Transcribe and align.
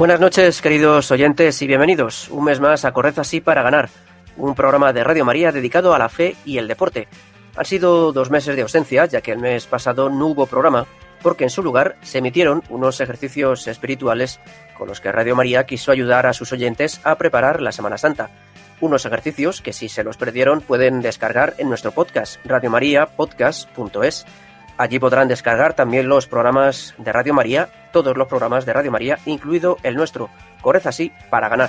Buenas 0.00 0.18
noches, 0.18 0.62
queridos 0.62 1.10
oyentes, 1.10 1.60
y 1.60 1.66
bienvenidos 1.66 2.30
un 2.30 2.44
mes 2.44 2.58
más 2.58 2.86
a 2.86 2.92
Corred 2.92 3.18
así 3.18 3.42
para 3.42 3.62
ganar, 3.62 3.90
un 4.38 4.54
programa 4.54 4.94
de 4.94 5.04
Radio 5.04 5.26
María 5.26 5.52
dedicado 5.52 5.92
a 5.92 5.98
la 5.98 6.08
fe 6.08 6.36
y 6.46 6.56
el 6.56 6.68
deporte. 6.68 7.06
Han 7.54 7.66
sido 7.66 8.10
dos 8.10 8.30
meses 8.30 8.56
de 8.56 8.62
ausencia, 8.62 9.04
ya 9.04 9.20
que 9.20 9.32
el 9.32 9.40
mes 9.40 9.66
pasado 9.66 10.08
no 10.08 10.28
hubo 10.28 10.46
programa, 10.46 10.86
porque 11.20 11.44
en 11.44 11.50
su 11.50 11.62
lugar 11.62 11.96
se 12.00 12.16
emitieron 12.16 12.62
unos 12.70 13.02
ejercicios 13.02 13.68
espirituales 13.68 14.40
con 14.78 14.88
los 14.88 15.02
que 15.02 15.12
Radio 15.12 15.36
María 15.36 15.66
quiso 15.66 15.92
ayudar 15.92 16.24
a 16.24 16.32
sus 16.32 16.50
oyentes 16.54 17.02
a 17.04 17.18
preparar 17.18 17.60
la 17.60 17.70
Semana 17.70 17.98
Santa. 17.98 18.30
Unos 18.80 19.04
ejercicios 19.04 19.60
que 19.60 19.74
si 19.74 19.90
se 19.90 20.02
los 20.02 20.16
perdieron 20.16 20.62
pueden 20.62 21.02
descargar 21.02 21.52
en 21.58 21.68
nuestro 21.68 21.92
podcast, 21.92 22.42
radiomariapodcast.es. 22.46 24.24
Allí 24.80 24.98
podrán 24.98 25.28
descargar 25.28 25.74
también 25.74 26.08
los 26.08 26.26
programas 26.26 26.94
de 26.96 27.12
Radio 27.12 27.34
María, 27.34 27.68
todos 27.92 28.16
los 28.16 28.26
programas 28.28 28.64
de 28.64 28.72
Radio 28.72 28.90
María, 28.90 29.18
incluido 29.26 29.76
el 29.82 29.94
nuestro, 29.94 30.30
Correza 30.62 30.88
así 30.88 31.12
para 31.28 31.50
ganar. 31.50 31.68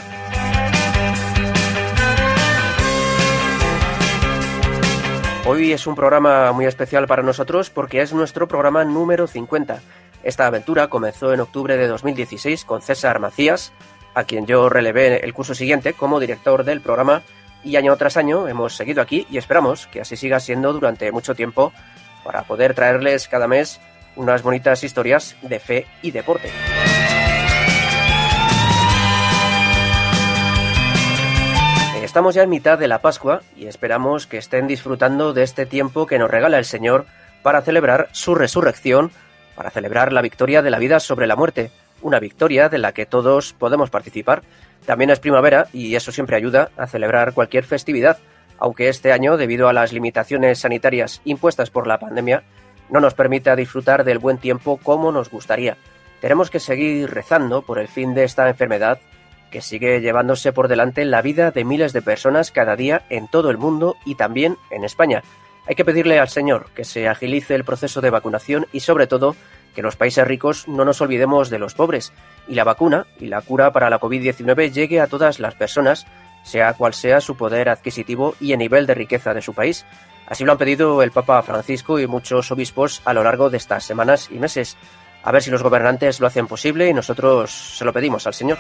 Hoy 5.46 5.74
es 5.74 5.88
un 5.88 5.96
programa 5.96 6.54
muy 6.54 6.64
especial 6.64 7.06
para 7.06 7.22
nosotros 7.22 7.70
porque 7.70 8.02
es 8.02 8.14
nuestro 8.14 8.48
programa 8.48 8.86
número 8.86 9.28
50. 9.28 9.82
Esta 10.24 10.48
aventura 10.48 10.88
comenzó 10.88 11.34
en 11.34 11.42
octubre 11.42 11.76
de 11.76 11.88
2016 11.88 12.64
con 12.64 12.82
César 12.82 13.20
Macías, 13.20 13.74
a 14.14 14.24
quien 14.24 14.46
yo 14.46 14.70
relevé 14.70 15.22
el 15.26 15.34
curso 15.34 15.54
siguiente 15.54 15.92
como 15.92 16.22
director 16.22 16.64
del 16.64 16.80
programa 16.80 17.24
y 17.62 17.76
año 17.76 17.94
tras 17.98 18.16
año 18.16 18.48
hemos 18.48 18.78
seguido 18.78 19.02
aquí 19.02 19.28
y 19.30 19.38
esperamos 19.38 19.88
que 19.88 20.00
así 20.00 20.16
siga 20.16 20.40
siendo 20.40 20.72
durante 20.72 21.12
mucho 21.12 21.36
tiempo 21.36 21.74
para 22.24 22.44
poder 22.44 22.74
traerles 22.74 23.28
cada 23.28 23.48
mes 23.48 23.80
unas 24.16 24.44
bonitas 24.44 24.84
historias 24.84 25.36
de 25.42 25.60
fe 25.60 25.88
y 26.02 26.12
deporte. 26.12 26.52
Estamos 32.12 32.36
ya 32.36 32.44
en 32.44 32.50
mitad 32.50 32.78
de 32.78 32.90
la 32.90 33.00
Pascua 33.00 33.42
y 33.56 33.68
esperamos 33.68 34.28
que 34.28 34.38
estén 34.38 34.68
disfrutando 34.68 35.32
de 35.32 35.44
este 35.44 35.66
tiempo 35.66 36.08
que 36.08 36.20
nos 36.20 36.30
regala 36.30 36.58
el 36.58 36.66
Señor 36.66 37.06
para 37.42 37.62
celebrar 37.62 38.10
su 38.12 38.36
resurrección, 38.36 39.12
para 39.56 39.70
celebrar 39.70 40.12
la 40.12 40.22
victoria 40.22 40.62
de 40.62 40.72
la 40.72 40.78
vida 40.78 41.00
sobre 41.00 41.26
la 41.26 41.38
muerte, 41.38 41.72
una 42.02 42.20
victoria 42.20 42.68
de 42.68 42.80
la 42.80 42.92
que 42.92 43.06
todos 43.06 43.54
podemos 43.54 43.90
participar. 43.90 44.44
También 44.86 45.10
es 45.10 45.22
primavera 45.22 45.68
y 45.72 45.96
eso 45.96 46.12
siempre 46.12 46.36
ayuda 46.36 46.72
a 46.76 46.86
celebrar 46.86 47.34
cualquier 47.34 47.64
festividad, 47.64 48.18
aunque 48.62 48.90
este 48.90 49.12
año, 49.12 49.38
debido 49.38 49.68
a 49.68 49.74
las 49.74 49.92
limitaciones 49.92 50.60
sanitarias 50.60 51.22
impuestas 51.26 51.72
por 51.72 51.88
la 51.88 51.98
pandemia, 51.98 52.44
no 52.92 53.00
nos 53.00 53.16
permita 53.16 53.56
disfrutar 53.56 54.04
del 54.04 54.20
buen 54.20 54.38
tiempo 54.38 54.78
como 54.78 55.12
nos 55.12 55.32
gustaría. 55.32 55.78
Tenemos 56.22 56.52
que 56.52 56.60
seguir 56.60 57.10
rezando 57.10 57.64
por 57.64 57.80
el 57.80 57.88
fin 57.88 58.14
de 58.14 58.24
esta 58.24 58.48
enfermedad 58.48 59.00
que 59.50 59.62
sigue 59.62 60.00
llevándose 60.00 60.54
por 60.54 60.68
delante 60.68 61.04
la 61.06 61.24
vida 61.24 61.50
de 61.50 61.66
miles 61.66 61.92
de 61.92 62.04
personas 62.04 62.52
cada 62.52 62.76
día 62.76 63.02
en 63.10 63.28
todo 63.28 63.50
el 63.50 63.58
mundo 63.58 63.96
y 64.06 64.14
también 64.14 64.58
en 64.70 64.84
España. 64.84 65.24
Hay 65.68 65.74
que 65.74 65.86
pedirle 65.86 66.20
al 66.20 66.30
Señor 66.30 66.68
que 66.76 66.84
se 66.84 67.08
agilice 67.08 67.56
el 67.56 67.66
proceso 67.66 68.00
de 68.00 68.12
vacunación 68.12 68.68
y 68.72 68.82
sobre 68.82 69.08
todo 69.08 69.36
que 69.74 69.82
los 69.82 69.96
países 69.96 70.28
ricos 70.28 70.68
no 70.68 70.86
nos 70.86 71.02
olvidemos 71.02 71.50
de 71.50 71.58
los 71.58 71.74
pobres 71.74 72.14
y 72.48 72.54
la 72.54 72.64
vacuna 72.64 73.08
y 73.20 73.26
la 73.26 73.42
cura 73.42 73.72
para 73.72 73.90
la 73.90 74.00
COVID-19 74.00 74.72
llegue 74.72 75.02
a 75.02 75.08
todas 75.08 75.40
las 75.40 75.56
personas 75.56 76.06
sea 76.44 76.74
cual 76.74 76.94
sea 76.94 77.22
su 77.22 77.36
poder 77.36 77.70
adquisitivo 77.70 78.36
y 78.40 78.54
el 78.54 78.60
nivel 78.60 78.88
de 78.88 78.94
riqueza 78.94 79.34
de 79.34 79.42
su 79.42 79.54
país. 79.54 79.86
Así 80.28 80.46
lo 80.46 80.54
han 80.54 80.58
pedido 80.58 81.04
el 81.04 81.12
Papa 81.12 81.42
Francisco 81.42 82.00
y 82.00 82.08
muchos 82.08 82.52
obispos 82.52 83.02
a 83.06 83.14
lo 83.14 83.24
largo 83.24 83.50
de 83.50 83.58
estas 83.58 83.84
semanas 83.84 84.30
y 84.32 84.40
meses. 84.40 84.78
A 85.24 85.32
ver 85.32 85.44
si 85.44 85.52
los 85.52 85.62
gobernantes 85.62 86.20
lo 86.20 86.28
hacen 86.28 86.48
posible 86.48 86.88
y 86.88 86.94
nosotros 86.94 87.52
se 87.52 87.86
lo 87.86 87.94
pedimos 87.94 88.26
al 88.28 88.34
Señor. 88.34 88.58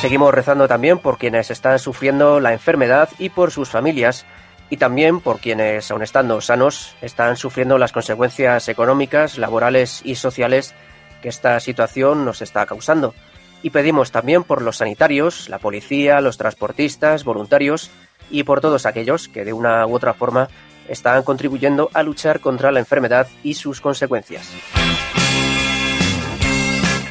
Seguimos 0.00 0.32
rezando 0.32 0.68
también 0.68 0.98
por 1.00 1.18
quienes 1.18 1.50
están 1.50 1.80
sufriendo 1.80 2.38
la 2.38 2.52
enfermedad 2.52 3.08
y 3.18 3.30
por 3.30 3.50
sus 3.50 3.68
familias, 3.68 4.26
y 4.70 4.76
también 4.76 5.20
por 5.20 5.40
quienes, 5.40 5.90
aun 5.90 6.02
estando 6.02 6.40
sanos, 6.40 6.94
están 7.02 7.36
sufriendo 7.36 7.78
las 7.78 7.90
consecuencias 7.90 8.68
económicas, 8.68 9.38
laborales 9.38 10.02
y 10.04 10.14
sociales 10.14 10.74
que 11.22 11.28
esta 11.28 11.58
situación 11.60 12.24
nos 12.24 12.42
está 12.42 12.66
causando. 12.66 13.14
Y 13.62 13.70
pedimos 13.70 14.12
también 14.12 14.44
por 14.44 14.62
los 14.62 14.76
sanitarios, 14.76 15.48
la 15.48 15.58
policía, 15.58 16.20
los 16.20 16.38
transportistas, 16.38 17.24
voluntarios 17.24 17.90
y 18.30 18.44
por 18.44 18.60
todos 18.60 18.86
aquellos 18.86 19.28
que 19.28 19.44
de 19.44 19.52
una 19.52 19.86
u 19.86 19.94
otra 19.94 20.14
forma 20.14 20.48
están 20.88 21.22
contribuyendo 21.22 21.90
a 21.92 22.02
luchar 22.02 22.40
contra 22.40 22.70
la 22.72 22.80
enfermedad 22.80 23.26
y 23.42 23.54
sus 23.54 23.80
consecuencias. 23.80 24.48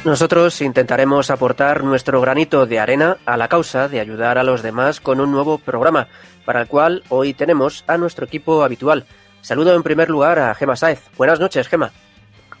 Nosotros 0.04 0.60
intentaremos 0.62 1.30
aportar 1.30 1.84
nuestro 1.84 2.20
granito 2.20 2.66
de 2.66 2.78
arena 2.78 3.18
a 3.26 3.36
la 3.36 3.48
causa 3.48 3.88
de 3.88 4.00
ayudar 4.00 4.38
a 4.38 4.42
los 4.42 4.62
demás 4.62 5.00
con 5.00 5.20
un 5.20 5.30
nuevo 5.30 5.58
programa, 5.58 6.08
para 6.44 6.62
el 6.62 6.68
cual 6.68 7.02
hoy 7.08 7.34
tenemos 7.34 7.84
a 7.86 7.98
nuestro 7.98 8.24
equipo 8.24 8.62
habitual. 8.62 9.04
Saludo 9.42 9.74
en 9.74 9.82
primer 9.82 10.08
lugar 10.08 10.38
a 10.38 10.54
Gema 10.54 10.76
Saez. 10.76 11.02
Buenas 11.16 11.40
noches, 11.40 11.68
Gema. 11.68 11.92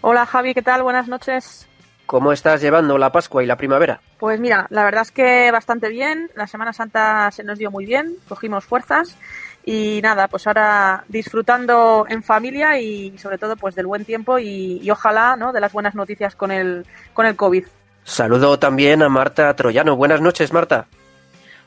Hola 0.00 0.26
Javi, 0.26 0.54
¿qué 0.54 0.62
tal? 0.62 0.82
Buenas 0.82 1.08
noches. 1.08 1.68
¿Cómo 2.06 2.32
estás 2.32 2.62
llevando 2.62 2.96
la 2.96 3.12
Pascua 3.12 3.42
y 3.42 3.46
la 3.46 3.56
primavera? 3.56 4.00
Pues 4.18 4.40
mira, 4.40 4.66
la 4.70 4.84
verdad 4.84 5.02
es 5.02 5.10
que 5.10 5.50
bastante 5.50 5.88
bien. 5.90 6.30
La 6.34 6.46
Semana 6.46 6.72
Santa 6.72 7.30
se 7.32 7.44
nos 7.44 7.58
dio 7.58 7.70
muy 7.70 7.84
bien, 7.84 8.14
cogimos 8.28 8.64
fuerzas 8.64 9.16
y 9.64 10.00
nada, 10.02 10.28
pues 10.28 10.46
ahora 10.46 11.04
disfrutando 11.08 12.06
en 12.08 12.22
familia 12.22 12.80
y 12.80 13.18
sobre 13.18 13.36
todo 13.36 13.56
pues 13.56 13.74
del 13.74 13.86
buen 13.86 14.06
tiempo 14.06 14.38
y, 14.38 14.90
ojalá, 14.90 15.36
¿no? 15.36 15.52
De 15.52 15.60
las 15.60 15.72
buenas 15.72 15.94
noticias 15.94 16.34
con 16.34 16.50
el 16.50 16.86
con 17.12 17.26
el 17.26 17.36
COVID. 17.36 17.66
Saludo 18.04 18.58
también 18.58 19.02
a 19.02 19.10
Marta 19.10 19.54
Troyano. 19.54 19.96
Buenas 19.96 20.22
noches, 20.22 20.52
Marta. 20.52 20.86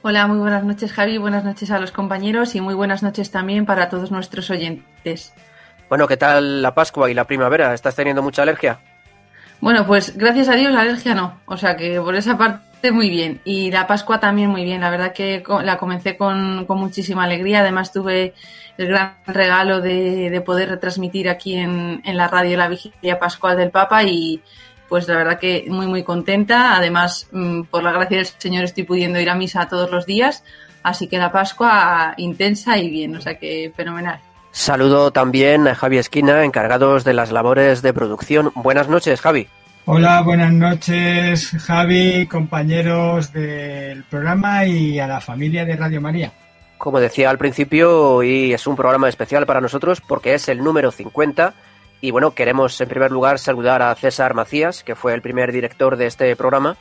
Hola, 0.02 0.26
muy 0.26 0.40
buenas 0.40 0.64
noches, 0.64 0.92
Javi. 0.92 1.20
Buenas 1.20 1.44
noches 1.44 1.70
a 1.70 1.78
los 1.78 1.92
compañeros 1.92 2.56
y 2.56 2.62
muy 2.62 2.74
buenas 2.74 3.04
noches 3.04 3.30
también 3.30 3.68
para 3.68 3.90
todos 3.90 4.10
nuestros 4.10 4.50
oyentes. 4.50 5.32
Bueno, 5.92 6.08
¿qué 6.08 6.16
tal 6.16 6.62
la 6.62 6.74
Pascua 6.74 7.12
y 7.12 7.14
la 7.14 7.28
primavera? 7.28 7.74
¿Estás 7.74 7.98
teniendo 7.98 8.22
mucha 8.22 8.44
alergia? 8.44 8.80
Bueno, 9.60 9.86
pues 9.86 10.16
gracias 10.16 10.48
a 10.48 10.56
Dios 10.56 10.72
la 10.72 10.80
alergia 10.80 11.14
no. 11.14 11.42
O 11.48 11.58
sea 11.58 11.76
que 11.76 12.00
por 12.00 12.16
esa 12.16 12.38
parte 12.38 12.94
muy 12.94 13.10
bien. 13.10 13.42
Y 13.44 13.72
la 13.72 13.88
Pascua 13.88 14.18
también 14.18 14.50
muy 14.50 14.64
bien. 14.64 14.80
La 14.80 14.90
verdad 14.90 15.12
que 15.12 15.44
la 15.66 15.78
comencé 15.78 16.16
con, 16.16 16.66
muchísima 16.66 17.26
alegría. 17.26 17.60
Además 17.60 17.92
tuve 17.92 18.34
el 18.78 18.88
gran 18.88 19.18
regalo 19.28 19.82
de, 19.82 20.42
poder 20.46 20.70
retransmitir 20.70 21.28
aquí 21.28 21.58
en, 21.58 22.02
la 22.06 22.30
radio 22.30 22.56
la 22.56 22.70
vigilia 22.70 23.20
pascual 23.20 23.58
del 23.58 23.72
Papa 23.72 24.02
y 24.04 24.42
pues 24.88 25.10
la 25.10 25.18
verdad 25.18 25.40
que 25.40 25.66
muy 25.68 25.88
muy 25.88 26.04
contenta. 26.04 26.78
Además, 26.78 27.28
mm, 27.34 27.64
por 27.64 27.84
la 27.84 27.92
gracia 27.92 28.16
del 28.16 28.28
Señor 28.28 28.64
estoy 28.64 28.84
pudiendo 28.84 29.20
ir 29.20 29.30
a 29.30 29.36
misa 29.36 29.68
todos 29.68 29.92
los 29.92 30.06
días. 30.06 30.46
Así 30.84 31.08
que 31.08 31.18
la 31.18 31.34
Pascua 31.34 32.14
intensa 32.16 32.78
y 32.78 32.90
bien. 32.90 33.14
O 33.18 33.20
sea 33.20 33.38
que 33.38 33.74
fenomenal. 33.76 34.22
Saludo 34.52 35.12
también 35.12 35.68
a 35.68 35.76
Javi 35.76 35.98
Esquina, 35.98 36.44
encargados 36.44 37.04
de 37.04 37.14
las 37.14 37.32
labores 37.32 37.82
de 37.82 37.94
producción. 37.94 38.52
Buenas 38.56 38.90
noches, 38.90 39.22
Javi. 39.22 39.48
Hola, 39.86 40.22
buenas 40.22 40.54
noches, 40.54 41.52
Javi, 41.60 42.28
compañeros 42.28 43.34
del 43.34 44.04
programa 44.04 44.66
y 44.66 45.00
a 45.00 45.08
la 45.08 45.22
familia 45.22 45.66
de 45.66 45.76
Radio 45.76 46.02
María. 46.02 46.32
Como 46.78 47.00
decía 47.00 47.30
al 47.30 47.38
principio, 47.38 48.16
hoy 48.16 48.54
es 48.54 48.68
un 48.68 48.76
programa 48.76 49.10
especial 49.10 49.46
para 49.46 49.62
nosotros 49.62 50.02
porque 50.02 50.34
es 50.34 50.50
el 50.50 50.64
número 50.64 50.92
50 50.92 51.54
y 52.02 52.12
bueno, 52.12 52.34
queremos 52.34 52.80
en 52.82 52.90
primer 52.90 53.12
lugar 53.12 53.40
saludar 53.40 53.82
a 53.82 53.96
César 53.96 54.34
Macías, 54.34 54.84
que 54.84 54.96
fue 54.96 55.14
el 55.14 55.22
primer 55.22 55.52
director 55.52 55.96
de 55.96 56.08
este 56.08 56.36
programa. 56.36 56.76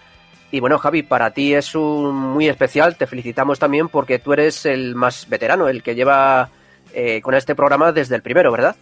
Y 0.50 0.60
bueno, 0.60 0.78
Javi, 0.78 1.02
para 1.02 1.30
ti 1.30 1.54
es 1.54 1.74
un 1.74 2.14
muy 2.14 2.48
especial, 2.48 2.96
te 2.96 3.06
felicitamos 3.06 3.58
también 3.58 3.88
porque 3.88 4.18
tú 4.18 4.32
eres 4.32 4.66
el 4.66 4.94
más 4.94 5.28
veterano, 5.28 5.68
el 5.68 5.82
que 5.82 5.94
lleva 5.94 6.48
eh, 6.94 7.20
con 7.20 7.34
este 7.34 7.54
programa 7.54 7.92
desde 7.92 8.16
el 8.16 8.22
primero, 8.22 8.52
¿verdad? 8.52 8.76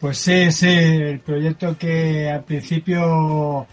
Pues 0.00 0.18
sí, 0.18 0.50
sí, 0.50 0.68
el 0.68 1.20
proyecto 1.20 1.76
que 1.78 2.28
al 2.28 2.42
principio 2.42 3.66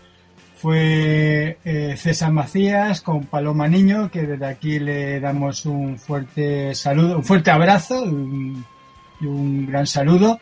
fue 0.55 1.57
eh, 1.63 1.95
César 1.97 2.31
Macías 2.31 3.01
con 3.01 3.25
Paloma 3.25 3.67
Niño, 3.67 4.11
que 4.11 4.23
desde 4.23 4.45
aquí 4.45 4.77
le 4.79 5.19
damos 5.19 5.65
un 5.65 5.97
fuerte 5.97 6.75
saludo, 6.75 7.17
un 7.17 7.23
fuerte 7.23 7.49
abrazo 7.49 8.05
y 8.05 9.25
un 9.25 9.67
gran 9.67 9.87
saludo. 9.87 10.39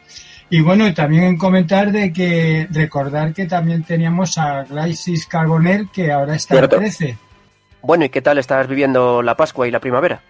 Y 0.50 0.62
bueno, 0.62 0.92
también 0.94 1.38
comentar 1.38 1.92
de 1.92 2.12
que 2.14 2.68
recordar 2.72 3.34
que 3.34 3.46
también 3.46 3.84
teníamos 3.84 4.38
a 4.38 4.64
Glycis 4.64 5.28
Carbonell 5.28 5.90
que 5.92 6.12
ahora 6.12 6.36
está 6.36 6.58
en 6.58 6.70
13. 6.70 7.18
Bueno, 7.82 8.06
¿y 8.06 8.10
qué 8.10 8.22
tal 8.22 8.38
estás 8.38 8.68
viviendo 8.68 9.22
la 9.22 9.36
Pascua 9.36 9.68
y 9.68 9.72
la 9.72 9.80
primavera? 9.80 10.22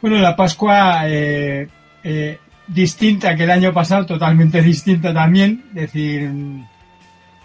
Bueno, 0.00 0.18
la 0.18 0.34
Pascua 0.34 1.08
eh, 1.08 1.68
eh, 2.02 2.38
distinta 2.66 3.36
que 3.36 3.44
el 3.44 3.50
año 3.50 3.72
pasado, 3.72 4.06
totalmente 4.06 4.62
distinta 4.62 5.12
también. 5.12 5.64
Es 5.70 5.92
decir, 5.92 6.30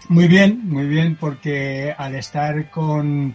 muy 0.08 0.28
bien, 0.28 0.60
muy 0.64 0.86
bien, 0.86 1.16
porque 1.18 1.94
al 1.96 2.14
estar 2.14 2.70
con 2.70 3.34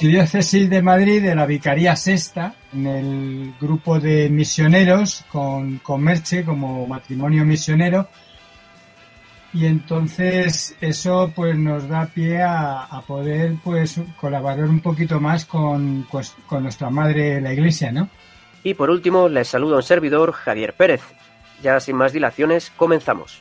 Diócesis 0.00 0.68
de 0.68 0.82
Madrid, 0.82 1.22
de 1.22 1.34
la 1.34 1.46
Vicaría 1.46 1.96
Sexta, 1.96 2.54
en 2.72 2.86
el 2.86 3.54
grupo 3.60 4.00
de 4.00 4.28
misioneros, 4.28 5.24
con, 5.30 5.78
con 5.78 6.02
Merche 6.02 6.44
como 6.44 6.86
matrimonio 6.86 7.44
misionero, 7.44 8.08
y 9.54 9.66
entonces 9.66 10.76
eso 10.80 11.32
pues 11.34 11.56
nos 11.56 11.88
da 11.88 12.06
pie 12.06 12.42
a, 12.42 13.00
poder 13.06 13.54
pues 13.62 14.00
colaborar 14.20 14.64
un 14.64 14.80
poquito 14.80 15.20
más 15.20 15.44
con, 15.44 16.06
pues, 16.10 16.34
con 16.46 16.64
nuestra 16.64 16.90
madre 16.90 17.40
la 17.40 17.52
iglesia, 17.52 17.92
¿no? 17.92 18.08
Y 18.64 18.74
por 18.74 18.90
último, 18.90 19.28
les 19.28 19.46
saluda 19.46 19.76
un 19.76 19.82
servidor, 19.82 20.32
Javier 20.32 20.74
Pérez. 20.74 21.02
Ya 21.64 21.80
sin 21.80 21.96
más 21.96 22.12
dilaciones, 22.12 22.70
comenzamos. 22.76 23.40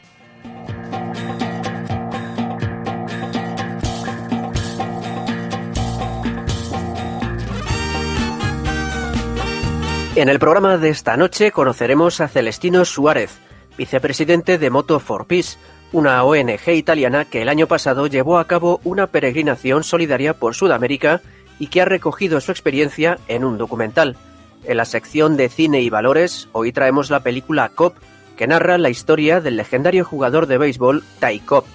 En 10.16 10.30
el 10.30 10.40
programa 10.40 10.78
de 10.78 10.88
esta 10.88 11.18
noche 11.18 11.52
conoceremos 11.52 12.22
a 12.22 12.30
Celestino 12.30 12.86
Suárez, 12.86 13.42
vicepresidente 13.78 14.58
de 14.58 14.70
Moto 14.70 15.02
for 15.02 15.28
Peace, 15.28 15.58
una 15.92 16.24
ONG 16.24 16.70
italiana 16.70 17.26
que 17.26 17.42
el 17.42 17.50
año 17.50 17.68
pasado 17.68 18.08
llevó 18.08 18.38
a 18.38 18.48
cabo 18.48 18.80
una 18.86 19.08
peregrinación 19.08 19.84
solidaria 19.84 20.34
por 20.34 20.56
Sudamérica 20.56 21.20
y 21.60 21.68
que 21.68 21.82
ha 21.82 21.86
recogido 21.86 22.40
su 22.40 22.52
experiencia 22.52 23.18
en 23.28 23.44
un 23.44 23.58
documental. 23.58 24.16
En 24.64 24.78
la 24.78 24.86
sección 24.86 25.36
de 25.36 25.50
cine 25.50 25.82
y 25.82 25.90
valores, 25.90 26.48
hoy 26.54 26.72
traemos 26.72 27.10
la 27.10 27.20
película 27.20 27.68
Cop, 27.68 27.98
que 28.38 28.48
narra 28.48 28.78
la 28.78 28.90
historia 28.90 29.42
del 29.42 29.58
legendario 29.58 30.06
jugador 30.06 30.48
de 30.48 30.58
béisbol 30.58 31.04
Ty 31.20 31.40
Cobb. 31.40 31.66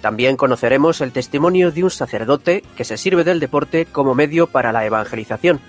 También 0.00 0.36
conoceremos 0.36 1.00
el 1.00 1.12
testimonio 1.12 1.70
de 1.72 1.84
un 1.84 1.90
sacerdote 1.90 2.62
que 2.76 2.84
se 2.84 2.96
sirve 2.96 3.24
del 3.24 3.40
deporte 3.40 3.86
como 3.86 4.14
medio 4.14 4.46
para 4.46 4.72
la 4.72 4.84
evangelización. 4.84 5.60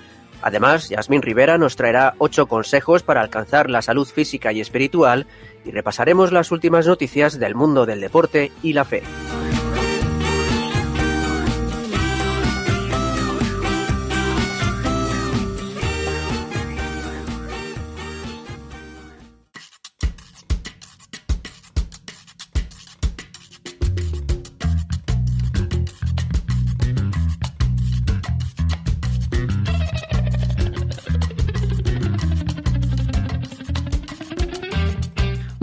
Además, 0.41 0.89
Yasmín 0.89 1.21
Rivera 1.21 1.57
nos 1.57 1.75
traerá 1.75 2.13
ocho 2.17 2.47
consejos 2.47 3.03
para 3.03 3.21
alcanzar 3.21 3.69
la 3.69 3.81
salud 3.81 4.07
física 4.07 4.53
y 4.53 4.61
espiritual 4.61 5.27
y 5.65 5.71
repasaremos 5.71 6.31
las 6.31 6.51
últimas 6.51 6.87
noticias 6.87 7.39
del 7.39 7.55
mundo 7.55 7.85
del 7.85 7.99
deporte 7.99 8.51
y 8.63 8.73
la 8.73 8.85
fe. 8.85 9.03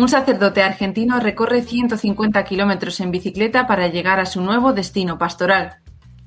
Un 0.07 0.11
sacerdote 0.11 0.63
argentino 0.63 1.19
recorre 1.19 1.63
150 1.63 2.45
kilómetros 2.45 3.01
en 3.01 3.11
bicicleta 3.11 3.67
para 3.67 3.89
llegar 3.89 4.21
a 4.21 4.25
su 4.25 4.41
nuevo 4.41 4.73
destino 4.73 5.19
pastoral. 5.19 5.79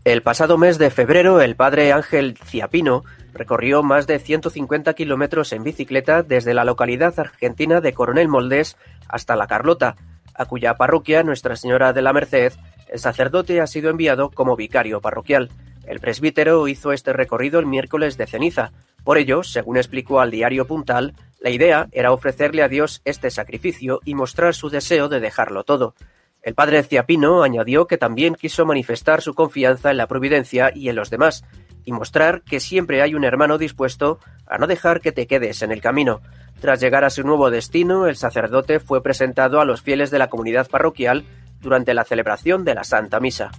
El 0.03 0.21
pasado 0.21 0.57
mes 0.57 0.77
de 0.77 0.89
febrero, 0.89 1.39
el 1.39 1.55
padre 1.55 1.93
Ángel 1.93 2.37
Ciapino 2.43 3.05
recorrió 3.31 3.81
más 3.81 4.05
de 4.05 4.19
150 4.19 4.93
kilómetros 4.95 5.53
en 5.53 5.63
bicicleta 5.63 6.23
desde 6.23 6.53
la 6.53 6.65
localidad 6.65 7.17
argentina 7.21 7.79
de 7.79 7.93
Coronel 7.93 8.27
Moldés 8.27 8.75
hasta 9.07 9.37
La 9.37 9.47
Carlota, 9.47 9.95
a 10.35 10.43
cuya 10.43 10.73
parroquia 10.73 11.23
Nuestra 11.23 11.55
Señora 11.55 11.93
de 11.93 12.01
la 12.01 12.11
Merced, 12.11 12.51
el 12.89 12.99
sacerdote 12.99 13.61
ha 13.61 13.67
sido 13.67 13.89
enviado 13.89 14.29
como 14.29 14.57
vicario 14.57 14.99
parroquial. 14.99 15.51
El 15.85 16.01
presbítero 16.01 16.67
hizo 16.67 16.91
este 16.91 17.13
recorrido 17.13 17.61
el 17.61 17.65
miércoles 17.65 18.17
de 18.17 18.27
ceniza. 18.27 18.73
Por 19.05 19.17
ello, 19.17 19.41
según 19.41 19.77
explicó 19.77 20.19
al 20.19 20.31
diario 20.31 20.67
Puntal, 20.67 21.13
la 21.39 21.49
idea 21.49 21.87
era 21.91 22.11
ofrecerle 22.11 22.63
a 22.63 22.67
Dios 22.67 23.01
este 23.05 23.29
sacrificio 23.29 23.99
y 24.05 24.15
mostrar 24.15 24.53
su 24.53 24.69
deseo 24.69 25.07
de 25.07 25.19
dejarlo 25.19 25.63
todo. 25.63 25.95
El 26.41 26.53
padre 26.53 26.83
Ciapino 26.83 27.43
añadió 27.43 27.87
que 27.87 27.97
también 27.97 28.35
quiso 28.35 28.65
manifestar 28.65 29.21
su 29.21 29.33
confianza 29.33 29.91
en 29.91 29.97
la 29.97 30.07
providencia 30.07 30.71
y 30.73 30.89
en 30.89 30.95
los 30.95 31.09
demás, 31.09 31.43
y 31.85 31.91
mostrar 31.91 32.43
que 32.43 32.59
siempre 32.59 33.01
hay 33.01 33.15
un 33.15 33.23
hermano 33.23 33.57
dispuesto 33.57 34.19
a 34.47 34.57
no 34.57 34.67
dejar 34.67 35.01
que 35.01 35.11
te 35.11 35.27
quedes 35.27 35.61
en 35.61 35.71
el 35.71 35.81
camino. 35.81 36.21
Tras 36.59 36.79
llegar 36.79 37.03
a 37.03 37.09
su 37.09 37.23
nuevo 37.23 37.49
destino, 37.49 38.07
el 38.07 38.15
sacerdote 38.15 38.79
fue 38.79 39.01
presentado 39.01 39.61
a 39.61 39.65
los 39.65 39.81
fieles 39.81 40.11
de 40.11 40.19
la 40.19 40.29
comunidad 40.29 40.69
parroquial 40.69 41.25
durante 41.61 41.93
la 41.93 42.03
celebración 42.03 42.63
de 42.63 42.75
la 42.75 42.83
Santa 42.83 43.19
Misa. 43.19 43.51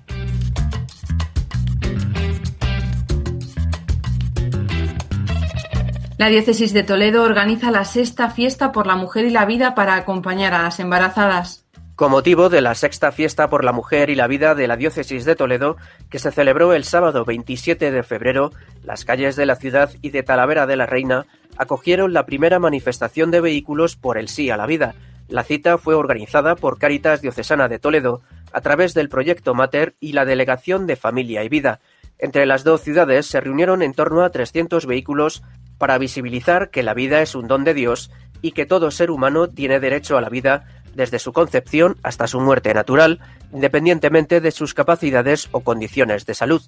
La 6.20 6.28
Diócesis 6.28 6.75
de 6.75 6.82
Toledo 6.82 7.22
organiza 7.22 7.70
la 7.70 7.87
sexta 7.87 8.28
fiesta 8.28 8.72
por 8.72 8.87
la 8.87 8.94
mujer 8.94 9.25
y 9.25 9.31
la 9.31 9.46
vida 9.46 9.75
para 9.75 9.94
acompañar 9.94 10.52
a 10.52 10.62
las 10.62 10.78
embarazadas. 10.78 11.64
Con 11.96 12.11
motivo 12.11 12.50
de 12.50 12.61
la 12.61 12.75
sexta 12.75 13.11
fiesta 13.11 13.49
por 13.49 13.64
la 13.64 13.72
mujer 13.72 14.11
y 14.11 14.14
la 14.14 14.26
vida 14.26 14.55
de 14.55 14.69
la 14.69 14.76
Diócesis 14.76 15.25
de 15.25 15.34
Toledo, 15.34 15.78
que 16.11 16.19
se 16.19 16.31
celebró 16.31 16.75
el 16.75 16.84
sábado 16.84 17.25
27 17.25 17.90
de 17.90 18.02
febrero, 18.02 18.52
las 18.84 19.06
calles 19.06 19.34
de 19.34 19.46
la 19.46 19.56
ciudad 19.56 19.93
y 20.02 20.11
de 20.11 20.22
Talavera 20.22 20.67
de 20.67 20.76
la 20.76 20.84
Reina 20.84 21.25
acogieron 21.56 22.12
la 22.12 22.26
primera 22.26 22.58
manifestación 22.58 23.31
de 23.31 23.40
vehículos 23.40 23.96
por 23.96 24.19
el 24.19 24.28
sí 24.28 24.50
a 24.50 24.58
la 24.58 24.66
vida. 24.66 24.94
La 25.28 25.43
cita 25.43 25.78
fue 25.78 25.94
organizada 25.94 26.55
por 26.55 26.78
Cáritas 26.78 27.23
Diocesana 27.23 27.66
de 27.69 27.78
Toledo 27.78 28.20
a 28.52 28.61
través 28.61 28.93
del 28.93 29.08
proyecto 29.08 29.55
Mater 29.55 29.94
y 30.00 30.12
la 30.12 30.26
Delegación 30.26 30.87
de 30.87 30.96
Familia 30.96 31.44
y 31.44 31.49
Vida. 31.49 31.81
Entre 32.20 32.44
las 32.44 32.64
dos 32.64 32.82
ciudades 32.82 33.26
se 33.26 33.40
reunieron 33.40 33.81
en 33.81 33.94
torno 33.94 34.22
a 34.22 34.31
300 34.31 34.84
vehículos 34.84 35.43
para 35.78 35.96
visibilizar 35.96 36.70
que 36.70 36.82
la 36.82 36.93
vida 36.93 37.22
es 37.22 37.34
un 37.34 37.49
don 37.49 37.64
de 37.64 37.72
Dios 37.72 38.11
y 38.43 38.52
que 38.52 38.67
todo 38.67 38.90
ser 38.90 39.11
humano 39.11 39.49
tiene 39.49 39.81
derecho 39.81 40.19
a 40.19 40.20
la 40.20 40.28
vida 40.28 40.67
desde 40.94 41.19
su 41.19 41.32
concepción 41.32 41.96
hasta 42.02 42.26
su 42.26 42.38
muerte 42.40 42.75
natural, 42.75 43.20
independientemente 43.55 44.40
de 44.40 44.50
sus 44.50 44.75
capacidades 44.75 45.49
o 45.52 45.61
condiciones 45.61 46.26
de 46.26 46.34
salud. 46.34 46.62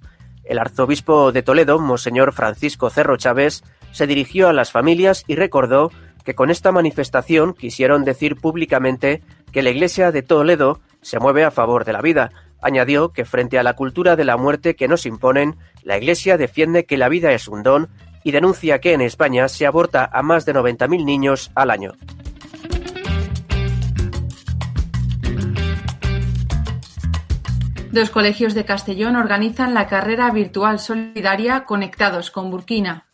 El 0.44 0.58
arzobispo 0.58 1.32
de 1.32 1.42
Toledo, 1.42 1.78
Monseñor 1.78 2.32
Francisco 2.32 2.88
Cerro 2.88 3.18
Chávez, 3.18 3.62
se 3.92 4.06
dirigió 4.06 4.48
a 4.48 4.52
las 4.54 4.72
familias 4.72 5.22
y 5.26 5.34
recordó 5.34 5.92
que 6.24 6.34
con 6.34 6.50
esta 6.50 6.72
manifestación 6.72 7.52
quisieron 7.52 8.04
decir 8.04 8.36
públicamente 8.36 9.22
que 9.52 9.62
la 9.62 9.70
Iglesia 9.70 10.12
de 10.12 10.22
Toledo 10.22 10.80
se 11.02 11.18
mueve 11.18 11.44
a 11.44 11.50
favor 11.50 11.84
de 11.84 11.92
la 11.92 12.00
vida. 12.00 12.30
Añadió 12.62 13.12
que 13.12 13.24
frente 13.24 13.58
a 13.58 13.64
la 13.64 13.74
cultura 13.74 14.16
de 14.16 14.24
la 14.24 14.36
muerte 14.36 14.76
que 14.76 14.88
nos 14.88 15.04
imponen, 15.04 15.56
la 15.82 15.98
Iglesia 15.98 16.38
defiende 16.38 16.86
que 16.86 16.96
la 16.96 17.08
vida 17.08 17.32
es 17.32 17.48
un 17.48 17.64
don 17.64 17.88
y 18.24 18.30
denuncia 18.30 18.80
que 18.80 18.92
en 18.92 19.00
España 19.00 19.48
se 19.48 19.66
aborta 19.66 20.08
a 20.12 20.22
más 20.22 20.46
de 20.46 20.54
90.000 20.54 21.04
niños 21.04 21.50
al 21.56 21.70
año. 21.70 21.92
Dos 27.90 28.08
colegios 28.08 28.54
de 28.54 28.64
Castellón 28.64 29.16
organizan 29.16 29.74
la 29.74 29.86
carrera 29.86 30.30
virtual 30.30 30.78
solidaria 30.78 31.64
Conectados 31.64 32.30
con 32.30 32.50
Burkina. 32.50 33.04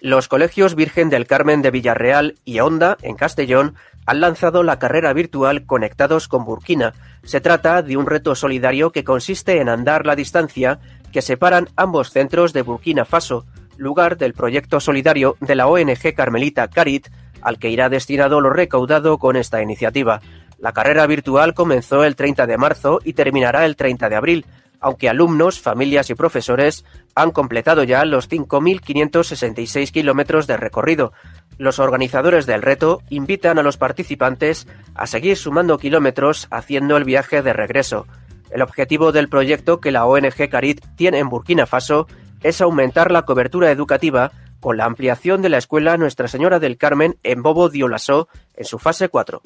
Los 0.00 0.28
colegios 0.28 0.74
Virgen 0.74 1.08
del 1.08 1.26
Carmen 1.26 1.62
de 1.62 1.70
Villarreal 1.70 2.34
y 2.44 2.60
Honda, 2.60 2.98
en 3.00 3.16
Castellón, 3.16 3.76
han 4.06 4.20
lanzado 4.20 4.62
la 4.62 4.78
carrera 4.78 5.12
virtual 5.12 5.66
Conectados 5.66 6.28
con 6.28 6.44
Burkina. 6.44 6.94
Se 7.24 7.40
trata 7.40 7.82
de 7.82 7.96
un 7.96 8.06
reto 8.06 8.34
solidario 8.34 8.92
que 8.92 9.04
consiste 9.04 9.60
en 9.60 9.68
andar 9.68 10.06
la 10.06 10.16
distancia 10.16 10.78
que 11.12 11.22
separan 11.22 11.68
ambos 11.76 12.10
centros 12.10 12.52
de 12.52 12.62
Burkina 12.62 13.04
Faso, 13.04 13.44
lugar 13.76 14.16
del 14.16 14.32
proyecto 14.32 14.80
solidario 14.80 15.36
de 15.40 15.56
la 15.56 15.66
ONG 15.66 16.14
carmelita 16.14 16.68
Carit, 16.68 17.08
al 17.42 17.58
que 17.58 17.68
irá 17.68 17.88
destinado 17.88 18.40
lo 18.40 18.50
recaudado 18.50 19.18
con 19.18 19.36
esta 19.36 19.60
iniciativa. 19.60 20.20
La 20.58 20.72
carrera 20.72 21.06
virtual 21.06 21.52
comenzó 21.52 22.04
el 22.04 22.16
30 22.16 22.46
de 22.46 22.56
marzo 22.56 23.00
y 23.04 23.12
terminará 23.12 23.66
el 23.66 23.76
30 23.76 24.08
de 24.08 24.16
abril, 24.16 24.46
aunque 24.80 25.08
alumnos, 25.08 25.60
familias 25.60 26.10
y 26.10 26.14
profesores 26.14 26.84
han 27.14 27.30
completado 27.30 27.82
ya 27.82 28.04
los 28.04 28.30
5.566 28.30 29.90
kilómetros 29.90 30.46
de 30.46 30.56
recorrido. 30.56 31.12
Los 31.58 31.78
organizadores 31.78 32.44
del 32.44 32.62
reto 32.62 33.02
invitan 33.08 33.58
a 33.58 33.62
los 33.62 33.78
participantes 33.78 34.66
a 34.94 35.06
seguir 35.06 35.36
sumando 35.36 35.78
kilómetros 35.78 36.48
haciendo 36.50 36.96
el 36.96 37.04
viaje 37.04 37.42
de 37.42 37.52
regreso. 37.54 38.06
El 38.50 38.62
objetivo 38.62 39.10
del 39.10 39.28
proyecto 39.28 39.80
que 39.80 39.90
la 39.90 40.04
ONG 40.04 40.48
Carit 40.50 40.84
tiene 40.96 41.18
en 41.18 41.30
Burkina 41.30 41.66
Faso 41.66 42.06
es 42.42 42.60
aumentar 42.60 43.10
la 43.10 43.22
cobertura 43.22 43.70
educativa 43.70 44.32
con 44.60 44.76
la 44.76 44.84
ampliación 44.84 45.42
de 45.42 45.48
la 45.48 45.58
escuela 45.58 45.96
Nuestra 45.96 46.28
Señora 46.28 46.58
del 46.58 46.76
Carmen 46.76 47.16
en 47.22 47.42
Bobo 47.42 47.68
Diolasó 47.70 48.28
en 48.54 48.64
su 48.64 48.78
fase 48.78 49.08
4. 49.08 49.40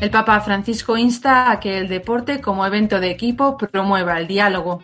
El 0.00 0.10
Papa 0.10 0.40
Francisco 0.40 0.98
insta 0.98 1.50
a 1.50 1.60
que 1.60 1.78
el 1.78 1.88
deporte 1.88 2.40
como 2.40 2.66
evento 2.66 3.00
de 3.00 3.10
equipo 3.10 3.56
promueva 3.56 4.18
el 4.18 4.26
diálogo, 4.26 4.82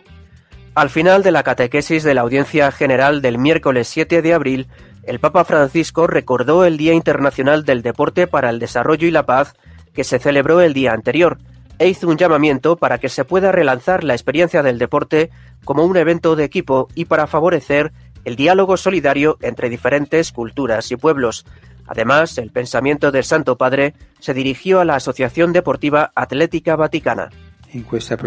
al 0.73 0.89
final 0.89 1.21
de 1.21 1.31
la 1.31 1.43
catequesis 1.43 2.01
de 2.03 2.13
la 2.13 2.21
audiencia 2.21 2.71
general 2.71 3.21
del 3.21 3.37
miércoles 3.37 3.89
7 3.89 4.21
de 4.21 4.33
abril, 4.33 4.67
el 5.03 5.19
Papa 5.19 5.43
Francisco 5.43 6.07
recordó 6.07 6.63
el 6.63 6.77
Día 6.77 6.93
Internacional 6.93 7.65
del 7.65 7.81
Deporte 7.81 8.25
para 8.25 8.49
el 8.49 8.59
Desarrollo 8.59 9.05
y 9.05 9.11
la 9.11 9.25
Paz 9.25 9.53
que 9.93 10.05
se 10.05 10.17
celebró 10.17 10.61
el 10.61 10.73
día 10.73 10.93
anterior 10.93 11.39
e 11.77 11.89
hizo 11.89 12.07
un 12.07 12.15
llamamiento 12.15 12.77
para 12.77 12.99
que 12.99 13.09
se 13.09 13.25
pueda 13.25 13.51
relanzar 13.51 14.05
la 14.05 14.13
experiencia 14.13 14.63
del 14.63 14.77
deporte 14.77 15.29
como 15.65 15.83
un 15.83 15.97
evento 15.97 16.37
de 16.37 16.45
equipo 16.45 16.87
y 16.95 17.03
para 17.03 17.27
favorecer 17.27 17.91
el 18.23 18.37
diálogo 18.37 18.77
solidario 18.77 19.37
entre 19.41 19.69
diferentes 19.69 20.31
culturas 20.31 20.89
y 20.91 20.95
pueblos. 20.95 21.45
Además, 21.85 22.37
el 22.37 22.51
pensamiento 22.51 23.11
del 23.11 23.25
Santo 23.25 23.57
Padre 23.57 23.93
se 24.19 24.33
dirigió 24.33 24.79
a 24.79 24.85
la 24.85 24.95
Asociación 24.95 25.51
Deportiva 25.51 26.13
Atlética 26.15 26.77
Vaticana. 26.77 27.29
En 27.73 27.85
esta 27.93 28.17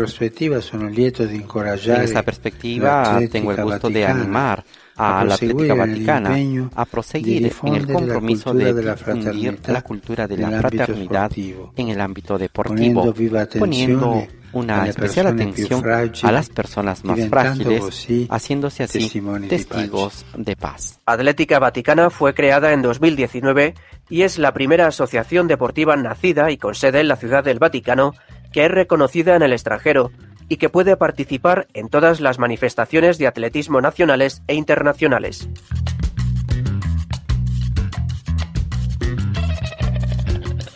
perspectiva 2.22 3.20
tengo 3.30 3.52
el 3.52 3.62
gusto 3.62 3.90
de 3.90 4.06
animar 4.06 4.64
a 4.96 5.24
la 5.24 5.34
Atlética 5.34 5.74
Vaticana 5.74 6.70
a 6.74 6.84
proseguir 6.86 7.52
en 7.64 7.74
el 7.74 7.86
compromiso 7.86 8.54
de 8.54 8.72
difundir 8.72 9.60
la 9.66 9.82
cultura 9.82 10.26
de 10.26 10.36
la 10.38 10.60
fraternidad 10.60 11.30
en 11.36 11.88
el 11.88 12.00
ámbito 12.00 12.38
deportivo, 12.38 13.12
poniendo 13.58 14.26
una 14.54 14.88
especial 14.88 15.26
atención 15.26 15.84
a 16.22 16.32
las 16.32 16.48
personas 16.48 17.04
más 17.04 17.28
frágiles, 17.28 18.08
haciéndose 18.30 18.84
así 18.84 19.20
testigos 19.48 20.24
de 20.36 20.56
paz. 20.56 21.00
Atlética 21.04 21.58
Vaticana 21.58 22.08
fue 22.08 22.34
creada 22.34 22.72
en 22.72 22.80
2019 22.80 23.74
y 24.08 24.22
es 24.22 24.38
la 24.38 24.54
primera 24.54 24.86
asociación 24.86 25.48
deportiva 25.48 25.96
nacida 25.96 26.50
y 26.50 26.56
con 26.56 26.74
sede 26.74 27.00
en 27.00 27.08
la 27.08 27.16
Ciudad 27.16 27.42
del 27.42 27.58
Vaticano 27.58 28.14
que 28.54 28.64
es 28.64 28.70
reconocida 28.70 29.34
en 29.34 29.42
el 29.42 29.52
extranjero 29.52 30.12
y 30.48 30.58
que 30.58 30.68
puede 30.68 30.96
participar 30.96 31.66
en 31.74 31.88
todas 31.88 32.20
las 32.20 32.38
manifestaciones 32.38 33.18
de 33.18 33.26
atletismo 33.26 33.80
nacionales 33.80 34.42
e 34.46 34.54
internacionales. 34.54 35.48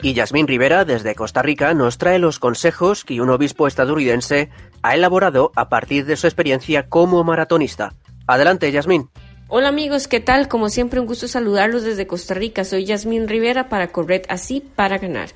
Y 0.02 0.12
Yasmín 0.12 0.48
Rivera, 0.48 0.84
desde 0.84 1.14
Costa 1.14 1.40
Rica, 1.40 1.72
nos 1.72 1.98
trae 1.98 2.18
los 2.18 2.40
consejos 2.40 3.04
que 3.04 3.20
un 3.20 3.30
obispo 3.30 3.68
estadounidense 3.68 4.50
ha 4.82 4.96
elaborado 4.96 5.52
a 5.54 5.68
partir 5.68 6.04
de 6.04 6.16
su 6.16 6.26
experiencia 6.26 6.88
como 6.88 7.22
maratonista. 7.22 7.94
Adelante, 8.26 8.72
Yasmín. 8.72 9.08
Hola 9.50 9.68
amigos, 9.68 10.08
¿qué 10.08 10.20
tal? 10.20 10.46
Como 10.46 10.68
siempre, 10.68 11.00
un 11.00 11.06
gusto 11.06 11.26
saludarlos 11.26 11.82
desde 11.82 12.06
Costa 12.06 12.34
Rica. 12.34 12.64
Soy 12.64 12.84
Yasmín 12.84 13.28
Rivera 13.28 13.70
para 13.70 13.88
Corret 13.92 14.26
Así 14.28 14.60
para 14.60 14.98
Ganar. 14.98 15.30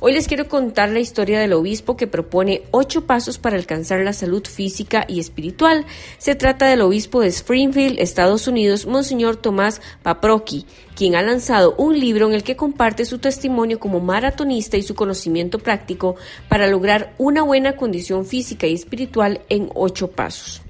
Hoy 0.00 0.12
les 0.12 0.28
quiero 0.28 0.46
contar 0.46 0.90
la 0.90 1.00
historia 1.00 1.40
del 1.40 1.52
obispo 1.52 1.96
que 1.96 2.06
propone 2.06 2.62
ocho 2.70 3.04
pasos 3.04 3.38
para 3.38 3.56
alcanzar 3.56 3.98
la 4.04 4.12
salud 4.12 4.46
física 4.46 5.04
y 5.08 5.18
espiritual. 5.18 5.86
Se 6.18 6.36
trata 6.36 6.68
del 6.68 6.82
obispo 6.82 7.20
de 7.20 7.26
Springfield, 7.26 7.98
Estados 7.98 8.46
Unidos, 8.46 8.86
Monseñor 8.86 9.34
Tomás 9.34 9.82
Paprocki, 10.04 10.66
quien 10.94 11.16
ha 11.16 11.22
lanzado 11.22 11.74
un 11.78 11.98
libro 11.98 12.28
en 12.28 12.34
el 12.34 12.44
que 12.44 12.54
comparte 12.54 13.04
su 13.06 13.18
testimonio 13.18 13.80
como 13.80 13.98
maratonista 13.98 14.76
y 14.76 14.84
su 14.84 14.94
conocimiento 14.94 15.58
práctico 15.58 16.14
para 16.48 16.68
lograr 16.68 17.12
una 17.18 17.42
buena 17.42 17.74
condición 17.74 18.24
física 18.24 18.68
y 18.68 18.74
espiritual 18.74 19.40
en 19.48 19.68
ocho 19.74 20.12
pasos. 20.12 20.62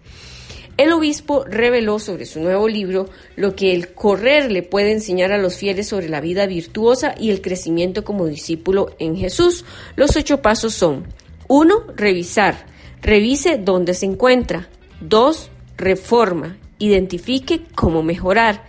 El 0.78 0.92
obispo 0.92 1.44
reveló 1.44 1.99
sobre 1.99 2.25
su 2.25 2.40
nuevo 2.40 2.68
libro 2.68 3.11
lo 3.35 3.56
que 3.56 3.75
el 3.75 3.94
correr 3.94 4.52
le 4.52 4.62
puede 4.62 4.92
enseñar 4.92 5.32
a 5.32 5.38
los 5.38 5.56
fieles 5.56 5.88
sobre 5.88 6.08
la 6.08 6.20
vida 6.20 6.47
virtuosa 6.47 7.16
y 7.18 7.30
el 7.30 7.40
crecimiento 7.40 8.04
como 8.04 8.26
discípulo 8.26 8.94
en 9.00 9.16
Jesús. 9.16 9.64
Los 9.97 10.14
ocho 10.16 10.40
pasos 10.40 10.75
son 10.75 11.08
1. 11.49 11.75
Revisar. 11.97 12.66
Revise 13.02 13.58
dónde 13.58 13.92
se 13.92 14.06
encuentra. 14.06 14.68
2. 15.00 15.50
Reforma. 15.76 16.56
Identifique 16.78 17.64
cómo 17.75 18.04
mejorar. 18.04 18.64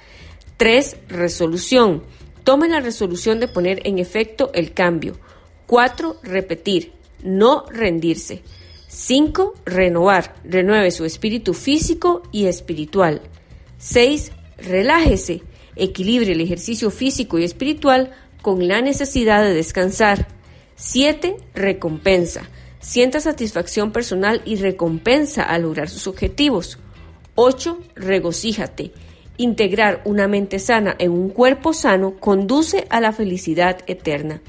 3. 0.57 0.97
Resolución. 1.09 2.01
Tome 2.43 2.69
la 2.69 2.79
resolución 2.79 3.39
de 3.39 3.47
poner 3.47 3.85
en 3.85 3.99
efecto 3.99 4.49
el 4.55 4.73
cambio. 4.73 5.13
4. 5.67 6.21
Repetir. 6.23 6.91
No 7.21 7.65
rendirse. 7.69 8.41
5. 8.89 9.53
Renovar. 9.65 10.33
Renueve 10.43 10.89
su 10.89 11.05
espíritu 11.05 11.53
físico 11.53 12.23
y 12.31 12.47
espiritual. 12.47 13.21
6. 13.77 14.31
Relájese. 14.57 15.43
Equilibre 15.75 16.31
el 16.31 16.41
ejercicio 16.41 16.89
físico 16.89 17.37
y 17.37 17.43
espiritual 17.43 18.11
con 18.41 18.67
la 18.67 18.81
necesidad 18.81 19.43
de 19.43 19.53
descansar. 19.53 20.27
7. 20.75 21.37
Recompensa. 21.53 22.49
Sienta 22.79 23.19
satisfacción 23.19 23.91
personal 23.91 24.41
y 24.43 24.55
recompensa 24.55 25.43
al 25.43 25.61
lograr 25.61 25.87
sus 25.87 26.07
objetivos. 26.07 26.79
8. 27.35 27.77
Regocíjate. 27.93 28.91
Integrar 29.37 30.01
una 30.03 30.27
mente 30.27 30.57
sana 30.57 30.95
en 30.97 31.11
un 31.11 31.29
cuerpo 31.29 31.73
sano 31.73 32.15
conduce 32.19 32.87
a 32.89 32.99
la 33.01 33.13
felicidad 33.13 33.77
eterna. 33.85 34.41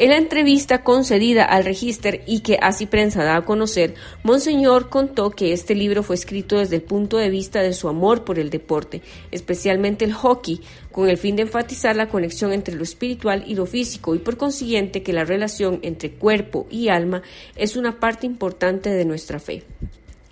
En 0.00 0.08
la 0.08 0.16
entrevista 0.16 0.82
concedida 0.82 1.44
al 1.44 1.66
Register 1.66 2.22
y 2.26 2.40
que 2.40 2.58
así 2.62 2.86
prensa 2.86 3.22
da 3.22 3.36
a 3.36 3.44
conocer, 3.44 3.96
Monseñor 4.22 4.88
contó 4.88 5.28
que 5.28 5.52
este 5.52 5.74
libro 5.74 6.02
fue 6.02 6.16
escrito 6.16 6.56
desde 6.56 6.76
el 6.76 6.82
punto 6.82 7.18
de 7.18 7.28
vista 7.28 7.60
de 7.60 7.74
su 7.74 7.86
amor 7.86 8.24
por 8.24 8.38
el 8.38 8.48
deporte, 8.48 9.02
especialmente 9.30 10.06
el 10.06 10.14
hockey, 10.14 10.62
con 10.90 11.10
el 11.10 11.18
fin 11.18 11.36
de 11.36 11.42
enfatizar 11.42 11.96
la 11.96 12.08
conexión 12.08 12.54
entre 12.54 12.76
lo 12.76 12.82
espiritual 12.82 13.44
y 13.46 13.54
lo 13.56 13.66
físico 13.66 14.14
y 14.14 14.20
por 14.20 14.38
consiguiente 14.38 15.02
que 15.02 15.12
la 15.12 15.26
relación 15.26 15.80
entre 15.82 16.12
cuerpo 16.12 16.66
y 16.70 16.88
alma 16.88 17.20
es 17.54 17.76
una 17.76 18.00
parte 18.00 18.24
importante 18.24 18.88
de 18.88 19.04
nuestra 19.04 19.38
fe. 19.38 19.64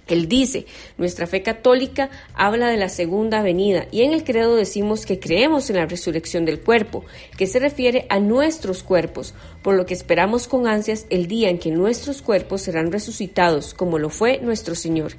Él 0.08 0.28
dice, 0.28 0.66
nuestra 0.96 1.26
fe 1.26 1.42
católica 1.42 2.10
habla 2.34 2.68
de 2.68 2.76
la 2.76 2.88
segunda 2.88 3.42
venida 3.42 3.86
y 3.90 4.02
en 4.02 4.12
el 4.12 4.24
credo 4.24 4.56
decimos 4.56 5.06
que 5.06 5.18
creemos 5.18 5.70
en 5.70 5.76
la 5.76 5.86
resurrección 5.86 6.44
del 6.44 6.60
cuerpo, 6.60 7.04
que 7.36 7.46
se 7.46 7.58
refiere 7.58 8.06
a 8.08 8.18
nuestros 8.18 8.82
cuerpos, 8.82 9.34
por 9.62 9.74
lo 9.74 9.86
que 9.86 9.94
esperamos 9.94 10.48
con 10.48 10.66
ansias 10.66 11.06
el 11.10 11.26
día 11.26 11.50
en 11.50 11.58
que 11.58 11.70
nuestros 11.70 12.22
cuerpos 12.22 12.62
serán 12.62 12.92
resucitados, 12.92 13.74
como 13.74 13.98
lo 13.98 14.10
fue 14.10 14.38
nuestro 14.40 14.74
Señor. 14.74 15.12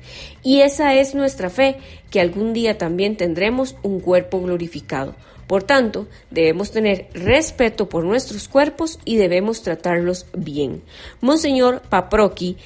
Y 0.43 0.61
esa 0.61 0.95
es 0.95 1.15
nuestra 1.15 1.49
fe, 1.49 1.77
que 2.09 2.19
algún 2.19 2.53
día 2.53 2.77
también 2.77 3.17
tendremos 3.17 3.75
un 3.83 3.99
cuerpo 3.99 4.41
glorificado. 4.41 5.15
Por 5.49 5.63
tanto, 5.63 6.07
debemos 6.29 6.69
tener 6.69 7.07
respeto 7.11 7.89
por 7.89 8.03
nuestros 8.03 8.47
cuerpos 8.47 8.99
y 9.03 9.17
debemos 9.17 9.63
tratarlos 9.63 10.27
bien. 10.37 10.83
Monseñor 11.21 11.81
Paproqui 11.89 12.57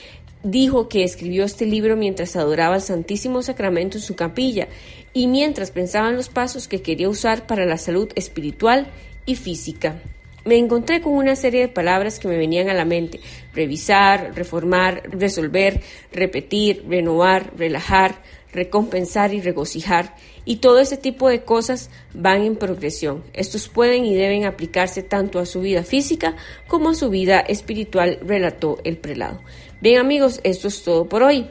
dijo 0.43 0.89
que 0.89 1.03
escribió 1.03 1.45
este 1.45 1.65
libro 1.65 1.95
mientras 1.95 2.35
adoraba 2.35 2.75
el 2.75 2.81
Santísimo 2.81 3.41
Sacramento 3.41 3.97
en 3.97 4.03
su 4.03 4.15
capilla 4.15 4.67
y 5.13 5.27
mientras 5.27 5.71
pensaba 5.71 6.09
en 6.09 6.17
los 6.17 6.29
pasos 6.29 6.67
que 6.67 6.81
quería 6.81 7.09
usar 7.09 7.47
para 7.47 7.65
la 7.65 7.77
salud 7.77 8.09
espiritual 8.15 8.87
y 9.25 9.35
física. 9.35 10.01
Me 10.45 10.57
encontré 10.57 10.99
con 10.99 11.13
una 11.13 11.37
serie 11.37 11.61
de 11.61 11.67
palabras 11.69 12.19
que 12.19 12.27
me 12.27 12.37
venían 12.37 12.67
a 12.67 12.73
la 12.73 12.83
mente. 12.83 13.21
Revisar, 13.53 14.33
reformar, 14.35 15.03
resolver, 15.09 15.79
repetir, 16.11 16.83
renovar, 16.85 17.53
relajar, 17.55 18.15
recompensar 18.51 19.33
y 19.33 19.39
regocijar. 19.39 20.15
Y 20.43 20.57
todo 20.57 20.79
ese 20.79 20.97
tipo 20.97 21.29
de 21.29 21.43
cosas 21.43 21.89
van 22.13 22.41
en 22.41 22.57
progresión. 22.57 23.23
Estos 23.31 23.69
pueden 23.69 24.03
y 24.03 24.15
deben 24.15 24.43
aplicarse 24.43 25.01
tanto 25.01 25.39
a 25.39 25.45
su 25.45 25.61
vida 25.61 25.83
física 25.83 26.35
como 26.67 26.89
a 26.89 26.95
su 26.95 27.09
vida 27.09 27.39
espiritual, 27.39 28.19
relató 28.21 28.79
el 28.83 28.97
prelado. 28.97 29.39
Bien 29.83 29.99
amigos, 29.99 30.39
esto 30.45 30.69
es 30.69 30.81
todo 30.81 31.09
por 31.09 31.23
hoy. 31.23 31.45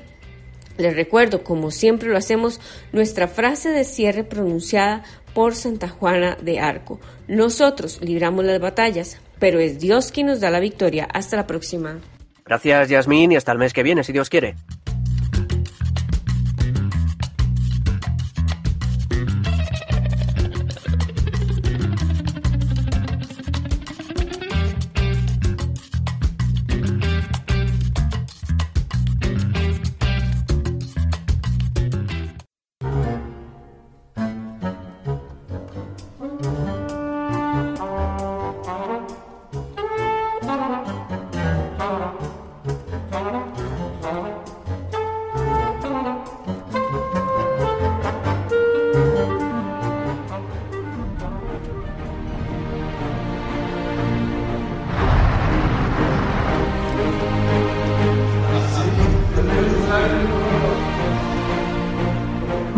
Les 0.79 0.97
recuerdo, 0.97 1.45
como 1.45 1.71
siempre 1.71 2.09
lo 2.09 2.17
hacemos, 2.17 2.63
nuestra 2.91 3.29
frase 3.29 3.69
de 3.69 3.85
cierre 3.85 4.25
pronunciada 4.25 5.05
por 5.35 5.55
Santa 5.55 5.87
Juana 5.91 6.39
de 6.41 6.59
Arco. 6.59 6.99
Nosotros 7.29 8.01
libramos 8.01 8.47
las 8.47 8.59
batallas, 8.59 9.21
pero 9.39 9.61
es 9.61 9.79
Dios 9.79 10.13
quien 10.13 10.29
nos 10.29 10.41
da 10.41 10.49
la 10.49 10.61
victoria. 10.61 11.07
Hasta 11.13 11.37
la 11.37 11.47
próxima. 11.47 12.01
Gracias, 12.47 12.89
Yasmín, 12.89 13.33
y 13.33 13.37
hasta 13.37 13.53
el 13.53 13.59
mes 13.59 13.75
que 13.75 13.83
viene, 13.83 14.03
si 14.03 14.15
Dios 14.15 14.31
quiere. 14.31 14.55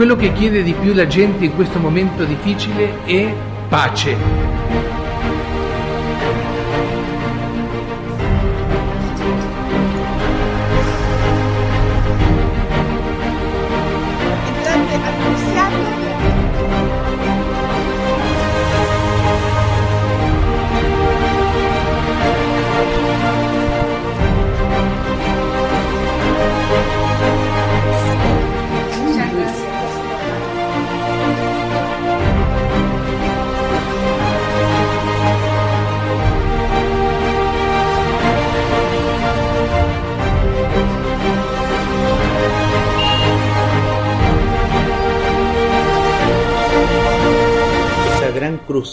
Quello 0.06 0.20
che 0.20 0.34
chiede 0.34 0.62
di 0.62 0.75
più 0.75 0.92
la 0.92 1.06
gente 1.06 1.46
in 1.46 1.54
questo 1.54 1.78
momento 1.78 2.26
difficile 2.26 3.06
è 3.06 3.34
pace. 3.70 5.03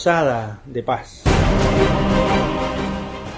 De 0.03 0.81
paz. 0.81 1.21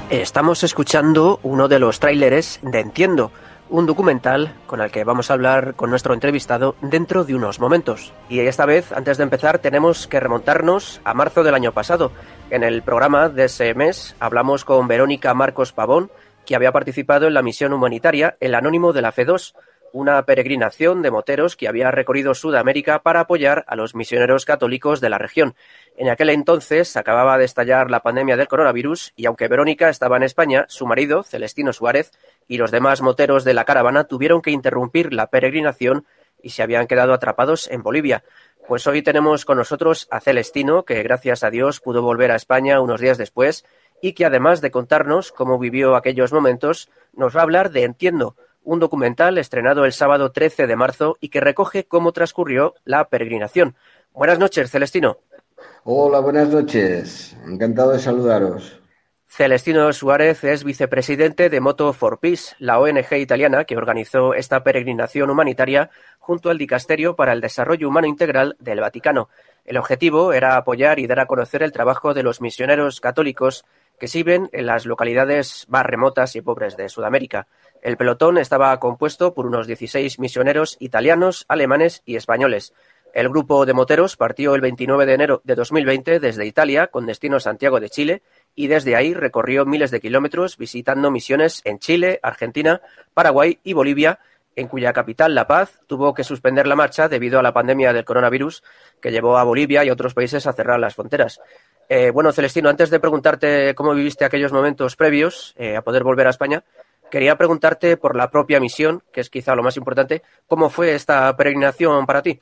Estamos 0.10 0.64
escuchando 0.64 1.42
uno 1.44 1.68
de 1.68 1.78
los 1.78 2.00
tráileres 2.00 2.62
de 2.62 2.80
Entiendo, 2.80 3.32
un 3.70 3.86
documental 3.86 4.56
con 4.66 4.80
el 4.80 4.90
que 4.90 5.04
vamos 5.04 5.30
a 5.30 5.34
hablar 5.34 5.74
con 5.76 5.90
nuestro 5.90 6.14
entrevistado 6.14 6.78
dentro 6.82 7.26
de 7.26 7.36
unos 7.36 7.60
momentos. 7.60 8.14
Y 8.30 8.40
esta 8.40 8.66
vez, 8.66 8.94
antes 8.94 9.18
de 9.18 9.24
empezar, 9.26 9.60
tenemos 9.60 10.08
que 10.08 10.22
remontarnos 10.22 11.02
a 11.04 11.14
marzo 11.14 11.44
del 11.44 11.56
año 11.56 11.74
pasado. 11.74 12.14
En 12.50 12.64
el 12.64 12.82
programa 12.82 13.28
de 13.28 13.46
ese 13.46 13.74
mes 13.74 14.16
hablamos 14.22 14.64
con 14.64 14.88
Verónica 14.88 15.34
Marcos 15.34 15.74
Pavón, 15.74 16.12
que 16.46 16.56
había 16.56 16.72
participado 16.72 17.28
en 17.28 17.34
la 17.34 17.42
misión 17.42 17.74
humanitaria 17.74 18.38
El 18.40 18.56
Anónimo 18.56 18.94
de 18.94 19.02
la 19.02 19.12
Fe2, 19.12 19.54
una 19.94 20.26
peregrinación 20.26 21.04
de 21.04 21.12
moteros 21.12 21.56
que 21.56 21.68
había 21.68 21.92
recorrido 21.92 22.34
Sudamérica 22.34 23.04
para 23.04 23.22
apoyar 23.22 23.64
a 23.68 23.76
los 23.76 23.94
misioneros 23.94 24.44
católicos 24.44 25.00
de 25.02 25.10
la 25.10 25.20
región. 25.20 25.56
En 25.96 26.10
aquel 26.10 26.32
entonces 26.32 26.98
acababa 26.98 27.38
de 27.38 27.46
estallar 27.46 27.92
la 27.92 28.02
pandemia 28.02 28.36
del 28.36 28.48
coronavirus 28.48 29.14
y 29.16 29.28
aunque 29.28 29.48
Verónica 29.48 29.90
estaba 29.90 30.18
en 30.18 30.24
España, 30.24 30.66
su 30.68 30.88
marido, 30.88 31.22
Celestino 31.22 31.72
Suárez, 31.74 32.12
y 32.48 32.58
los 32.58 32.72
demás 32.72 33.02
moteros 33.02 33.44
de 33.44 33.54
la 33.54 33.66
caravana 33.66 34.06
tuvieron 34.06 34.42
que 34.42 34.50
interrumpir 34.50 35.14
la 35.14 35.28
peregrinación 35.28 36.08
y 36.42 36.50
se 36.50 36.64
habían 36.64 36.88
quedado 36.88 37.14
atrapados 37.14 37.70
en 37.70 37.84
Bolivia. 37.84 38.24
Pues 38.68 38.88
hoy 38.88 39.04
tenemos 39.04 39.46
con 39.46 39.58
nosotros 39.60 40.08
a 40.10 40.20
Celestino, 40.20 40.86
que 40.86 41.04
gracias 41.04 41.44
a 41.44 41.52
Dios 41.52 41.80
pudo 41.80 42.02
volver 42.02 42.32
a 42.32 42.36
España 42.36 42.82
unos 42.82 43.00
días 43.00 43.20
después 43.20 43.64
y 44.02 44.14
que 44.14 44.26
además 44.26 44.60
de 44.60 44.72
contarnos 44.72 45.32
cómo 45.32 45.60
vivió 45.60 45.96
aquellos 45.96 46.34
momentos, 46.34 46.90
nos 47.14 47.36
va 47.36 47.42
a 47.42 47.44
hablar 47.44 47.70
de 47.70 47.84
Entiendo, 47.84 48.36
un 48.64 48.80
documental 48.80 49.38
estrenado 49.38 49.86
el 49.86 49.94
sábado 49.94 50.32
13 50.32 50.68
de 50.68 50.76
marzo 50.76 51.18
y 51.20 51.30
que 51.30 51.42
recoge 51.42 51.86
cómo 51.86 52.12
transcurrió 52.12 52.76
la 52.86 53.10
peregrinación. 53.10 53.76
Buenas 54.14 54.40
noches, 54.40 54.72
Celestino. 54.72 55.18
Hola, 55.84 56.20
buenas 56.20 56.50
noches. 56.50 57.36
Encantado 57.46 57.92
de 57.92 58.00
saludaros. 58.00 58.80
Celestino 59.36 59.92
Suárez 59.94 60.44
es 60.44 60.64
vicepresidente 60.64 61.50
de 61.50 61.60
Moto 61.60 61.92
for 61.92 62.20
Peace, 62.20 62.56
la 62.60 62.80
ONG 62.80 63.14
italiana 63.14 63.66
que 63.66 63.76
organizó 63.76 64.36
esta 64.36 64.64
peregrinación 64.64 65.32
humanitaria 65.32 65.90
junto 66.20 66.52
al 66.52 66.60
Dicasterio 66.60 67.16
para 67.16 67.34
el 67.34 67.42
Desarrollo 67.42 67.90
Humano 67.90 68.06
Integral 68.06 68.56
del 68.60 68.82
Vaticano. 68.82 69.30
El 69.66 69.78
objetivo 69.78 70.34
era 70.34 70.56
apoyar 70.56 71.00
y 71.00 71.08
dar 71.08 71.20
a 71.20 71.26
conocer 71.26 71.64
el 71.64 71.72
trabajo 71.72 72.14
de 72.14 72.22
los 72.22 72.42
misioneros 72.42 73.02
católicos 73.02 73.66
que 74.00 74.08
sirven 74.08 74.50
en 74.54 74.68
las 74.68 74.86
localidades 74.86 75.66
más 75.68 75.86
remotas 75.86 76.36
y 76.36 76.42
pobres 76.42 76.78
de 76.78 76.90
Sudamérica. 76.90 77.48
El 77.84 77.98
pelotón 77.98 78.38
estaba 78.38 78.80
compuesto 78.80 79.34
por 79.34 79.46
unos 79.46 79.68
16 79.68 80.18
misioneros 80.18 80.78
italianos, 80.80 81.44
alemanes 81.50 82.02
y 82.06 82.16
españoles. 82.16 82.74
El 83.14 83.28
grupo 83.28 83.66
de 83.66 83.74
moteros 83.74 84.16
partió 84.16 84.56
el 84.56 84.62
29 84.62 85.06
de 85.06 85.14
enero 85.14 85.42
de 85.44 85.54
2020 85.54 86.22
desde 86.22 86.46
Italia 86.46 86.88
con 86.88 87.06
destino 87.06 87.42
Santiago 87.42 87.82
de 87.82 87.90
Chile 87.90 88.22
y 88.56 88.68
desde 88.68 88.96
ahí 88.96 89.14
recorrió 89.14 89.66
miles 89.66 89.92
de 89.92 90.00
kilómetros 90.00 90.58
visitando 90.58 91.12
misiones 91.12 91.62
en 91.66 91.80
Chile, 91.80 92.22
Argentina, 92.24 92.82
Paraguay 93.14 93.60
y 93.66 93.74
Bolivia, 93.74 94.20
en 94.56 94.70
cuya 94.70 94.94
capital, 94.94 95.36
La 95.36 95.46
Paz, 95.46 95.82
tuvo 95.86 96.14
que 96.14 96.24
suspender 96.24 96.68
la 96.68 96.78
marcha 96.78 97.10
debido 97.10 97.38
a 97.38 97.44
la 97.44 97.52
pandemia 97.52 97.92
del 97.92 98.06
coronavirus 98.06 98.64
que 99.02 99.12
llevó 99.12 99.38
a 99.38 99.44
Bolivia 99.44 99.84
y 99.84 99.90
otros 99.90 100.14
países 100.14 100.48
a 100.48 100.54
cerrar 100.54 100.80
las 100.80 100.96
fronteras. 100.96 101.42
Eh, 101.90 102.12
bueno, 102.12 102.32
Celestino, 102.32 102.70
antes 102.70 102.90
de 102.90 103.02
preguntarte 103.02 103.76
cómo 103.76 103.94
viviste 103.94 104.24
aquellos 104.24 104.54
momentos 104.54 104.96
previos 104.96 105.54
eh, 105.58 105.76
a 105.76 105.82
poder 105.82 106.04
volver 106.04 106.28
a 106.28 106.30
España, 106.30 106.64
Quería 107.14 107.38
preguntarte 107.38 107.96
por 107.96 108.16
la 108.16 108.32
propia 108.32 108.60
misión, 108.60 109.04
que 109.14 109.22
es 109.22 109.30
quizá 109.30 109.54
lo 109.54 109.62
más 109.62 109.78
importante. 109.78 110.24
¿Cómo 110.48 110.72
fue 110.72 110.96
esta 110.96 111.38
peregrinación 111.38 112.08
para 112.08 112.24
ti? 112.24 112.42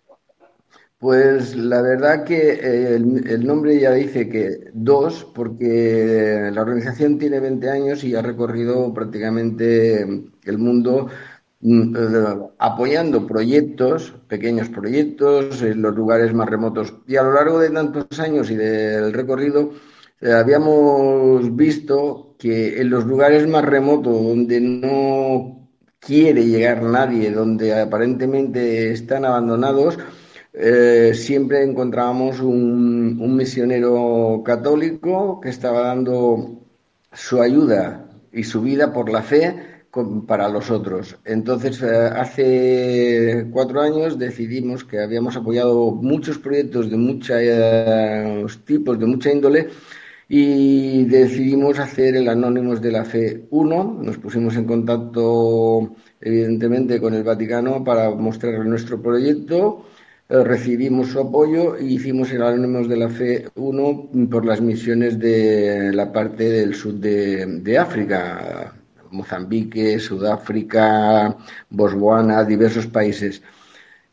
Pues 0.98 1.58
la 1.58 1.82
verdad 1.82 2.24
que 2.24 2.54
eh, 2.54 2.96
el, 2.96 3.46
nombre 3.46 3.78
ya 3.78 3.92
dice 3.92 4.30
que 4.30 4.70
dos, 4.72 5.28
porque 5.36 6.50
la 6.54 6.62
organización 6.62 7.18
tiene 7.18 7.42
20 7.42 7.70
años 7.70 8.06
y 8.06 8.16
ha 8.16 8.22
recorrido 8.22 8.94
prácticamente 8.94 10.04
el 10.04 10.58
mundo 10.58 11.08
mm, 11.60 11.94
eh, 11.94 12.38
apoyando 12.58 13.28
proyectos, 13.28 14.14
pequeños 14.30 14.70
proyectos, 14.70 15.62
en 15.64 15.82
los 15.82 15.94
lugares 15.94 16.34
más 16.34 16.50
remotos. 16.50 16.94
Y 17.08 17.18
a 17.18 17.24
lo 17.24 17.34
largo 17.34 17.60
de 17.60 17.72
tantos 17.72 18.18
años 18.22 18.50
y 18.50 18.56
del 18.56 19.12
recorrido, 19.12 19.74
eh, 20.22 20.32
habíamos 20.32 21.54
visto 21.58 22.31
que 22.42 22.82
en 22.82 22.90
los 22.90 23.06
lugares 23.06 23.48
más 23.48 23.64
remotos, 23.64 24.20
donde 24.20 24.60
no 24.60 25.70
quiere 26.00 26.44
llegar 26.44 26.82
nadie, 26.82 27.30
donde 27.30 27.80
aparentemente 27.80 28.92
están 28.92 29.26
abandonados, 29.26 30.00
eh, 30.54 31.12
siempre 31.14 31.64
encontrábamos 31.64 32.40
un, 32.40 33.36
misionero 33.36 34.42
católico 34.44 35.40
que 35.40 35.50
estaba 35.50 35.82
dando 35.82 36.64
su 37.14 37.40
ayuda 37.42 38.10
y 38.34 38.44
su 38.44 38.62
vida 38.62 38.92
por 38.92 39.12
la 39.12 39.22
fe 39.22 39.86
para 40.26 40.50
los 40.50 40.72
otros. 40.72 41.18
Entonces, 41.26 41.80
eh, 41.84 41.88
hace 42.16 43.48
cuatro 43.52 43.82
años 43.82 44.18
decidimos 44.18 44.84
que 44.84 45.00
habíamos 45.00 45.36
apoyado 45.38 45.92
muchos 45.92 46.40
proyectos 46.40 46.90
de 46.90 46.98
muchos 46.98 48.66
tipos, 48.66 48.98
de 49.00 49.06
mucha 49.06 49.32
índole, 49.32 49.70
y 50.34 51.04
decidimos 51.08 51.78
hacer 51.78 52.16
el 52.16 52.30
Anónimos 52.30 52.82
de 52.82 52.90
la 52.94 53.04
Fe 53.04 53.48
1. 53.50 54.00
Nos 54.02 54.18
pusimos 54.18 54.56
en 54.56 54.64
contacto, 54.64 55.94
evidentemente, 56.22 57.02
con 57.02 57.14
el 57.14 57.24
Vaticano 57.24 57.84
para 57.84 58.12
mostrar 58.12 58.66
nuestro 58.66 59.02
proyecto. 59.02 59.84
Eh, 60.30 60.42
recibimos 60.46 61.10
su 61.10 61.20
apoyo 61.20 61.78
y 61.78 61.96
hicimos 61.96 62.32
el 62.32 62.44
Anónimos 62.44 62.88
de 62.88 62.96
la 62.96 63.10
Fe 63.10 63.50
1 63.56 64.10
por 64.32 64.46
las 64.46 64.62
misiones 64.62 65.20
de 65.20 65.92
la 65.94 66.14
parte 66.14 66.50
del 66.50 66.76
sur 66.76 66.94
de, 66.94 67.46
de 67.46 67.78
África, 67.78 68.74
Mozambique, 69.12 70.00
Sudáfrica, 70.00 71.36
Botswana, 71.70 72.46
diversos 72.46 72.88
países. 72.88 73.42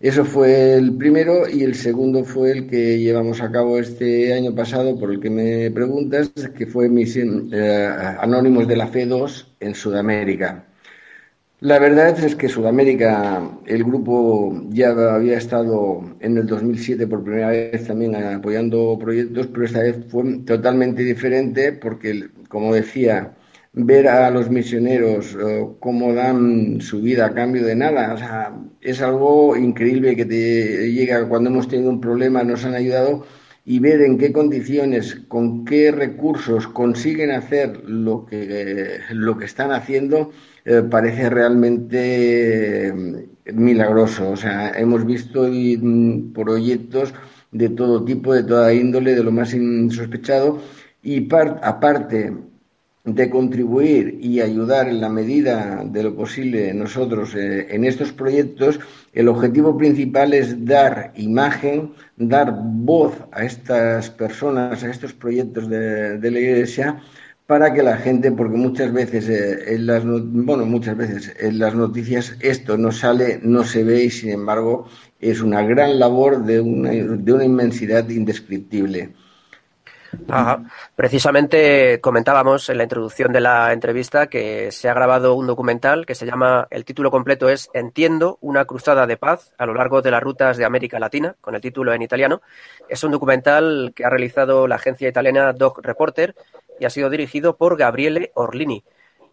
Eso 0.01 0.25
fue 0.25 0.75
el 0.75 0.97
primero 0.97 1.49
y 1.49 1.65
el 1.65 1.75
segundo 1.75 2.25
fue 2.25 2.53
el 2.53 2.69
que 2.69 3.01
llevamos 3.01 3.41
a 3.41 3.51
cabo 3.51 3.79
este 3.81 4.33
año 4.33 4.55
pasado, 4.55 4.97
por 4.97 5.11
el 5.11 5.19
que 5.19 5.29
me 5.29 5.71
preguntas, 5.73 6.31
que 6.57 6.67
fue 6.67 6.89
Misión 6.89 7.51
eh, 7.53 8.17
Anónimos 8.21 8.69
de 8.69 8.77
la 8.77 8.87
Fe 8.87 9.07
2 9.07 9.57
en 9.59 9.75
Sudamérica. 9.75 10.65
La 11.61 11.81
verdad 11.81 12.17
es 12.25 12.37
que 12.37 12.49
Sudamérica, 12.49 13.43
el 13.67 13.83
grupo 13.83 14.63
ya 14.71 14.91
había 14.91 15.37
estado 15.37 16.05
en 16.21 16.39
el 16.39 16.47
2007 16.47 17.09
por 17.09 17.25
primera 17.25 17.49
vez 17.49 17.85
también 17.85 18.15
apoyando 18.15 18.97
proyectos, 19.01 19.49
pero 19.49 19.65
esta 19.65 19.83
vez 19.83 19.97
fue 20.09 20.39
totalmente 20.47 21.03
diferente 21.03 21.73
porque, 21.73 22.29
como 22.49 22.73
decía, 22.73 23.35
ver 23.73 24.09
a 24.09 24.31
los 24.31 24.51
misioneros 24.51 25.37
eh, 25.41 25.67
cómo 25.81 26.13
dan 26.15 26.81
su 26.81 27.01
vida 27.01 27.27
a 27.27 27.35
cambio 27.35 27.65
de 27.65 27.77
nada. 27.77 28.15
O 28.15 28.19
sea, 28.19 28.55
es 28.81 29.01
algo 29.03 29.57
increíble 29.57 30.17
que 30.17 30.25
te 30.25 30.93
llega 30.93 31.29
cuando 31.29 31.51
hemos 31.51 31.69
tenido 31.69 31.91
un 31.91 32.01
problema, 32.01 32.43
nos 32.45 32.65
han 32.65 32.75
ayudado 32.75 33.25
y 33.65 33.81
ver 33.81 34.01
en 34.01 34.17
qué 34.17 34.33
condiciones, 34.33 35.15
con 35.29 35.67
qué 35.67 35.93
recursos 35.93 36.67
consiguen 36.69 37.31
hacer 37.31 37.85
lo 37.85 38.25
que, 38.25 38.99
lo 39.11 39.37
que 39.37 39.45
están 39.45 39.73
haciendo, 39.73 40.31
eh, 40.65 40.83
parece 40.91 41.29
realmente 41.29 42.89
eh, 42.89 42.93
milagroso. 43.53 44.31
O 44.31 44.37
sea, 44.37 44.71
hemos 44.71 45.05
visto 45.05 45.47
mm, 45.51 46.33
proyectos 46.33 47.13
de 47.53 47.69
todo 47.69 48.05
tipo, 48.05 48.33
de 48.35 48.45
toda 48.45 48.73
índole, 48.73 49.15
de 49.15 49.23
lo 49.23 49.33
más 49.33 49.53
insospechado. 49.53 50.61
Y 51.03 51.29
aparte, 51.63 52.33
de 53.15 53.31
contribuir 53.31 54.19
y 54.21 54.41
ayudar 54.41 54.89
en 54.89 55.01
la 55.01 55.09
medida 55.09 55.83
de 55.85 56.03
lo 56.03 56.15
posible 56.15 56.75
nosotros 56.75 57.35
eh, 57.35 57.67
en 57.71 57.85
estos 57.85 58.13
proyectos, 58.13 58.79
el 59.13 59.29
objetivo 59.29 59.77
principal 59.77 60.35
es 60.35 60.65
dar 60.65 61.13
imagen, 61.17 61.93
dar 62.17 62.55
voz 62.63 63.15
a 63.33 63.45
estas 63.45 64.11
personas, 64.11 64.83
a 64.85 64.91
estos 64.91 65.13
proyectos 65.13 65.69
de, 65.69 66.31
la 66.31 66.39
Iglesia, 66.39 67.03
para 67.47 67.73
que 67.73 67.83
la 67.83 67.97
gente, 67.97 68.31
porque 68.33 68.57
muchas 68.57 68.93
veces 68.93 69.29
eh, 69.29 69.75
en 69.75 69.87
las 69.87 70.05
bueno, 70.05 70.67
muchas 70.67 70.97
veces 70.97 71.35
en 71.41 71.59
las 71.59 71.75
noticias 71.75 72.37
esto 72.41 72.77
no 72.77 72.93
sale, 72.93 73.41
no 73.43 73.65
se 73.65 73.85
ve 73.85 74.05
y 74.05 74.11
sin 74.11 74.31
embargo 74.31 74.87
es 75.19 75.41
una 75.41 75.63
gran 75.63 75.99
labor 75.99 76.45
de 76.45 76.61
una, 76.61 76.91
de 76.91 77.33
una 77.33 77.45
inmensidad 77.45 78.09
indescriptible. 78.09 79.15
Precisamente 80.97 82.01
comentábamos 82.01 82.69
en 82.69 82.79
la 82.79 82.85
introducción 82.85 83.33
de 83.33 83.41
la 83.41 83.73
entrevista 83.73 84.29
que 84.29 84.73
se 84.73 84.89
ha 84.89 84.95
grabado 84.95 85.35
un 85.35 85.47
documental 85.47 86.07
que 86.07 86.15
se 86.15 86.27
llama, 86.27 86.67
el 86.71 86.85
título 86.85 87.11
completo 87.11 87.49
es 87.49 87.71
Entiendo, 87.75 88.39
una 88.41 88.65
cruzada 88.65 89.07
de 89.07 89.17
paz 89.17 89.53
a 89.59 89.67
lo 89.67 89.75
largo 89.75 90.03
de 90.03 90.11
las 90.11 90.23
rutas 90.23 90.57
de 90.57 90.65
América 90.65 90.99
Latina, 90.99 91.37
con 91.41 91.55
el 91.55 91.61
título 91.61 91.93
en 91.93 92.03
italiano. 92.03 92.41
Es 92.89 93.05
un 93.05 93.13
documental 93.13 93.93
que 93.95 94.05
ha 94.05 94.11
realizado 94.11 94.67
la 94.67 94.77
agencia 94.77 95.09
italiana 95.09 95.53
Doc 95.53 95.81
Reporter 95.83 96.35
y 96.81 96.85
ha 96.85 96.91
sido 96.91 97.11
dirigido 97.11 97.57
por 97.57 97.77
Gabriele 97.77 98.33
Orlini. 98.35 98.85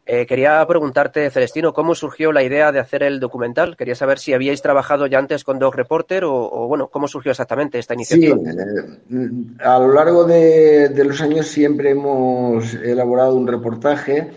Eh, 0.07 0.27
quería 0.27 0.63
preguntarte, 0.67 1.31
Celestino, 1.31 1.73
¿cómo 1.73 1.95
surgió 1.95 2.31
la 2.31 2.43
idea 2.43 2.71
de 2.71 2.79
hacer 2.79 3.01
el 3.01 3.19
documental? 3.19 3.75
Quería 3.75 3.95
saber 3.95 4.19
si 4.19 4.33
habíais 4.33 4.61
trabajado 4.61 5.07
ya 5.07 5.17
antes 5.17 5.43
con 5.43 5.57
Dog 5.57 5.75
Reporter 5.75 6.25
o, 6.25 6.67
bueno, 6.67 6.89
¿cómo 6.89 7.07
surgió 7.07 7.31
exactamente 7.31 7.79
esta 7.79 7.95
iniciativa? 7.95 8.37
Sí, 8.37 9.15
eh, 9.15 9.63
a 9.63 9.79
lo 9.79 9.91
largo 9.93 10.25
de, 10.25 10.91
los 11.03 11.21
años 11.21 11.47
siempre 11.47 11.89
hemos 11.89 12.75
elaborado 12.75 13.35
un 13.35 13.47
reportaje 13.47 14.29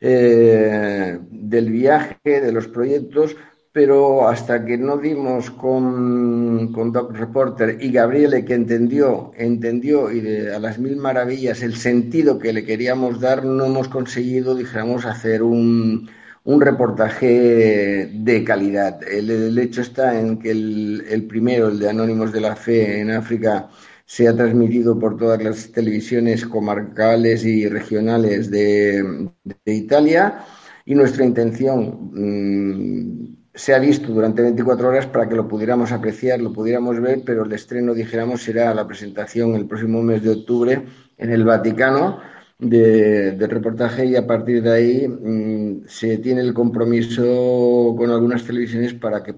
eh, 0.00 1.18
del 1.20 1.70
viaje, 1.70 2.40
de 2.40 2.52
los 2.52 2.68
proyectos, 2.68 3.34
pero 3.78 4.28
hasta 4.28 4.64
que 4.64 4.76
no 4.76 4.96
dimos 4.98 5.52
con, 5.52 6.72
con 6.72 6.90
Doc 6.90 7.16
Reporter 7.16 7.78
y 7.80 7.92
Gabriele 7.92 8.44
que 8.44 8.54
entendió, 8.54 9.30
entendió 9.36 10.10
y 10.10 10.48
a 10.48 10.58
las 10.58 10.80
mil 10.80 10.96
maravillas 10.96 11.62
el 11.62 11.76
sentido 11.76 12.40
que 12.40 12.52
le 12.52 12.64
queríamos 12.64 13.20
dar, 13.20 13.44
no 13.44 13.66
hemos 13.66 13.86
conseguido, 13.86 14.56
dijéramos, 14.56 15.04
hacer 15.06 15.44
un, 15.44 16.10
un 16.42 16.60
reportaje 16.60 18.10
de 18.12 18.42
calidad. 18.42 19.00
El, 19.08 19.56
hecho 19.56 19.82
está 19.82 20.18
en 20.18 20.40
que 20.40 20.50
el, 20.50 21.26
primero, 21.28 21.68
el 21.68 21.78
de 21.78 21.90
Anónimos 21.90 22.32
de 22.32 22.40
la 22.40 22.56
Fe 22.56 22.98
en 22.98 23.12
África, 23.12 23.68
se 24.04 24.26
ha 24.26 24.34
transmitido 24.34 24.98
por 24.98 25.16
todas 25.16 25.40
las 25.40 25.70
televisiones 25.70 26.44
comarcales 26.44 27.44
y 27.44 27.68
regionales 27.68 28.50
de, 28.50 29.28
de 29.44 29.72
Italia 29.72 30.40
y 30.84 30.96
nuestra 30.96 31.24
intención 31.24 32.10
mm, 32.12 33.37
se 33.58 33.74
ha 33.74 33.78
visto 33.80 34.12
durante 34.12 34.40
24 34.40 34.88
horas 34.88 35.06
para 35.08 35.28
que 35.28 35.34
lo 35.34 35.48
pudiéramos 35.48 35.90
apreciar, 35.90 36.40
lo 36.40 36.52
pudiéramos 36.52 37.00
ver, 37.00 37.22
pero 37.26 37.44
el 37.44 37.52
estreno, 37.52 37.92
dijéramos, 37.92 38.40
será 38.40 38.72
la 38.72 38.86
presentación 38.86 39.56
el 39.56 39.66
próximo 39.66 40.00
mes 40.00 40.22
de 40.22 40.30
octubre 40.30 40.84
en 41.16 41.30
el 41.30 41.44
Vaticano 41.44 42.20
del 42.56 43.50
reportaje 43.50 44.06
y 44.06 44.14
a 44.14 44.24
partir 44.24 44.62
de 44.62 44.70
ahí 44.70 45.08
mm, 45.08 45.88
se 45.88 46.18
tiene 46.18 46.40
el 46.42 46.54
compromiso 46.54 47.94
con 47.98 48.10
algunas 48.10 48.44
televisiones 48.44 48.94
para 48.94 49.24
que 49.24 49.34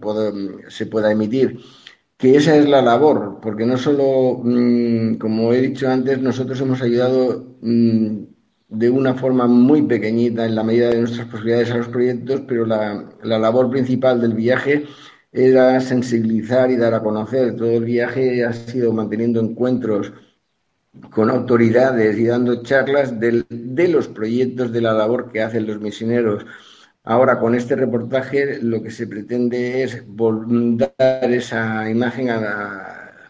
se 0.68 0.86
pueda 0.86 1.10
emitir. 1.10 1.58
Que 2.18 2.36
esa 2.36 2.54
es 2.56 2.68
la 2.68 2.82
labor, 2.82 3.38
porque 3.40 3.64
no 3.64 3.78
solo, 3.78 4.40
mm, 4.44 5.14
como 5.14 5.54
he 5.54 5.62
dicho 5.62 5.88
antes, 5.88 6.20
nosotros 6.20 6.60
hemos 6.60 6.82
ayudado 6.82 7.56
mm, 7.62 8.24
de 8.70 8.88
una 8.88 9.14
forma 9.14 9.46
muy 9.48 9.82
pequeñita 9.82 10.46
en 10.46 10.54
la 10.54 10.62
medida 10.62 10.90
de 10.90 11.00
nuestras 11.00 11.26
posibilidades 11.26 11.70
a 11.72 11.78
los 11.78 11.88
proyectos, 11.88 12.42
pero 12.46 12.64
la, 12.64 13.04
labor 13.22 13.68
principal 13.70 14.20
del 14.20 14.34
viaje 14.34 14.86
era 15.32 15.80
sensibilizar 15.80 16.70
y 16.70 16.76
dar 16.76 16.94
a 16.94 17.02
conocer. 17.02 17.56
Todo 17.56 17.70
el 17.70 17.84
viaje 17.84 18.44
ha 18.44 18.52
sido 18.52 18.92
manteniendo 18.92 19.40
encuentros 19.40 20.12
con 21.10 21.30
autoridades 21.30 22.16
y 22.18 22.26
dando 22.26 22.62
charlas 22.62 23.18
de 23.18 23.88
los 23.88 24.08
proyectos 24.08 24.72
de 24.72 24.80
la 24.80 24.92
labor 24.92 25.30
que 25.32 25.42
hacen 25.42 25.66
los 25.66 25.80
misioneros. 25.80 26.46
Ahora, 27.02 27.40
con 27.40 27.54
este 27.54 27.74
reportaje, 27.76 28.62
lo 28.62 28.82
que 28.82 28.90
se 28.90 29.06
pretende 29.06 29.82
es 29.82 30.04
dar 30.06 31.32
esa 31.32 31.90
imagen 31.90 32.28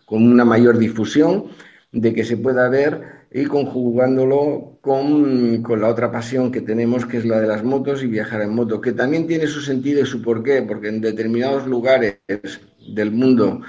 con 0.05 0.31
una 0.31 0.45
mayor 0.45 0.77
difusión, 0.77 1.47
de 1.93 2.13
que 2.15 2.25
se 2.25 2.37
pueda 2.37 2.69
ver 2.69 3.20
y 3.33 3.45
conjugándolo 3.45 4.79
con, 4.81 5.63
con, 5.63 5.81
la 5.81 5.89
otra 5.89 6.11
pasión 6.11 6.51
que 6.51 6.61
tenemos, 6.61 7.07
que 7.07 7.19
es 7.19 7.25
la 7.25 7.41
de 7.41 7.47
las 7.47 7.63
motos 7.63 8.03
y 8.03 8.09
viajar 8.09 8.43
en 8.43 8.55
moto, 8.55 8.81
que 8.81 8.93
también 8.93 9.27
tiene 9.27 9.47
su 9.47 9.61
sentido 9.61 10.03
y 10.03 10.07
su 10.07 10.21
porqué, 10.21 10.63
porque 10.63 10.89
en 10.89 11.01
determinados 11.01 11.67
lugares 11.67 12.19
del 12.95 13.13
mundo 13.13 13.61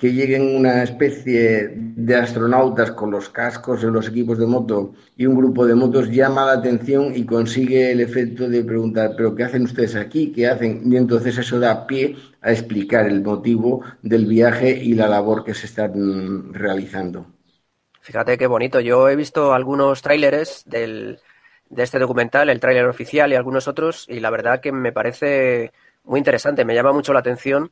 que 0.00 0.14
lleguen 0.14 0.56
una 0.56 0.82
especie 0.82 1.74
de 1.76 2.16
astronautas 2.16 2.92
con 2.92 3.10
los 3.10 3.28
cascos 3.28 3.84
en 3.84 3.92
los 3.92 4.08
equipos 4.08 4.38
de 4.38 4.46
moto 4.46 4.94
y 5.14 5.26
un 5.26 5.36
grupo 5.36 5.66
de 5.66 5.74
motos 5.74 6.08
llama 6.08 6.46
la 6.46 6.52
atención 6.52 7.12
y 7.14 7.26
consigue 7.26 7.92
el 7.92 8.00
efecto 8.00 8.48
de 8.48 8.64
preguntar, 8.64 9.12
pero 9.14 9.34
¿qué 9.34 9.44
hacen 9.44 9.64
ustedes 9.64 9.96
aquí? 9.96 10.32
¿Qué 10.32 10.48
hacen? 10.48 10.90
Y 10.90 10.96
entonces 10.96 11.36
eso 11.36 11.60
da 11.60 11.86
pie 11.86 12.16
a 12.40 12.50
explicar 12.50 13.06
el 13.08 13.22
motivo 13.22 13.82
del 14.00 14.24
viaje 14.24 14.82
y 14.82 14.94
la 14.94 15.06
labor 15.06 15.44
que 15.44 15.52
se 15.52 15.66
están 15.66 16.54
realizando. 16.54 17.26
Fíjate 18.10 18.36
qué 18.38 18.48
bonito. 18.48 18.80
Yo 18.80 19.08
he 19.08 19.14
visto 19.14 19.54
algunos 19.54 20.02
tráileres 20.02 20.64
de 20.66 21.16
este 21.76 22.00
documental, 22.00 22.50
el 22.50 22.58
tráiler 22.58 22.86
oficial 22.86 23.30
y 23.30 23.36
algunos 23.36 23.68
otros, 23.68 24.04
y 24.08 24.18
la 24.18 24.30
verdad 24.30 24.60
que 24.60 24.72
me 24.72 24.90
parece 24.90 25.70
muy 26.02 26.18
interesante, 26.18 26.64
me 26.64 26.74
llama 26.74 26.90
mucho 26.90 27.12
la 27.12 27.20
atención 27.20 27.70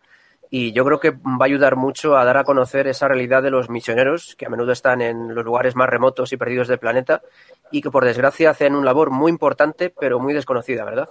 y 0.49 0.71
yo 0.71 0.85
creo 0.85 1.01
que 1.01 1.11
va 1.11 1.39
a 1.41 1.45
ayudar 1.47 1.75
mucho 1.75 2.17
a 2.17 2.25
dar 2.25 2.37
a 2.37 2.45
conocer 2.45 2.87
esa 2.87 3.09
realidad 3.09 3.43
de 3.43 3.51
los 3.51 3.69
misioneros 3.69 4.37
que 4.37 4.47
a 4.47 4.49
menudo 4.49 4.71
están 4.71 5.03
en 5.03 5.35
los 5.35 5.45
lugares 5.45 5.75
más 5.75 5.89
remotos 5.89 6.33
y 6.33 6.37
perdidos 6.37 6.69
del 6.69 6.79
planeta 6.79 7.21
y 7.73 7.83
que 7.83 7.91
por 7.91 8.05
desgracia 8.05 8.51
hacen 8.51 8.77
un 8.77 8.85
labor 8.85 9.11
muy 9.11 9.33
importante 9.33 9.93
pero 9.99 10.21
muy 10.21 10.35
desconocida, 10.35 10.85
¿verdad? 10.85 11.09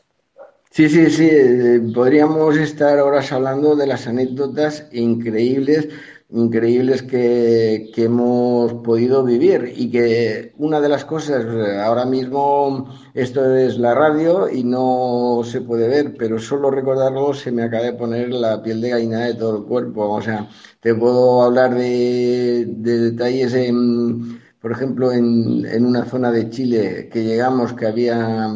Sí, 0.69 0.87
sí, 0.87 1.09
sí. 1.09 1.29
Eh, 1.29 1.81
podríamos 1.93 2.55
estar 2.55 2.97
horas 3.01 3.33
hablando 3.33 3.75
de 3.75 3.87
las 3.87 4.07
anécdotas 4.07 4.87
increíbles 4.93 5.89
increíbles 6.29 7.03
que, 7.03 7.91
hemos 7.95 8.73
podido 8.83 9.23
vivir 9.23 9.73
y 9.75 9.89
que 9.89 10.53
una 10.57 10.79
de 10.81 10.89
las 10.89 11.05
cosas, 11.05 11.45
ahora 11.83 12.05
mismo 12.05 12.89
esto 13.13 13.55
es 13.55 13.77
la 13.77 13.95
radio 13.95 14.49
y 14.49 14.63
no 14.63 15.41
se 15.43 15.61
puede 15.61 15.87
ver, 15.87 16.15
pero 16.17 16.37
solo 16.39 16.69
recordarlo 16.69 17.33
se 17.33 17.51
me 17.51 17.63
acaba 17.63 17.83
de 17.83 17.93
poner 17.93 18.29
la 18.29 18.61
piel 18.61 18.81
de 18.81 18.89
gallina 18.89 19.19
de 19.25 19.35
todo 19.35 19.57
el 19.57 19.63
cuerpo. 19.63 20.09
O 20.09 20.21
sea, 20.21 20.49
te 20.81 20.93
puedo 20.93 21.43
hablar 21.43 21.75
de, 21.75 22.65
detalles 22.67 23.53
en, 23.53 24.39
por 24.61 24.71
ejemplo, 24.71 25.11
en, 25.11 25.65
en 25.65 25.85
una 25.85 26.05
zona 26.05 26.31
de 26.31 26.49
Chile 26.49 27.09
que 27.11 27.23
llegamos, 27.23 27.73
que 27.73 27.87
había 27.87 28.47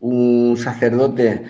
un 0.00 0.56
sacerdote 0.56 1.44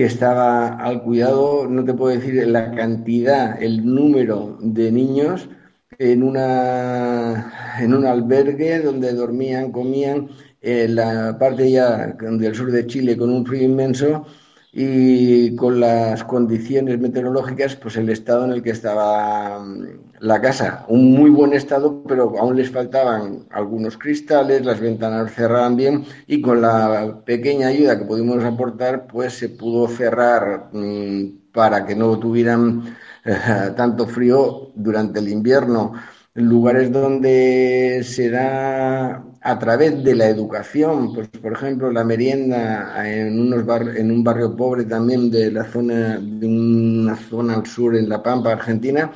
que 0.00 0.06
estaba 0.06 0.78
al 0.78 1.02
cuidado, 1.02 1.68
no 1.68 1.84
te 1.84 1.92
puedo 1.92 2.18
decir 2.18 2.48
la 2.48 2.74
cantidad, 2.74 3.62
el 3.62 3.84
número 3.84 4.56
de 4.62 4.90
niños 4.90 5.50
en, 5.98 6.22
una, 6.22 7.76
en 7.78 7.92
un 7.92 8.06
albergue 8.06 8.80
donde 8.80 9.12
dormían, 9.12 9.70
comían, 9.70 10.30
en 10.62 10.94
la 10.94 11.36
parte 11.38 11.70
ya 11.70 12.16
del 12.18 12.54
sur 12.54 12.72
de 12.72 12.86
Chile 12.86 13.14
con 13.18 13.28
un 13.28 13.44
frío 13.44 13.62
inmenso 13.62 14.24
y 14.72 15.56
con 15.56 15.80
las 15.80 16.22
condiciones 16.24 16.98
meteorológicas, 17.00 17.74
pues 17.76 17.96
el 17.96 18.08
estado 18.08 18.44
en 18.44 18.52
el 18.52 18.62
que 18.62 18.70
estaba 18.70 19.58
mm, 19.58 19.84
la 20.20 20.40
casa. 20.40 20.84
Un 20.88 21.12
muy 21.12 21.30
buen 21.30 21.52
estado, 21.52 22.02
pero 22.04 22.38
aún 22.38 22.56
les 22.56 22.70
faltaban 22.70 23.46
algunos 23.50 23.98
cristales, 23.98 24.64
las 24.64 24.80
ventanas 24.80 25.32
cerraban 25.32 25.76
bien 25.76 26.04
y 26.26 26.40
con 26.40 26.60
la 26.60 27.20
pequeña 27.24 27.68
ayuda 27.68 27.98
que 27.98 28.04
pudimos 28.04 28.44
aportar, 28.44 29.06
pues 29.06 29.34
se 29.34 29.48
pudo 29.48 29.88
cerrar 29.88 30.68
mm, 30.72 31.52
para 31.52 31.84
que 31.84 31.96
no 31.96 32.18
tuvieran 32.18 32.96
eh, 33.24 33.36
tanto 33.76 34.06
frío 34.06 34.72
durante 34.74 35.18
el 35.18 35.28
invierno. 35.28 35.94
Lugares 36.34 36.92
donde 36.92 38.02
se 38.04 38.30
da 38.30 39.24
a 39.42 39.58
través 39.58 40.04
de 40.04 40.14
la 40.14 40.28
educación, 40.28 41.14
pues 41.14 41.28
por 41.28 41.52
ejemplo 41.52 41.90
la 41.90 42.04
merienda 42.04 42.94
en 43.06 43.40
unos 43.40 43.64
en 43.96 44.10
un 44.10 44.22
barrio 44.22 44.54
pobre 44.54 44.84
también 44.84 45.30
de 45.30 45.50
la 45.50 45.64
zona 45.64 46.18
de 46.20 46.46
una 46.46 47.16
zona 47.16 47.54
al 47.54 47.66
sur 47.66 47.96
en 47.96 48.08
La 48.08 48.22
Pampa, 48.22 48.52
Argentina, 48.52 49.12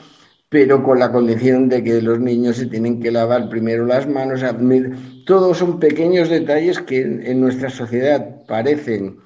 pero 0.48 0.82
con 0.82 0.98
la 0.98 1.12
condición 1.12 1.68
de 1.68 1.84
que 1.84 2.00
los 2.00 2.18
niños 2.20 2.56
se 2.56 2.66
tienen 2.66 3.00
que 3.00 3.10
lavar 3.10 3.48
primero 3.48 3.84
las 3.84 4.08
manos. 4.08 4.42
Todos 5.26 5.58
son 5.58 5.78
pequeños 5.78 6.28
detalles 6.30 6.78
que 6.80 7.00
en 7.02 7.40
nuestra 7.40 7.68
sociedad 7.68 8.44
parecen 8.46 9.18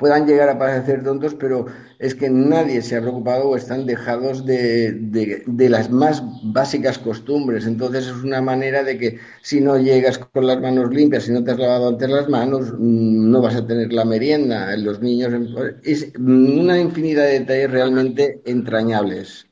puedan 0.00 0.26
llegar 0.26 0.48
a 0.48 0.58
parecer 0.58 1.04
tontos, 1.04 1.34
pero 1.34 1.66
es 1.98 2.14
que 2.14 2.30
nadie 2.30 2.80
se 2.80 2.96
ha 2.96 3.02
preocupado 3.02 3.50
o 3.50 3.56
están 3.56 3.84
dejados 3.84 4.46
de, 4.46 4.92
de, 4.92 5.68
las 5.68 5.90
más 5.90 6.22
básicas 6.42 6.98
costumbres. 6.98 7.66
Entonces 7.66 8.06
es 8.06 8.24
una 8.24 8.40
manera 8.40 8.82
de 8.82 8.96
que 8.96 9.18
si 9.42 9.60
no 9.60 9.78
llegas 9.78 10.16
con 10.16 10.46
las 10.46 10.58
manos 10.58 10.90
limpias, 10.90 11.24
si 11.24 11.32
no 11.32 11.44
te 11.44 11.50
has 11.50 11.58
lavado 11.58 11.88
antes 11.88 12.08
las 12.08 12.30
manos, 12.30 12.72
mm, 12.72 13.30
no 13.30 13.42
vas 13.42 13.54
a 13.54 13.66
tener 13.66 13.92
la 13.92 14.06
merienda. 14.06 14.74
Los 14.78 15.00
niños, 15.00 15.34
es 15.82 16.10
una 16.18 16.80
infinidad 16.80 17.24
de 17.24 17.40
detalles 17.40 17.70
realmente 17.70 18.40
entrañables. 18.46 19.46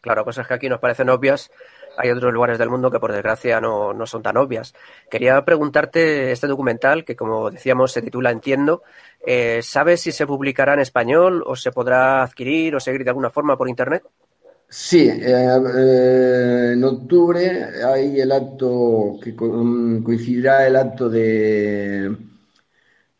Claro, 0.00 0.24
cosas 0.24 0.46
que 0.46 0.54
aquí 0.54 0.68
nos 0.68 0.78
parecen 0.78 1.08
obvias, 1.08 1.50
hay 1.96 2.10
otros 2.10 2.32
lugares 2.32 2.58
del 2.58 2.70
mundo 2.70 2.90
que 2.90 3.00
por 3.00 3.12
desgracia 3.12 3.60
no, 3.60 3.92
no, 3.92 4.06
son 4.06 4.22
tan 4.22 4.36
obvias. 4.36 4.74
Quería 5.10 5.44
preguntarte 5.44 6.32
este 6.32 6.46
documental, 6.46 7.04
que 7.04 7.16
como 7.16 7.50
decíamos 7.50 7.92
se 7.92 8.02
titula 8.02 8.30
Entiendo, 8.30 8.82
eh, 9.26 9.60
¿sabes 9.62 10.00
si 10.00 10.12
se 10.12 10.26
publicará 10.26 10.74
en 10.74 10.80
español 10.80 11.42
o 11.46 11.56
se 11.56 11.72
podrá 11.72 12.22
adquirir 12.22 12.74
o 12.74 12.80
seguir 12.80 13.04
de 13.04 13.10
alguna 13.10 13.30
forma 13.30 13.56
por 13.56 13.68
Internet? 13.68 14.02
Sí, 14.68 15.08
eh, 15.08 16.72
en 16.72 16.82
octubre 16.82 17.64
hay 17.84 18.20
el 18.20 18.32
acto 18.32 19.18
que 19.22 19.36
coincidirá 19.36 20.66
el 20.66 20.74
acto 20.74 21.08
de 21.08 22.33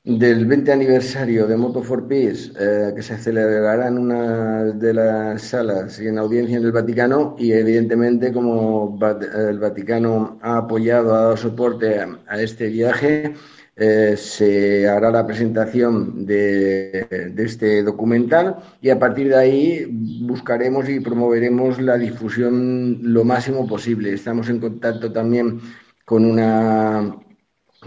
del 0.05 0.45
20 0.45 0.71
aniversario 0.71 1.47
de 1.47 1.57
Moto 1.57 1.83
for 1.83 2.07
Peace, 2.07 2.53
eh, 2.61 2.93
que 2.95 3.03
se 3.03 3.17
celebrará 3.17 3.88
en 3.88 3.97
una 3.97 4.64
de 4.64 4.93
las 4.93 5.40
salas 5.43 5.99
y 5.99 6.09
en 6.09 6.19
audiencia 6.19 6.59
en 6.59 6.64
el 6.64 6.73
Vaticano, 6.73 7.35
y 7.38 7.53
evidentemente 7.53 8.31
como 8.31 8.99
el 9.35 9.59
Vaticano 9.59 10.38
ha 10.43 10.59
apoyado, 10.59 11.14
ha 11.14 11.21
dado 11.23 11.37
soporte 11.38 12.01
a, 12.01 12.38
este 12.38 12.69
viaje, 12.69 13.33
eh, 13.77 14.14
se 14.19 14.87
hará 14.87 15.11
la 15.11 15.27
presentación 15.27 16.27
de, 16.27 17.33
de, 17.35 17.45
este 17.45 17.83
documental 17.83 18.57
y 18.83 18.90
a 18.90 18.99
partir 18.99 19.29
de 19.31 19.37
ahí 19.37 19.87
buscaremos 20.21 20.88
y 20.88 21.01
promoveremos 21.01 21.81
la 21.81 21.97
difusión 21.97 22.99
lo 23.03 23.25
máximo 23.25 23.67
posible. 23.67 24.12
Estamos 24.12 24.51
en 24.51 24.61
contacto 24.61 25.11
también 25.12 25.61
con 26.05 26.25
una 26.27 27.17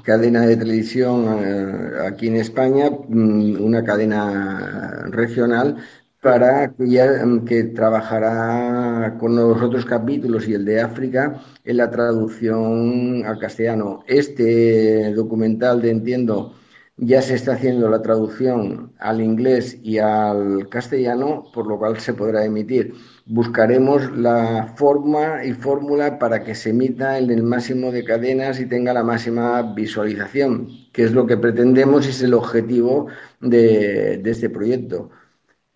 cadena 0.03 0.45
de 0.45 0.57
televisión 0.57 1.25
eh, 1.43 2.07
aquí 2.07 2.27
en 2.27 2.37
España, 2.37 2.89
mm, 2.89 3.61
una 3.63 3.83
cadena 3.83 5.05
regional 5.09 5.77
para 6.21 6.73
que, 6.73 6.83
mm, 6.83 7.45
que 7.45 7.63
trabajará 7.65 9.17
con 9.19 9.35
los 9.35 9.61
otros 9.61 9.85
capítulos 9.85 10.47
y 10.47 10.53
el 10.53 10.65
de 10.65 10.81
África 10.81 11.41
en 11.63 11.77
la 11.77 11.89
traducción 11.89 13.23
al 13.25 13.39
castellano. 13.39 14.03
Este 14.07 15.13
documental 15.13 15.81
de 15.81 15.91
Entiendo 15.91 16.53
ya 16.97 17.21
se 17.21 17.35
está 17.35 17.53
haciendo 17.53 17.89
la 17.89 18.01
traducción 18.01 18.93
al 18.99 19.21
inglés 19.21 19.77
y 19.83 19.99
al 19.99 20.67
castellano, 20.69 21.45
por 21.53 21.67
lo 21.67 21.77
cual 21.77 21.99
se 21.99 22.13
podrá 22.13 22.43
emitir 22.45 22.93
buscaremos 23.27 24.15
la 24.17 24.73
forma 24.77 25.43
y 25.43 25.53
fórmula 25.53 26.17
para 26.19 26.43
que 26.43 26.55
se 26.55 26.69
emita 26.71 27.17
en 27.17 27.29
el 27.29 27.43
máximo 27.43 27.91
de 27.91 28.03
cadenas 28.03 28.59
y 28.59 28.65
tenga 28.67 28.93
la 28.93 29.03
máxima 29.03 29.61
visualización, 29.73 30.69
que 30.93 31.03
es 31.03 31.11
lo 31.11 31.27
que 31.27 31.37
pretendemos 31.37 32.05
y 32.07 32.09
es 32.11 32.21
el 32.23 32.33
objetivo 32.33 33.07
de, 33.41 34.21
este 34.25 34.49
proyecto. 34.49 35.09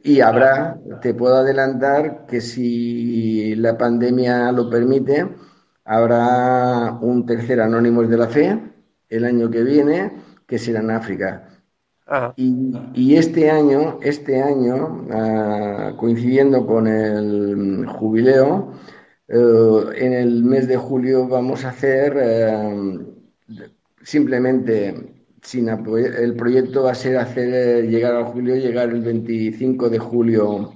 Y 0.03 0.21
habrá, 0.21 0.79
te 1.01 1.13
puedo 1.13 1.35
adelantar 1.37 2.25
que 2.27 2.41
si 2.41 3.55
la 3.55 3.77
pandemia 3.77 4.51
lo 4.51 4.69
permite, 4.69 5.27
habrá 5.85 6.97
un 7.01 7.25
tercer 7.25 7.61
Anónimos 7.61 8.09
de 8.09 8.17
la 8.17 8.27
Fe 8.27 8.59
el 9.09 9.25
año 9.25 9.51
que 9.51 9.63
viene, 9.63 10.11
que 10.51 10.59
será 10.59 10.81
en 10.81 10.91
África. 10.91 11.47
Y, 12.35 13.15
este 13.15 13.49
año, 13.49 13.99
este 14.01 14.41
año 14.41 15.07
ah, 15.09 15.93
coincidiendo 15.97 16.67
con 16.67 16.85
el 16.87 17.85
jubileo, 17.87 18.73
eh, 19.29 19.83
en 19.95 20.11
el 20.11 20.43
mes 20.43 20.67
de 20.67 20.75
julio 20.75 21.25
vamos 21.25 21.63
a 21.63 21.69
hacer 21.69 22.17
eh, 22.19 22.99
simplemente 24.03 25.23
sin 25.41 25.69
el 25.69 26.35
proyecto 26.35 26.83
va 26.83 26.91
a 26.91 26.95
ser 26.95 27.15
hacer 27.17 27.49
eh, 27.53 27.87
llegar 27.87 28.13
al 28.13 28.25
julio, 28.25 28.57
llegar 28.57 28.89
el 28.89 29.01
25 29.01 29.89
de 29.89 29.99
julio 29.99 30.73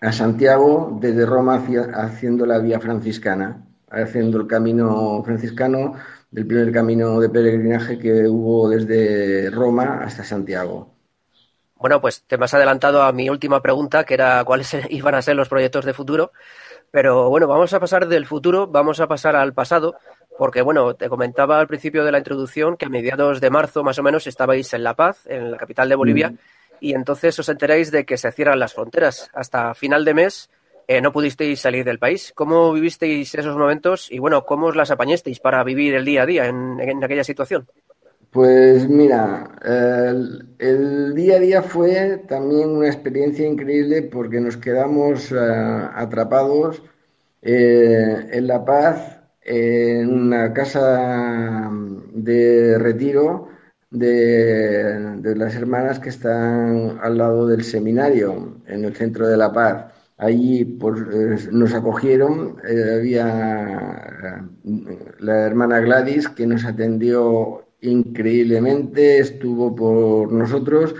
a 0.00 0.12
Santiago 0.12 0.98
desde 1.00 1.26
Roma 1.26 1.64
haciendo 1.94 2.46
la 2.46 2.58
vía 2.58 2.78
franciscana, 2.78 3.66
haciendo 3.90 4.40
el 4.40 4.46
camino 4.46 5.20
franciscano 5.24 5.94
del 6.30 6.46
primer 6.46 6.72
camino 6.72 7.20
de 7.20 7.28
peregrinaje 7.28 7.98
que 7.98 8.26
hubo 8.28 8.68
desde 8.68 9.50
Roma 9.50 10.00
hasta 10.04 10.24
Santiago. 10.24 10.94
Bueno, 11.74 12.00
pues 12.00 12.22
te 12.26 12.36
has 12.36 12.54
adelantado 12.54 13.02
a 13.02 13.12
mi 13.12 13.30
última 13.30 13.62
pregunta, 13.62 14.04
que 14.04 14.14
era 14.14 14.44
cuáles 14.44 14.76
iban 14.90 15.14
a 15.14 15.22
ser 15.22 15.36
los 15.36 15.48
proyectos 15.48 15.84
de 15.84 15.94
futuro. 15.94 16.32
Pero 16.90 17.30
bueno, 17.30 17.46
vamos 17.46 17.72
a 17.72 17.80
pasar 17.80 18.06
del 18.08 18.26
futuro, 18.26 18.66
vamos 18.66 19.00
a 19.00 19.06
pasar 19.06 19.36
al 19.36 19.54
pasado, 19.54 19.96
porque 20.36 20.60
bueno, 20.60 20.94
te 20.94 21.08
comentaba 21.08 21.60
al 21.60 21.68
principio 21.68 22.04
de 22.04 22.12
la 22.12 22.18
introducción 22.18 22.76
que 22.76 22.86
a 22.86 22.88
mediados 22.88 23.40
de 23.40 23.50
marzo 23.50 23.84
más 23.84 23.98
o 23.98 24.02
menos 24.02 24.26
estabais 24.26 24.72
en 24.74 24.82
La 24.82 24.94
Paz, 24.94 25.26
en 25.26 25.52
la 25.52 25.56
capital 25.56 25.88
de 25.88 25.94
Bolivia, 25.94 26.30
mm. 26.30 26.38
y 26.80 26.94
entonces 26.94 27.38
os 27.38 27.48
enteráis 27.48 27.90
de 27.92 28.04
que 28.04 28.16
se 28.16 28.32
cierran 28.32 28.58
las 28.58 28.74
fronteras. 28.74 29.30
Hasta 29.32 29.72
final 29.74 30.04
de 30.04 30.14
mes 30.14 30.50
eh, 30.90 31.00
no 31.00 31.12
pudisteis 31.12 31.60
salir 31.60 31.84
del 31.84 32.00
país. 32.00 32.32
¿Cómo 32.34 32.72
vivisteis 32.72 33.32
esos 33.36 33.56
momentos 33.56 34.10
y 34.10 34.18
bueno, 34.18 34.44
cómo 34.44 34.66
os 34.66 34.74
las 34.74 34.90
apañasteis 34.90 35.38
para 35.38 35.62
vivir 35.62 35.94
el 35.94 36.04
día 36.04 36.24
a 36.24 36.26
día 36.26 36.46
en, 36.46 37.04
aquella 37.04 37.22
situación? 37.22 37.68
Pues 38.32 38.88
mira, 38.88 39.52
el, 40.58 41.14
día 41.14 41.36
a 41.36 41.38
día 41.38 41.62
fue 41.62 42.24
también 42.26 42.70
una 42.70 42.88
experiencia 42.88 43.46
increíble 43.46 44.02
porque 44.02 44.40
nos 44.40 44.56
quedamos 44.56 45.30
eh, 45.30 45.36
atrapados 45.38 46.82
eh, 47.40 48.26
en 48.32 48.48
La 48.48 48.64
Paz, 48.64 49.20
en 49.42 50.12
una 50.12 50.52
casa 50.52 51.70
de 52.12 52.78
retiro 52.80 53.48
de, 53.90 55.18
de, 55.18 55.36
las 55.36 55.54
hermanas 55.54 56.00
que 56.00 56.08
están 56.08 56.98
al 57.00 57.16
lado 57.16 57.46
del 57.46 57.62
seminario, 57.62 58.56
en 58.66 58.84
el 58.84 58.96
centro 58.96 59.28
de 59.28 59.36
La 59.36 59.52
Paz. 59.52 59.99
Allí 60.20 60.66
pues, 60.66 61.50
nos 61.50 61.72
acogieron, 61.72 62.58
eh, 62.68 62.96
había 62.98 64.50
eh, 64.64 65.14
la 65.18 65.46
hermana 65.46 65.80
Gladys 65.80 66.28
que 66.28 66.46
nos 66.46 66.66
atendió 66.66 67.64
increíblemente, 67.80 69.18
estuvo 69.18 69.74
por 69.74 70.30
nosotros 70.30 70.94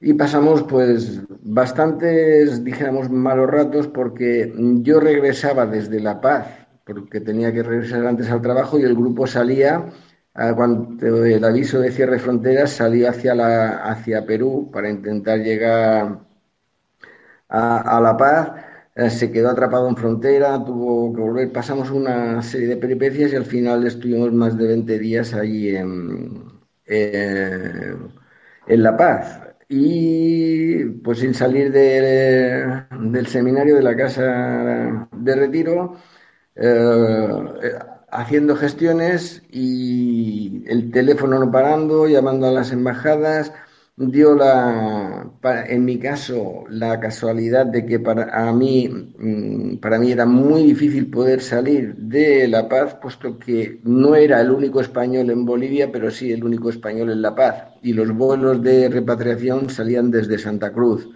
y 0.00 0.14
pasamos 0.14 0.62
pues 0.62 1.20
bastantes, 1.42 2.64
dijéramos, 2.64 3.10
malos 3.10 3.50
ratos 3.50 3.86
porque 3.88 4.50
yo 4.80 4.98
regresaba 4.98 5.66
desde 5.66 6.00
La 6.00 6.22
Paz, 6.22 6.46
porque 6.86 7.20
tenía 7.20 7.52
que 7.52 7.62
regresar 7.62 8.06
antes 8.06 8.30
al 8.30 8.40
trabajo 8.40 8.78
y 8.78 8.84
el 8.84 8.94
grupo 8.94 9.26
salía, 9.26 9.84
cuando 10.56 11.26
el 11.26 11.44
aviso 11.44 11.80
de 11.80 11.92
cierre 11.92 12.12
de 12.12 12.20
fronteras, 12.20 12.70
salió 12.70 13.10
hacia, 13.10 13.34
la, 13.34 13.84
hacia 13.84 14.24
Perú 14.24 14.70
para 14.72 14.88
intentar 14.88 15.40
llegar 15.40 16.31
a, 17.52 18.00
La 18.00 18.16
Paz, 18.16 18.52
eh, 18.94 19.10
se 19.10 19.30
quedó 19.30 19.50
atrapado 19.50 19.88
en 19.88 19.96
frontera, 19.96 20.62
tuvo 20.64 21.12
que 21.14 21.20
volver, 21.20 21.52
pasamos 21.52 21.90
una 21.90 22.42
serie 22.42 22.68
de 22.68 22.76
peripecias 22.76 23.32
y 23.32 23.36
al 23.36 23.44
final 23.44 23.86
estuvimos 23.86 24.32
más 24.32 24.56
de 24.56 24.66
20 24.68 24.98
días 24.98 25.34
ahí 25.34 25.76
en, 25.76 26.44
en 26.86 28.82
La 28.82 28.96
Paz. 28.96 29.40
Y 29.68 30.84
pues 31.02 31.20
sin 31.20 31.34
salir 31.34 31.72
del 31.72 33.26
seminario 33.26 33.76
de 33.76 33.82
la 33.82 33.96
casa 33.96 35.08
de 35.12 35.34
retiro, 35.34 35.96
eh, 36.56 37.72
haciendo 38.10 38.56
gestiones 38.56 39.42
y 39.50 40.62
el 40.66 40.90
teléfono 40.90 41.38
no 41.38 41.50
parando, 41.50 42.06
llamando 42.06 42.46
a 42.46 42.52
las 42.52 42.72
embajadas, 42.72 43.52
dio 43.96 44.34
la, 44.34 45.30
en 45.68 45.84
mi 45.84 45.98
caso, 45.98 46.64
la 46.68 46.98
casualidad 47.00 47.66
de 47.66 47.84
que 47.86 48.00
para 48.00 48.48
a 48.48 48.52
mí, 48.52 48.88
mm, 48.88 49.76
para 49.78 49.98
mí 49.98 50.12
era 50.12 50.26
muy 50.26 50.64
difícil 50.64 51.10
poder 51.10 51.40
salir 51.40 51.94
de 51.96 52.48
La 52.48 52.68
Paz, 52.68 52.96
puesto 53.00 53.38
que 53.38 53.80
no 53.84 54.14
era 54.14 54.40
el 54.40 54.50
único 54.50 54.80
español 54.80 55.30
en 55.30 55.44
Bolivia, 55.44 55.90
pero 55.92 56.10
sí 56.10 56.32
el 56.32 56.44
único 56.44 56.70
español 56.70 57.10
en 57.10 57.22
La 57.22 57.34
Paz. 57.34 57.64
Y 57.82 57.92
los 57.92 58.10
vuelos 58.12 58.62
de 58.62 58.88
repatriación 58.88 59.70
salían 59.70 60.10
desde 60.10 60.38
Santa 60.38 60.72
Cruz 60.72 61.08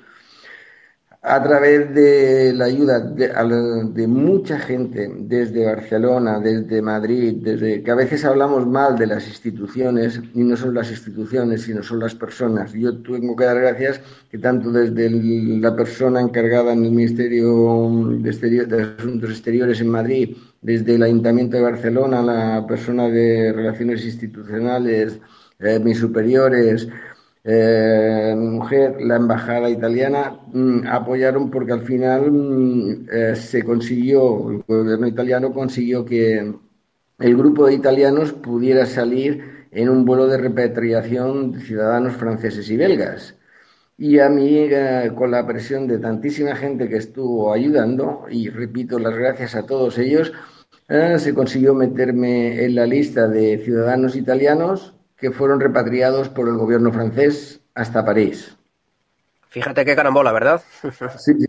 a 1.28 1.42
través 1.42 1.92
de 1.92 2.52
la 2.54 2.66
ayuda 2.66 3.00
de, 3.00 4.06
mucha 4.06 4.60
gente 4.60 5.10
desde 5.12 5.66
Barcelona, 5.66 6.38
desde 6.38 6.80
Madrid, 6.80 7.38
desde 7.40 7.82
que 7.82 7.90
a 7.90 7.96
veces 7.96 8.24
hablamos 8.24 8.64
mal 8.64 8.96
de 8.96 9.08
las 9.08 9.26
instituciones 9.26 10.20
y 10.34 10.44
no 10.44 10.56
son 10.56 10.74
las 10.74 10.88
instituciones, 10.88 11.62
sino 11.62 11.82
son 11.82 11.98
las 11.98 12.14
personas. 12.14 12.72
Yo 12.74 13.02
tengo 13.02 13.34
que 13.34 13.44
dar 13.44 13.58
gracias 13.58 14.00
que 14.30 14.38
tanto 14.38 14.70
desde 14.70 15.10
la 15.58 15.74
persona 15.74 16.20
encargada 16.20 16.72
en 16.72 16.84
el 16.84 16.92
Ministerio 16.92 17.90
de, 18.20 18.94
Asuntos 18.96 19.30
Exteriores 19.30 19.80
en 19.80 19.88
Madrid, 19.88 20.36
desde 20.62 20.94
el 20.94 21.02
Ayuntamiento 21.02 21.56
de 21.56 21.64
Barcelona, 21.64 22.22
la 22.22 22.64
persona 22.68 23.08
de 23.08 23.52
Relaciones 23.52 24.04
Institucionales, 24.04 25.18
eh, 25.58 25.80
mis 25.80 25.98
superiores, 25.98 26.86
eh, 27.48 28.34
mujer, 28.36 28.96
la 29.00 29.16
embajada 29.16 29.70
italiana, 29.70 30.40
mm, 30.52 30.86
apoyaron 30.88 31.48
porque 31.50 31.72
al 31.72 31.82
final 31.82 32.32
mm, 32.32 33.06
eh, 33.10 33.36
se 33.36 33.62
consiguió, 33.62 34.50
el 34.50 34.64
gobierno 34.66 35.06
italiano 35.06 35.52
consiguió 35.52 36.04
que 36.04 36.54
el 37.18 37.36
grupo 37.36 37.66
de 37.66 37.74
italianos 37.74 38.32
pudiera 38.32 38.84
salir 38.84 39.68
en 39.70 39.88
un 39.88 40.04
vuelo 40.04 40.26
de 40.26 40.38
repatriación 40.38 41.52
de 41.52 41.60
ciudadanos 41.60 42.16
franceses 42.16 42.68
y 42.68 42.76
belgas. 42.76 43.36
Y 43.98 44.18
a 44.18 44.28
mí, 44.28 44.66
eh, 44.70 45.12
con 45.14 45.30
la 45.30 45.46
presión 45.46 45.86
de 45.86 45.98
tantísima 45.98 46.56
gente 46.56 46.88
que 46.88 46.96
estuvo 46.96 47.52
ayudando, 47.52 48.26
y 48.30 48.50
repito 48.50 48.98
las 48.98 49.14
gracias 49.14 49.54
a 49.54 49.66
todos 49.66 49.98
ellos, 49.98 50.32
se 50.88 51.34
consiguió 51.34 51.74
meterme 51.74 52.64
en 52.64 52.74
la 52.76 52.86
lista 52.86 53.28
de 53.28 53.58
ciudadanos 53.58 54.14
italianos 54.16 54.95
que 55.16 55.30
fueron 55.30 55.60
repatriados 55.60 56.28
por 56.28 56.48
el 56.48 56.56
gobierno 56.56 56.92
francés 56.92 57.60
hasta 57.74 58.04
París. 58.04 58.56
Fíjate 59.48 59.84
qué 59.84 59.96
carambola, 59.96 60.32
¿verdad? 60.32 60.62
sí, 61.18 61.32
sí. 61.38 61.46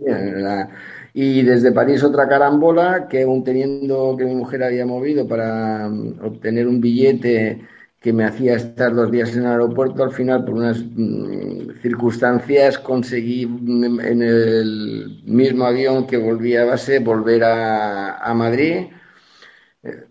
Y 1.13 1.41
desde 1.41 1.71
París 1.71 2.03
otra 2.03 2.27
carambola 2.27 3.07
que 3.09 3.23
aún 3.23 3.43
teniendo 3.43 4.15
que 4.17 4.23
mi 4.23 4.35
mujer 4.35 4.63
había 4.63 4.85
movido 4.85 5.27
para 5.27 5.89
mm, 5.89 6.19
obtener 6.23 6.67
un 6.67 6.79
billete 6.79 7.67
que 7.99 8.13
me 8.13 8.23
hacía 8.23 8.55
estar 8.55 8.93
dos 8.93 9.11
días 9.11 9.35
en 9.35 9.41
el 9.41 9.47
aeropuerto, 9.47 10.03
al 10.03 10.11
final 10.11 10.45
por 10.45 10.53
unas 10.53 10.79
mm, 10.79 11.81
circunstancias 11.81 12.77
conseguí 12.77 13.45
mm, 13.45 13.99
en 13.99 14.21
el 14.21 15.21
mismo 15.25 15.65
avión 15.65 16.07
que 16.07 16.17
volvía 16.17 16.61
a 16.61 16.65
base 16.65 16.99
volver 16.99 17.43
a, 17.43 18.19
a 18.19 18.33
Madrid 18.33 18.85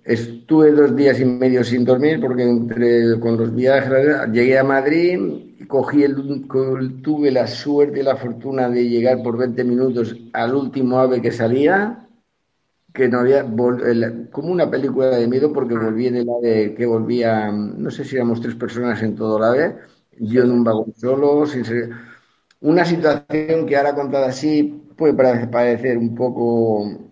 Estuve 0.04 0.70
dos 0.70 0.94
días 0.94 1.20
y 1.20 1.24
medio 1.24 1.64
sin 1.64 1.84
dormir 1.84 2.20
porque 2.20 2.44
entre, 2.44 3.18
con 3.18 3.36
los 3.36 3.54
viajes 3.54 4.30
llegué 4.32 4.58
a 4.58 4.64
Madrid, 4.64 5.18
cogí 5.66 6.04
el, 6.04 6.14
tuve 7.02 7.30
la 7.30 7.46
suerte 7.46 8.00
y 8.00 8.02
la 8.02 8.16
fortuna 8.16 8.68
de 8.68 8.88
llegar 8.88 9.22
por 9.22 9.36
20 9.36 9.64
minutos 9.64 10.16
al 10.32 10.54
último 10.54 10.98
ave 10.98 11.20
que 11.20 11.32
salía, 11.32 12.08
que 12.94 13.08
no 13.08 13.20
había, 13.20 13.44
como 14.30 14.52
una 14.52 14.70
película 14.70 15.10
de 15.10 15.26
miedo 15.26 15.52
porque 15.52 15.74
volví 15.74 16.06
en 16.06 16.16
el 16.16 16.28
ave 16.30 16.74
que 16.74 16.86
volvía, 16.86 17.50
no 17.50 17.90
sé 17.90 18.04
si 18.04 18.16
éramos 18.16 18.40
tres 18.40 18.54
personas 18.54 19.02
en 19.02 19.16
todo 19.16 19.38
el 19.38 19.44
ave, 19.44 19.76
yo 20.18 20.44
en 20.44 20.52
un 20.52 20.64
vagón 20.64 20.94
solo, 20.96 21.44
sin 21.44 21.64
ser, 21.64 21.90
una 22.60 22.84
situación 22.84 23.66
que 23.66 23.76
ahora 23.76 23.94
contada 23.94 24.28
así 24.28 24.82
puede 24.96 25.12
parecer 25.14 25.98
un 25.98 26.14
poco 26.14 27.05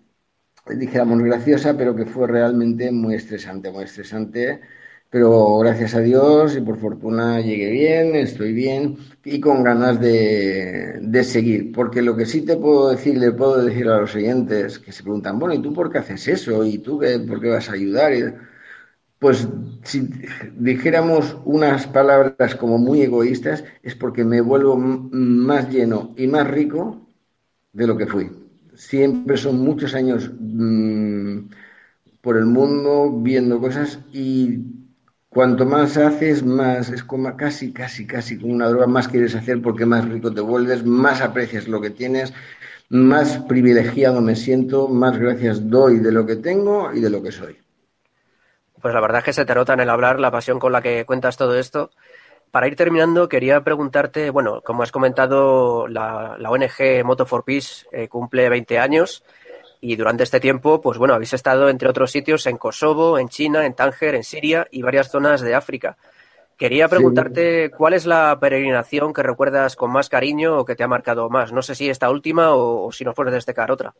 dijéramos 0.69 1.21
graciosa, 1.23 1.77
pero 1.77 1.95
que 1.95 2.05
fue 2.05 2.27
realmente 2.27 2.91
muy 2.91 3.15
estresante, 3.15 3.71
muy 3.71 3.83
estresante. 3.85 4.61
Pero 5.09 5.59
gracias 5.59 5.95
a 5.95 5.99
Dios 6.01 6.55
y 6.57 6.61
por 6.61 6.77
fortuna 6.79 7.39
llegué 7.39 7.69
bien, 7.71 8.15
estoy 8.15 8.51
bien 8.53 8.97
y 9.23 9.39
con 9.39 9.63
ganas 9.63 9.99
de, 10.01 10.97
de 11.01 11.23
seguir. 11.23 11.71
Porque 11.71 12.01
lo 12.01 12.15
que 12.17 12.25
sí 12.25 12.41
te 12.41 12.57
puedo 12.57 12.89
decir, 12.89 13.17
le 13.17 13.31
puedo 13.31 13.63
decir 13.63 13.87
a 13.87 14.01
los 14.01 14.13
oyentes 14.15 14.79
que 14.79 14.91
se 14.91 15.03
preguntan, 15.03 15.39
bueno, 15.39 15.53
¿y 15.55 15.61
tú 15.61 15.71
por 15.73 15.91
qué 15.91 15.99
haces 15.99 16.27
eso? 16.27 16.65
¿Y 16.65 16.79
tú 16.79 16.99
qué, 16.99 17.19
por 17.19 17.39
qué 17.39 17.49
vas 17.49 17.69
a 17.69 17.73
ayudar? 17.73 18.13
Pues 19.19 19.47
si 19.83 20.09
dijéramos 20.57 21.37
unas 21.45 21.87
palabras 21.87 22.55
como 22.55 22.77
muy 22.77 23.01
egoístas, 23.01 23.63
es 23.83 23.95
porque 23.95 24.23
me 24.23 24.41
vuelvo 24.41 24.77
más 24.77 25.69
lleno 25.69 26.13
y 26.17 26.27
más 26.27 26.47
rico 26.49 27.07
de 27.73 27.87
lo 27.87 27.97
que 27.97 28.07
fui 28.07 28.31
siempre 28.75 29.37
son 29.37 29.59
muchos 29.59 29.95
años 29.95 30.31
mm, 30.39 31.49
por 32.21 32.37
el 32.37 32.45
mundo 32.45 33.11
viendo 33.21 33.59
cosas 33.59 33.99
y 34.11 34.59
cuanto 35.29 35.65
más 35.65 35.97
haces, 35.97 36.43
más 36.43 36.89
es 36.89 37.03
como 37.03 37.35
casi, 37.35 37.73
casi, 37.73 38.07
casi 38.07 38.39
como 38.39 38.53
una 38.53 38.69
droga, 38.69 38.87
más 38.87 39.07
quieres 39.07 39.35
hacer 39.35 39.61
porque 39.61 39.85
más 39.85 40.07
rico 40.07 40.33
te 40.33 40.41
vuelves, 40.41 40.85
más 40.85 41.21
aprecias 41.21 41.67
lo 41.67 41.81
que 41.81 41.89
tienes, 41.89 42.33
más 42.89 43.39
privilegiado 43.39 44.21
me 44.21 44.35
siento, 44.35 44.87
más 44.87 45.17
gracias 45.17 45.69
doy 45.69 45.99
de 45.99 46.11
lo 46.11 46.25
que 46.25 46.37
tengo 46.37 46.93
y 46.93 47.01
de 47.01 47.09
lo 47.09 47.21
que 47.21 47.31
soy. 47.31 47.57
Pues 48.81 48.93
la 48.93 49.01
verdad 49.01 49.19
es 49.19 49.25
que 49.25 49.33
se 49.33 49.45
te 49.45 49.55
nota 49.55 49.73
en 49.73 49.79
el 49.79 49.89
hablar 49.89 50.19
la 50.19 50.31
pasión 50.31 50.59
con 50.59 50.71
la 50.71 50.81
que 50.81 51.05
cuentas 51.05 51.37
todo 51.37 51.57
esto 51.57 51.91
para 52.51 52.67
ir 52.67 52.75
terminando, 52.75 53.27
quería 53.27 53.63
preguntarte, 53.63 54.29
bueno, 54.29 54.61
como 54.61 54.83
has 54.83 54.91
comentado, 54.91 55.87
la, 55.87 56.37
ONG 56.49 57.03
Moto 57.03 57.25
for 57.25 57.43
Peace 57.43 57.85
eh, 57.91 58.07
cumple 58.07 58.49
20 58.49 58.79
años 58.79 59.23
y 59.81 59.95
durante 59.95 60.23
este 60.23 60.39
tiempo, 60.39 60.81
pues 60.81 60.97
bueno, 60.97 61.13
habéis 61.13 61.33
estado 61.33 61.69
entre 61.69 61.89
otros 61.89 62.11
sitios 62.11 62.45
en 62.47 62.57
Kosovo, 62.57 63.19
en 63.19 63.29
China, 63.29 63.65
en 63.65 63.75
Tánger, 63.75 64.15
en 64.15 64.23
Siria 64.23 64.67
y 64.71 64.81
varias 64.81 65.11
zonas 65.11 65.41
de 65.41 65.53
África. 65.53 65.97
Quería 66.57 66.87
preguntarte 66.87 67.69
cuál 67.71 67.93
es 67.93 68.05
la 68.05 68.39
peregrinación 68.39 69.13
que 69.13 69.23
recuerdas 69.23 69.75
con 69.75 69.91
más 69.91 70.07
cariño 70.07 70.57
o 70.57 70.65
que 70.65 70.75
te 70.75 70.83
ha 70.83 70.87
marcado 70.87 71.29
más. 71.29 71.51
No 71.51 71.61
sé 71.61 71.75
si 71.75 71.89
esta 71.89 72.09
última 72.09 72.55
o, 72.55 72.91
si 72.93 73.03
nos 73.03 73.13
puedes 73.13 73.33
destacar 73.33 73.71
otra. 73.71 73.93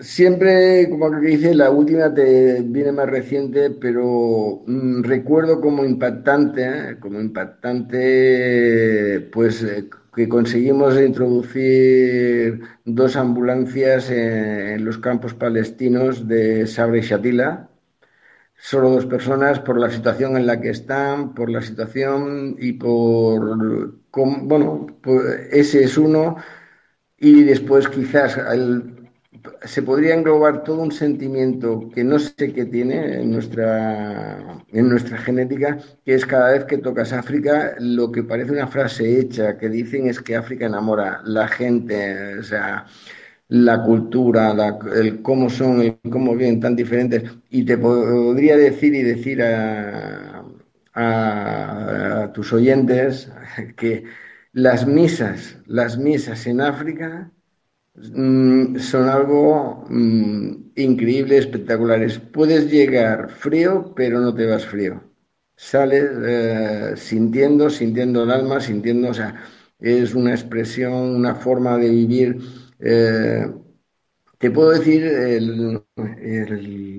Siempre, 0.00 0.88
como 0.90 1.10
que 1.10 1.26
dice, 1.26 1.54
la 1.54 1.70
última 1.70 2.14
te 2.14 2.62
viene 2.62 2.92
más 2.92 3.08
reciente, 3.08 3.70
pero 3.70 4.62
mm, 4.64 5.02
recuerdo 5.02 5.60
como 5.60 5.84
impactante, 5.84 6.90
¿eh? 6.92 6.98
como 7.00 7.20
impactante, 7.20 9.28
pues 9.32 9.62
eh, 9.64 9.88
que 10.14 10.28
conseguimos 10.28 10.96
introducir 11.00 12.60
dos 12.84 13.16
ambulancias 13.16 14.10
en, 14.10 14.84
los 14.84 14.98
campos 14.98 15.34
palestinos 15.34 16.28
de 16.28 16.66
Sabra 16.68 16.98
y 16.98 17.00
Shatila. 17.02 17.68
Solo 18.56 18.90
dos 18.90 19.06
personas 19.06 19.60
por 19.60 19.78
la 19.80 19.90
situación 19.90 20.36
en 20.36 20.46
la 20.46 20.60
que 20.60 20.70
están, 20.70 21.34
por 21.34 21.50
la 21.50 21.62
situación 21.62 22.56
y 22.58 22.72
por, 22.74 23.94
bueno, 24.12 24.86
pues 25.02 25.48
ese 25.52 25.84
es 25.84 25.98
uno. 25.98 26.36
Y 27.18 27.44
después 27.44 27.88
quizás 27.88 28.36
el, 28.38 28.97
se 29.64 29.82
podría 29.82 30.14
englobar 30.14 30.64
todo 30.64 30.82
un 30.82 30.92
sentimiento 30.92 31.88
que 31.94 32.04
no 32.04 32.18
sé 32.18 32.52
qué 32.52 32.64
tiene 32.66 33.20
en 33.20 33.30
nuestra, 33.32 34.64
en 34.72 34.88
nuestra 34.88 35.18
genética, 35.18 35.78
que 36.04 36.14
es 36.14 36.26
cada 36.26 36.52
vez 36.52 36.64
que 36.64 36.78
tocas 36.78 37.12
África, 37.12 37.74
lo 37.80 38.10
que 38.12 38.22
parece 38.24 38.52
una 38.52 38.66
frase 38.68 39.18
hecha, 39.20 39.56
que 39.58 39.68
dicen 39.68 40.06
es 40.08 40.20
que 40.20 40.36
África 40.36 40.66
enamora 40.66 41.20
la 41.24 41.48
gente, 41.48 42.38
o 42.38 42.42
sea, 42.42 42.86
la 43.48 43.82
cultura, 43.82 44.54
el 44.94 45.22
cómo 45.22 45.50
son, 45.50 45.80
el 45.82 45.98
cómo 46.10 46.34
viven 46.36 46.60
tan 46.60 46.76
diferentes. 46.76 47.22
Y 47.50 47.64
te 47.64 47.78
podría 47.78 48.56
decir 48.56 48.94
y 48.94 49.02
decir 49.02 49.42
a, 49.42 50.44
a 50.94 52.30
tus 52.34 52.52
oyentes 52.52 53.30
que 53.76 54.04
las 54.52 54.86
misas, 54.86 55.58
las 55.66 55.98
misas 55.98 56.46
en 56.46 56.60
África 56.60 57.30
son 58.02 59.08
algo 59.08 59.84
mm, 59.88 60.70
increíble, 60.76 61.38
espectaculares. 61.38 62.18
Puedes 62.18 62.70
llegar 62.70 63.30
frío, 63.30 63.92
pero 63.96 64.20
no 64.20 64.34
te 64.34 64.46
vas 64.46 64.66
frío. 64.66 65.02
Sales 65.56 66.04
eh, 66.24 66.92
sintiendo, 66.96 67.68
sintiendo 67.70 68.22
el 68.22 68.30
alma, 68.30 68.60
sintiendo, 68.60 69.10
o 69.10 69.14
sea, 69.14 69.34
es 69.80 70.14
una 70.14 70.30
expresión, 70.32 70.92
una 70.92 71.34
forma 71.34 71.76
de 71.78 71.88
vivir. 71.90 72.38
Eh, 72.80 73.46
te 74.38 74.50
puedo 74.50 74.70
decir, 74.70 75.04
el, 75.04 75.82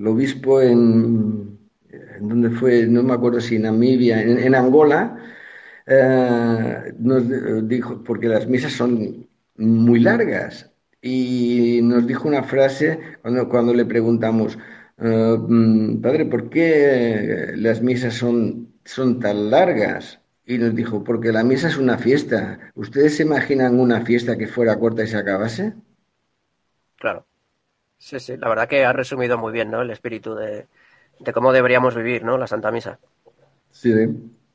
obispo 0.06 0.60
en, 0.60 1.58
en, 1.90 2.28
donde 2.28 2.50
fue, 2.50 2.86
no 2.86 3.02
me 3.02 3.14
acuerdo 3.14 3.40
si 3.40 3.56
en 3.56 3.62
Namibia, 3.62 4.22
en, 4.22 4.54
Angola, 4.54 5.16
eh, 5.86 6.94
nos 6.98 7.24
dijo, 7.68 8.02
porque 8.04 8.28
las 8.28 8.46
misas 8.46 8.72
son 8.72 9.26
muy 9.56 10.00
largas, 10.00 10.69
y 11.02 11.80
nos 11.82 12.06
dijo 12.06 12.28
una 12.28 12.42
frase 12.44 12.98
cuando, 13.22 13.48
cuando 13.48 13.74
le 13.74 13.84
preguntamos, 13.86 14.58
eh, 14.98 15.36
mm, 15.38 16.00
Padre, 16.00 16.26
¿por 16.26 16.50
qué 16.50 17.52
las 17.56 17.82
misas 17.82 18.14
son, 18.14 18.74
son 18.84 19.18
tan 19.20 19.50
largas? 19.50 20.20
Y 20.46 20.58
nos 20.58 20.74
dijo, 20.74 21.04
porque 21.04 21.32
la 21.32 21.44
misa 21.44 21.68
es 21.68 21.78
una 21.78 21.98
fiesta. 21.98 22.72
¿Ustedes 22.74 23.16
se 23.16 23.22
imaginan 23.22 23.78
una 23.80 24.02
fiesta 24.04 24.36
que 24.36 24.48
fuera 24.48 24.78
corta 24.78 25.04
y 25.04 25.06
se 25.06 25.16
acabase? 25.16 25.74
Claro. 26.96 27.26
Sí, 27.98 28.20
sí, 28.20 28.36
la 28.38 28.48
verdad 28.48 28.68
que 28.68 28.84
ha 28.84 28.92
resumido 28.94 29.38
muy 29.38 29.52
bien, 29.52 29.70
¿no? 29.70 29.82
El 29.82 29.90
espíritu 29.90 30.34
de, 30.34 30.68
de 31.20 31.32
cómo 31.34 31.52
deberíamos 31.52 31.96
vivir, 31.96 32.24
¿no? 32.24 32.38
La 32.38 32.46
Santa 32.48 32.72
Misa. 32.72 33.00
Sí, 33.70 33.90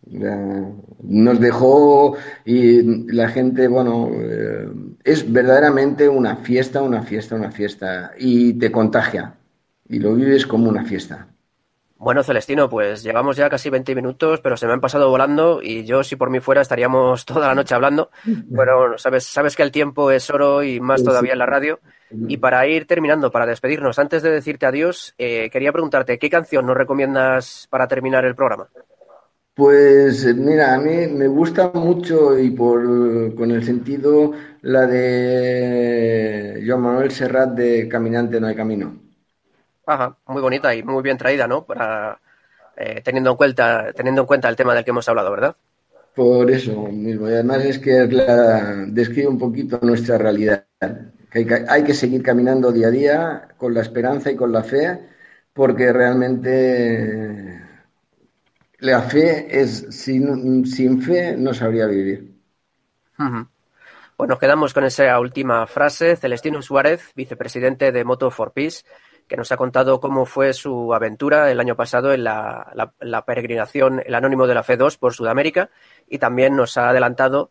nos 0.08 1.40
dejó 1.40 2.18
y 2.46 3.12
la 3.12 3.30
gente, 3.30 3.68
bueno, 3.68 4.10
eh, 4.14 4.68
es 5.04 5.32
verdaderamente 5.32 6.08
una 6.08 6.38
fiesta, 6.38 6.82
una 6.82 7.02
fiesta, 7.02 7.36
una 7.36 7.52
fiesta 7.52 8.12
y 8.18 8.54
te 8.54 8.72
contagia 8.72 9.36
y 9.88 10.00
lo 10.00 10.16
vives 10.16 10.46
como 10.46 10.70
una 10.70 10.84
fiesta. 10.84 11.28
Bueno, 11.98 12.24
Celestino, 12.24 12.70
pues 12.70 13.04
llevamos 13.04 13.38
ya 13.38 13.50
casi 13.50 13.70
20 13.70 13.96
minutos, 13.96 14.42
pero 14.42 14.58
se 14.58 14.68
me 14.68 14.74
han 14.74 14.82
pasado 14.82 15.10
volando 15.10 15.62
y 15.64 15.86
yo 15.86 16.04
si 16.04 16.18
por 16.18 16.30
mí 16.30 16.40
fuera 16.40 16.62
estaríamos 16.62 17.26
toda 17.26 17.48
la 17.48 17.56
noche 17.56 17.74
hablando. 17.74 18.12
Pero 18.54 18.98
sabes, 18.98 19.26
sabes 19.26 19.56
que 19.56 19.64
el 19.64 19.72
tiempo 19.72 20.12
es 20.12 20.30
oro 20.30 20.62
y 20.62 20.80
más 20.80 21.04
todavía 21.04 21.34
en 21.34 21.40
la 21.40 21.46
radio. 21.46 21.80
Y 22.28 22.38
para 22.38 22.68
ir 22.68 22.86
terminando, 22.86 23.32
para 23.32 23.46
despedirnos, 23.46 23.98
antes 23.98 24.22
de 24.22 24.30
decirte 24.30 24.66
adiós, 24.66 25.16
eh, 25.18 25.50
quería 25.50 25.72
preguntarte, 25.72 26.20
¿qué 26.20 26.30
canción 26.30 26.66
nos 26.66 26.78
recomiendas 26.78 27.68
para 27.70 27.88
terminar 27.88 28.26
el 28.26 28.36
programa? 28.36 28.70
Pues 29.56 30.26
mira, 30.36 30.74
a 30.76 30.78
mí 30.80 31.08
me 31.08 31.28
gusta 31.28 31.72
mucho 31.74 32.38
y 32.38 32.52
por 32.52 33.34
con 33.36 33.52
el 33.52 33.64
sentido 33.64 34.34
la 34.62 34.86
de 34.86 36.62
Joan 36.68 36.82
Manuel 36.82 37.12
Serrat 37.12 37.52
de 37.52 37.88
Caminante 37.88 38.42
no 38.42 38.48
hay 38.48 38.56
camino. 38.56 39.00
Ajá, 39.86 40.18
muy 40.28 40.42
bonita 40.42 40.76
y 40.76 40.84
muy 40.84 41.02
bien 41.02 41.18
traída, 41.18 41.48
¿no? 41.48 41.66
Para 41.66 42.20
eh, 42.76 43.02
teniendo 43.02 43.32
en 43.32 43.38
cuenta 43.38 43.94
teniendo 43.94 44.22
en 44.22 44.28
cuenta 44.28 44.50
el 44.50 44.58
tema 44.58 44.74
del 44.76 44.84
que 44.84 44.90
hemos 44.90 45.08
hablado, 45.08 45.32
¿verdad? 45.32 45.56
Por 46.14 46.52
eso 46.52 46.88
mismo. 46.88 47.30
Y 47.30 47.34
además 47.34 47.64
es 47.66 47.80
que 47.80 48.08
la, 48.08 48.86
describe 48.88 49.28
un 49.30 49.40
poquito 49.40 49.80
nuestra 49.82 50.18
realidad. 50.18 50.66
hay, 51.32 51.46
que 51.46 51.66
hay 51.68 51.84
que 51.84 51.94
seguir 51.94 52.24
caminando 52.24 52.72
día 52.74 52.88
a 52.88 52.92
día 52.92 53.48
con 53.58 53.74
la 53.74 53.82
esperanza 53.82 54.32
y 54.32 54.36
con 54.36 54.52
la 54.52 54.64
fe, 54.64 55.00
porque 55.54 55.94
realmente 55.94 57.65
la 58.86 59.02
fe 59.02 59.48
es, 59.50 59.88
sin, 59.90 60.66
sin 60.66 61.02
fe 61.02 61.36
no 61.38 61.54
sabría 61.54 61.88
vivir. 61.88 62.36
Pues 64.16 64.30
nos 64.30 64.40
quedamos 64.40 64.74
con 64.74 64.84
esa 64.84 65.20
última 65.20 65.66
frase. 65.68 66.16
Celestino 66.16 66.62
Suárez, 66.62 67.12
vicepresidente 67.16 67.92
de 67.92 68.04
Moto 68.04 68.30
for 68.30 68.54
Peace, 68.54 68.86
que 69.28 69.38
nos 69.38 69.52
ha 69.52 69.58
contado 69.58 70.00
cómo 70.00 70.26
fue 70.26 70.54
su 70.54 70.94
aventura 70.94 71.52
el 71.52 71.60
año 71.60 71.76
pasado 71.76 72.14
en 72.14 72.24
la, 72.24 72.94
la, 73.00 73.26
peregrinación 73.26 74.02
El 74.06 74.14
Anónimo 74.14 74.46
de 74.46 74.54
la 74.54 74.64
Fe 74.64 74.78
2 74.78 74.98
por 74.98 75.14
Sudamérica 75.14 75.70
y 76.08 76.20
también 76.20 76.56
nos 76.56 76.78
ha 76.78 76.90
adelantado 76.90 77.50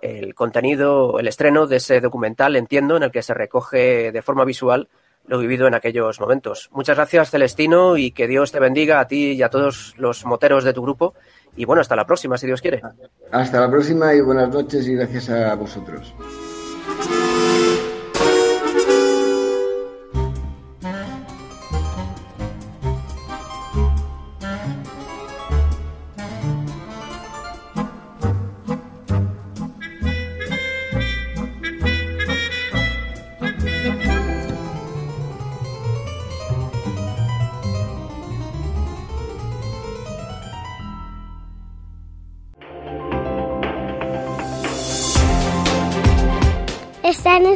el 0.00 0.34
contenido, 0.34 1.20
el 1.20 1.28
estreno 1.28 1.68
de 1.68 1.76
ese 1.76 2.00
documental, 2.00 2.56
entiendo, 2.56 2.96
en 2.96 3.04
el 3.04 3.12
que 3.12 3.22
se 3.22 3.34
recoge 3.34 4.10
de 4.10 4.22
forma 4.22 4.44
visual 4.44 4.88
lo 5.26 5.38
vivido 5.38 5.66
en 5.66 5.74
aquellos 5.74 6.20
momentos. 6.20 6.68
Muchas 6.72 6.96
gracias, 6.96 7.30
Celestino, 7.30 7.96
y 7.96 8.10
que 8.10 8.26
Dios 8.26 8.52
te 8.52 8.60
bendiga 8.60 9.00
a 9.00 9.06
ti 9.06 9.32
y 9.32 9.42
a 9.42 9.50
todos 9.50 9.94
los 9.96 10.24
moteros 10.24 10.64
de 10.64 10.72
tu 10.72 10.82
grupo. 10.82 11.14
Y 11.56 11.64
bueno, 11.64 11.80
hasta 11.80 11.96
la 11.96 12.06
próxima, 12.06 12.38
si 12.38 12.46
Dios 12.46 12.60
quiere. 12.60 12.82
Hasta 13.30 13.60
la 13.60 13.70
próxima 13.70 14.14
y 14.14 14.20
buenas 14.20 14.48
noches 14.48 14.86
y 14.88 14.94
gracias 14.94 15.30
a 15.30 15.54
vosotros. 15.54 16.14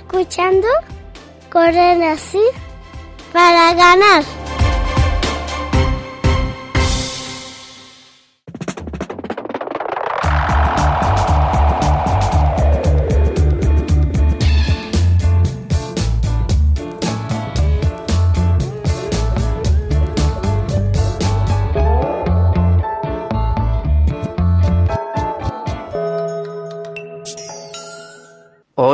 Escuchando 0.07 0.69
Corren 1.51 2.03
así 2.03 2.43
para 3.33 3.75
ganar. 3.75 4.46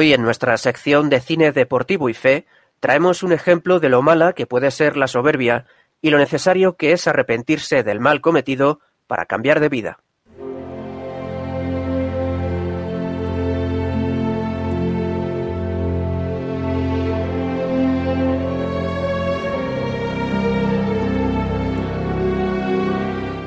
Hoy 0.03 0.13
en 0.13 0.23
nuestra 0.23 0.57
sección 0.57 1.11
de 1.11 1.21
cine 1.21 1.53
deportivo 1.53 2.09
y 2.09 2.15
fe 2.15 2.45
traemos 2.81 3.23
un 3.23 3.33
ejemplo 3.33 3.79
de 3.79 3.89
lo 3.89 4.03
mala 4.03 4.33
que 4.33 4.49
puede 4.49 4.73
ser 4.73 4.97
la 4.97 5.07
soberbia 5.07 5.67
y 6.01 6.11
lo 6.11 6.19
necesario 6.19 6.77
que 6.77 6.91
es 6.91 7.07
arrepentirse 7.07 7.85
del 7.85 8.01
mal 8.01 8.21
cometido 8.21 8.81
para 9.07 9.27
cambiar 9.27 9.61
de 9.61 9.69
vida. 9.69 10.01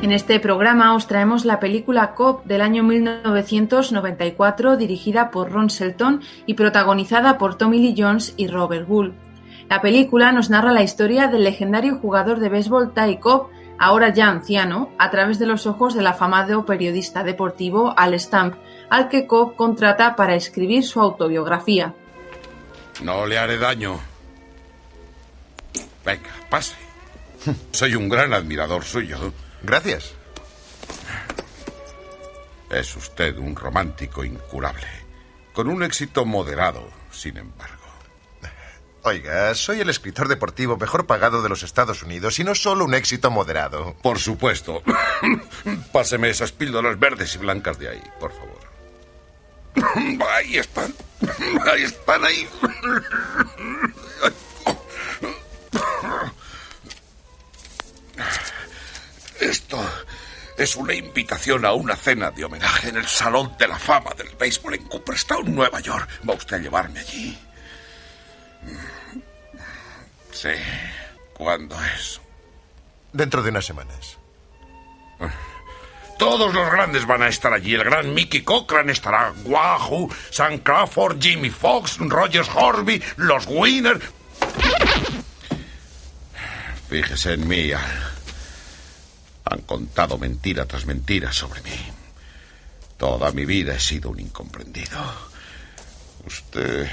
En 0.05 0.11
este 0.11 0.39
programa 0.39 0.93
os 0.93 1.07
traemos 1.07 1.45
la 1.45 1.59
película 1.59 2.13
Cop 2.13 2.45
del 2.45 2.61
año 2.61 2.83
1994 2.83 4.77
dirigida 4.77 5.31
por 5.31 5.51
Ron 5.51 5.65
Shelton 5.65 6.21
y 6.45 6.53
protagonizada 6.53 7.39
por 7.39 7.57
Tommy 7.57 7.79
Lee 7.79 7.95
Jones 7.97 8.35
y 8.37 8.45
Robert 8.45 8.87
Gould. 8.87 9.15
La 9.67 9.81
película 9.81 10.31
nos 10.31 10.51
narra 10.51 10.73
la 10.73 10.83
historia 10.83 11.27
del 11.27 11.43
legendario 11.43 11.97
jugador 11.97 12.39
de 12.39 12.49
béisbol 12.49 12.93
Ty 12.93 13.17
Cobb, 13.17 13.49
ahora 13.79 14.13
ya 14.13 14.27
anciano, 14.27 14.91
a 14.99 15.09
través 15.09 15.39
de 15.39 15.47
los 15.47 15.65
ojos 15.65 15.95
del 15.95 16.05
afamado 16.05 16.67
periodista 16.67 17.23
deportivo 17.23 17.95
Al 17.97 18.13
Stamp, 18.19 18.57
al 18.91 19.09
que 19.09 19.25
Cobb 19.25 19.55
contrata 19.55 20.15
para 20.15 20.35
escribir 20.35 20.83
su 20.83 21.01
autobiografía. 21.01 21.95
No 23.01 23.25
le 23.25 23.39
haré 23.39 23.57
daño. 23.57 23.99
Venga, 26.05 26.29
pase. 26.47 26.75
Soy 27.71 27.95
un 27.95 28.07
gran 28.07 28.35
admirador 28.35 28.83
suyo. 28.83 29.17
Gracias. 29.65 30.13
Es 32.69 32.95
usted 32.95 33.37
un 33.37 33.55
romántico 33.55 34.23
incurable, 34.23 34.87
con 35.53 35.69
un 35.69 35.81
éxito 35.81 36.25
moderado, 36.25 36.87
sin 37.11 37.37
embargo. 37.37 37.73
Oiga, 39.01 39.53
soy 39.53 39.81
el 39.81 39.89
escritor 39.89 40.27
deportivo 40.27 40.77
mejor 40.77 41.05
pagado 41.05 41.41
de 41.41 41.49
los 41.49 41.63
Estados 41.63 42.03
Unidos 42.03 42.39
y 42.39 42.43
no 42.43 42.55
solo 42.55 42.85
un 42.85 42.93
éxito 42.93 43.29
moderado. 43.31 43.95
Por 44.01 44.19
supuesto. 44.19 44.83
Páseme 45.91 46.29
esas 46.29 46.51
píldoras 46.51 46.99
verdes 46.99 47.35
y 47.35 47.37
blancas 47.39 47.77
de 47.79 47.89
ahí, 47.89 48.03
por 48.19 48.31
favor. 48.33 48.59
Ahí 50.35 50.57
están. 50.57 50.93
Ahí 51.71 51.83
están 51.83 52.23
ahí. 52.23 52.47
Esto 59.45 59.79
es 60.57 60.75
una 60.75 60.95
invitación 60.95 61.65
a 61.65 61.73
una 61.73 61.95
cena 61.95 62.31
de 62.31 62.45
homenaje 62.45 62.89
en 62.89 62.97
el 62.97 63.05
Salón 63.05 63.55
de 63.59 63.67
la 63.67 63.77
Fama 63.77 64.11
del 64.17 64.29
Béisbol 64.39 64.73
en 64.73 64.83
Cooperstown, 64.85 65.53
Nueva 65.53 65.79
York. 65.81 66.09
¿Va 66.27 66.33
usted 66.33 66.55
a 66.55 66.59
llevarme 66.59 66.99
allí? 66.99 67.37
Sí. 70.31 70.49
¿Cuándo 71.35 71.77
es? 71.95 72.19
Dentro 73.13 73.43
de 73.43 73.51
unas 73.51 73.65
semanas. 73.65 74.17
Todos 76.17 76.51
los 76.51 76.71
grandes 76.71 77.05
van 77.05 77.21
a 77.21 77.27
estar 77.27 77.53
allí. 77.53 77.75
El 77.75 77.83
gran 77.83 78.15
Mickey 78.15 78.41
Cochran 78.41 78.89
estará. 78.89 79.31
Wahoo, 79.43 80.09
Sam 80.31 80.57
Crawford, 80.57 81.21
Jimmy 81.21 81.51
Fox, 81.51 81.97
Rogers 81.99 82.49
Horby, 82.51 83.03
los 83.17 83.45
Winners. 83.45 84.05
Fíjese 86.89 87.33
en 87.33 87.47
mí, 87.47 87.71
Al. 87.71 88.14
Han 89.45 89.61
contado 89.61 90.17
mentira 90.17 90.65
tras 90.65 90.85
mentira 90.85 91.31
sobre 91.31 91.61
mí. 91.61 91.77
Toda 92.97 93.31
mi 93.31 93.45
vida 93.45 93.75
he 93.75 93.79
sido 93.79 94.09
un 94.09 94.19
incomprendido. 94.19 94.97
Usted 96.25 96.89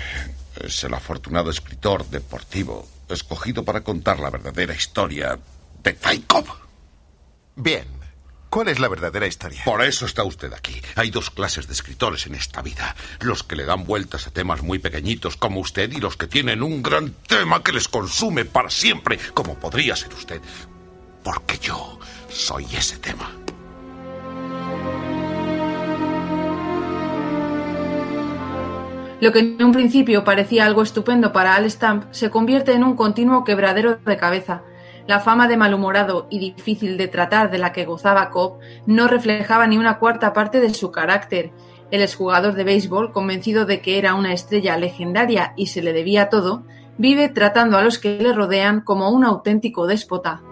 es 0.60 0.84
el 0.84 0.94
afortunado 0.94 1.50
escritor 1.50 2.06
deportivo 2.08 2.86
escogido 3.08 3.64
para 3.64 3.82
contar 3.82 4.20
la 4.20 4.30
verdadera 4.30 4.74
historia 4.74 5.38
de 5.82 5.92
Taikov. 5.92 6.46
Bien. 7.56 8.02
¿Cuál 8.52 8.68
es 8.68 8.78
la 8.78 8.88
verdadera 8.88 9.26
historia? 9.26 9.64
Por 9.64 9.82
eso 9.82 10.04
está 10.04 10.24
usted 10.24 10.52
aquí. 10.52 10.78
Hay 10.96 11.10
dos 11.10 11.30
clases 11.30 11.68
de 11.68 11.72
escritores 11.72 12.26
en 12.26 12.34
esta 12.34 12.60
vida. 12.60 12.94
Los 13.20 13.42
que 13.42 13.56
le 13.56 13.64
dan 13.64 13.84
vueltas 13.84 14.26
a 14.26 14.30
temas 14.30 14.60
muy 14.60 14.78
pequeñitos 14.78 15.38
como 15.38 15.60
usted 15.60 15.90
y 15.90 16.00
los 16.00 16.18
que 16.18 16.26
tienen 16.26 16.62
un 16.62 16.82
gran 16.82 17.14
tema 17.26 17.62
que 17.62 17.72
les 17.72 17.88
consume 17.88 18.44
para 18.44 18.68
siempre, 18.68 19.18
como 19.32 19.58
podría 19.58 19.96
ser 19.96 20.12
usted. 20.12 20.42
Porque 21.22 21.58
yo 21.58 21.98
soy 22.28 22.64
ese 22.76 22.98
tema. 22.98 23.30
Lo 29.22 29.30
que 29.30 29.38
en 29.38 29.62
un 29.62 29.70
principio 29.70 30.24
parecía 30.24 30.66
algo 30.66 30.82
estupendo 30.82 31.32
para 31.32 31.54
Al 31.54 31.70
Stamp 31.70 32.06
se 32.10 32.28
convierte 32.28 32.72
en 32.72 32.82
un 32.82 32.96
continuo 32.96 33.44
quebradero 33.44 33.98
de 34.04 34.16
cabeza. 34.16 34.62
La 35.06 35.20
fama 35.20 35.46
de 35.46 35.56
malhumorado 35.56 36.26
y 36.28 36.40
difícil 36.40 36.96
de 36.96 37.06
tratar 37.06 37.48
de 37.52 37.58
la 37.58 37.72
que 37.72 37.84
gozaba 37.84 38.30
Cobb 38.30 38.58
no 38.86 39.06
reflejaba 39.06 39.68
ni 39.68 39.78
una 39.78 40.00
cuarta 40.00 40.32
parte 40.32 40.58
de 40.58 40.74
su 40.74 40.90
carácter. 40.90 41.52
El 41.92 42.02
exjugador 42.02 42.54
de 42.54 42.64
béisbol, 42.64 43.12
convencido 43.12 43.64
de 43.64 43.80
que 43.80 43.96
era 43.96 44.14
una 44.14 44.32
estrella 44.32 44.76
legendaria 44.76 45.52
y 45.56 45.66
se 45.66 45.82
le 45.82 45.92
debía 45.92 46.28
todo, 46.28 46.64
vive 46.98 47.28
tratando 47.28 47.78
a 47.78 47.82
los 47.82 48.00
que 48.00 48.18
le 48.18 48.32
rodean 48.32 48.80
como 48.80 49.10
un 49.10 49.22
auténtico 49.22 49.86
déspota. 49.86 50.42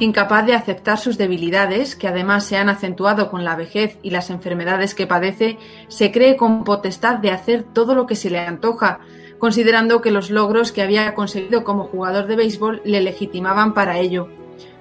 Incapaz 0.00 0.44
de 0.44 0.54
aceptar 0.54 0.98
sus 0.98 1.18
debilidades, 1.18 1.94
que 1.94 2.08
además 2.08 2.44
se 2.44 2.56
han 2.56 2.68
acentuado 2.68 3.30
con 3.30 3.44
la 3.44 3.54
vejez 3.54 3.96
y 4.02 4.10
las 4.10 4.28
enfermedades 4.30 4.92
que 4.92 5.06
padece, 5.06 5.56
se 5.86 6.10
cree 6.10 6.36
con 6.36 6.64
potestad 6.64 7.18
de 7.18 7.30
hacer 7.30 7.62
todo 7.62 7.94
lo 7.94 8.04
que 8.04 8.16
se 8.16 8.28
le 8.28 8.40
antoja, 8.40 8.98
considerando 9.38 10.00
que 10.00 10.10
los 10.10 10.30
logros 10.30 10.72
que 10.72 10.82
había 10.82 11.14
conseguido 11.14 11.62
como 11.62 11.84
jugador 11.84 12.26
de 12.26 12.34
béisbol 12.34 12.82
le 12.84 13.02
legitimaban 13.02 13.72
para 13.72 13.98
ello. 13.98 14.28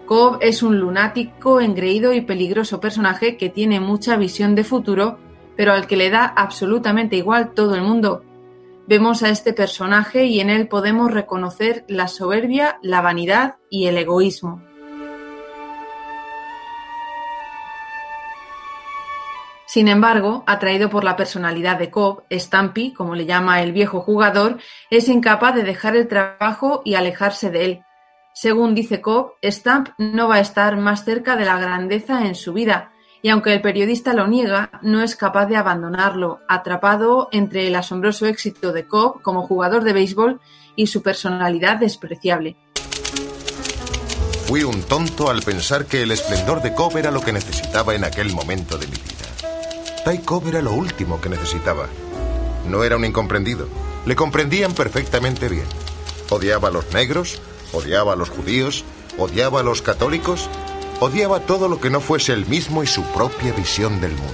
Cobb 0.08 0.40
es 0.42 0.64
un 0.64 0.80
lunático, 0.80 1.62
engreído 1.62 2.12
y 2.14 2.22
peligroso 2.22 2.80
personaje 2.80 3.38
que 3.38 3.50
tiene 3.50 3.80
mucha 3.80 4.18
visión 4.18 4.56
de 4.56 4.64
futuro, 4.64 5.20
pero 5.56 5.74
al 5.74 5.86
que 5.86 5.96
le 5.96 6.10
da 6.10 6.26
absolutamente 6.26 7.18
igual 7.18 7.54
todo 7.54 7.76
el 7.76 7.84
mundo. 7.84 8.24
Vemos 8.88 9.22
a 9.22 9.30
este 9.30 9.54
personaje 9.54 10.26
y 10.26 10.40
en 10.40 10.50
él 10.50 10.68
podemos 10.68 11.12
reconocer 11.12 11.86
la 11.88 12.08
soberbia, 12.08 12.80
la 12.82 13.02
vanidad 13.02 13.58
y 13.70 13.86
el 13.86 13.98
egoísmo. 13.98 14.73
Sin 19.74 19.88
embargo, 19.88 20.44
atraído 20.46 20.88
por 20.92 21.04
la 21.04 21.16
personalidad 21.16 21.80
de 21.80 21.90
Cobb, 21.90 22.26
Stampy, 22.30 22.94
como 22.94 23.16
le 23.16 23.26
llama 23.26 23.64
el 23.64 23.72
viejo 23.72 24.02
jugador, 24.02 24.60
es 24.92 25.10
incapaz 25.10 25.56
de 25.56 25.64
dejar 25.64 25.96
el 25.96 26.08
trabajo 26.08 26.84
y 26.86 26.94
alejarse 26.94 27.50
de 27.50 27.66
él. 27.66 27.82
Según 28.36 28.76
dice 28.76 29.02
Cobb, 29.02 29.32
Stamp 29.42 29.90
no 29.98 30.28
va 30.28 30.36
a 30.36 30.42
estar 30.42 30.78
más 30.78 31.06
cerca 31.06 31.36
de 31.36 31.46
la 31.46 31.58
grandeza 31.58 32.28
en 32.28 32.36
su 32.36 32.54
vida, 32.54 32.92
y 33.24 33.30
aunque 33.30 33.52
el 33.52 33.62
periodista 33.62 34.14
lo 34.14 34.28
niega, 34.28 34.70
no 34.84 35.02
es 35.02 35.16
capaz 35.16 35.48
de 35.48 35.56
abandonarlo, 35.56 36.42
atrapado 36.48 37.30
entre 37.32 37.66
el 37.66 37.74
asombroso 37.74 38.28
éxito 38.28 38.74
de 38.74 38.88
Cobb 38.88 39.24
como 39.24 39.42
jugador 39.42 39.84
de 39.84 39.94
béisbol 39.94 40.40
y 40.76 40.86
su 40.86 41.02
personalidad 41.02 41.78
despreciable. 41.78 42.58
Fui 44.46 44.62
un 44.62 44.84
tonto 44.84 45.32
al 45.32 45.42
pensar 45.42 45.88
que 45.88 46.04
el 46.04 46.12
esplendor 46.12 46.62
de 46.62 46.76
Cobb 46.76 46.96
era 46.98 47.10
lo 47.10 47.22
que 47.22 47.34
necesitaba 47.34 47.96
en 47.96 48.04
aquel 48.04 48.32
momento 48.34 48.78
de 48.78 48.86
mi 48.86 48.94
vida. 48.94 49.13
Ty 50.04 50.22
era 50.50 50.62
lo 50.62 50.74
último 50.74 51.22
que 51.22 51.30
necesitaba. 51.30 51.88
No 52.68 52.84
era 52.84 52.98
un 52.98 53.06
incomprendido. 53.06 53.70
Le 54.06 54.18
comprendían 54.18 54.74
perfectamente 54.74 55.48
bien. 55.48 55.66
Odiaba 56.30 56.68
a 56.68 56.72
los 56.72 56.92
negros, 56.94 57.42
odiaba 57.72 58.12
a 58.12 58.16
los 58.18 58.30
judíos, 58.30 58.84
odiaba 59.18 59.62
a 59.62 59.64
los 59.64 59.82
católicos, 59.82 60.50
odiaba 61.00 61.40
todo 61.40 61.70
lo 61.70 61.80
que 61.80 61.90
no 61.90 62.02
fuese 62.02 62.34
él 62.34 62.46
mismo 62.48 62.84
y 62.84 62.88
su 62.88 63.04
propia 63.14 63.54
visión 63.54 64.02
del 64.02 64.12
mundo. 64.12 64.34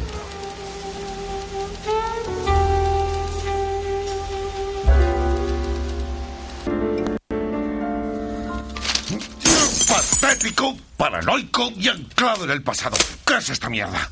Patético, 9.87 10.75
paranoico 10.97 11.69
y 11.75 11.89
anclado 11.89 12.45
en 12.45 12.51
el 12.51 12.63
pasado. 12.63 12.97
¿Qué 13.23 13.37
es 13.37 13.49
esta 13.51 13.69
mierda? 13.69 14.09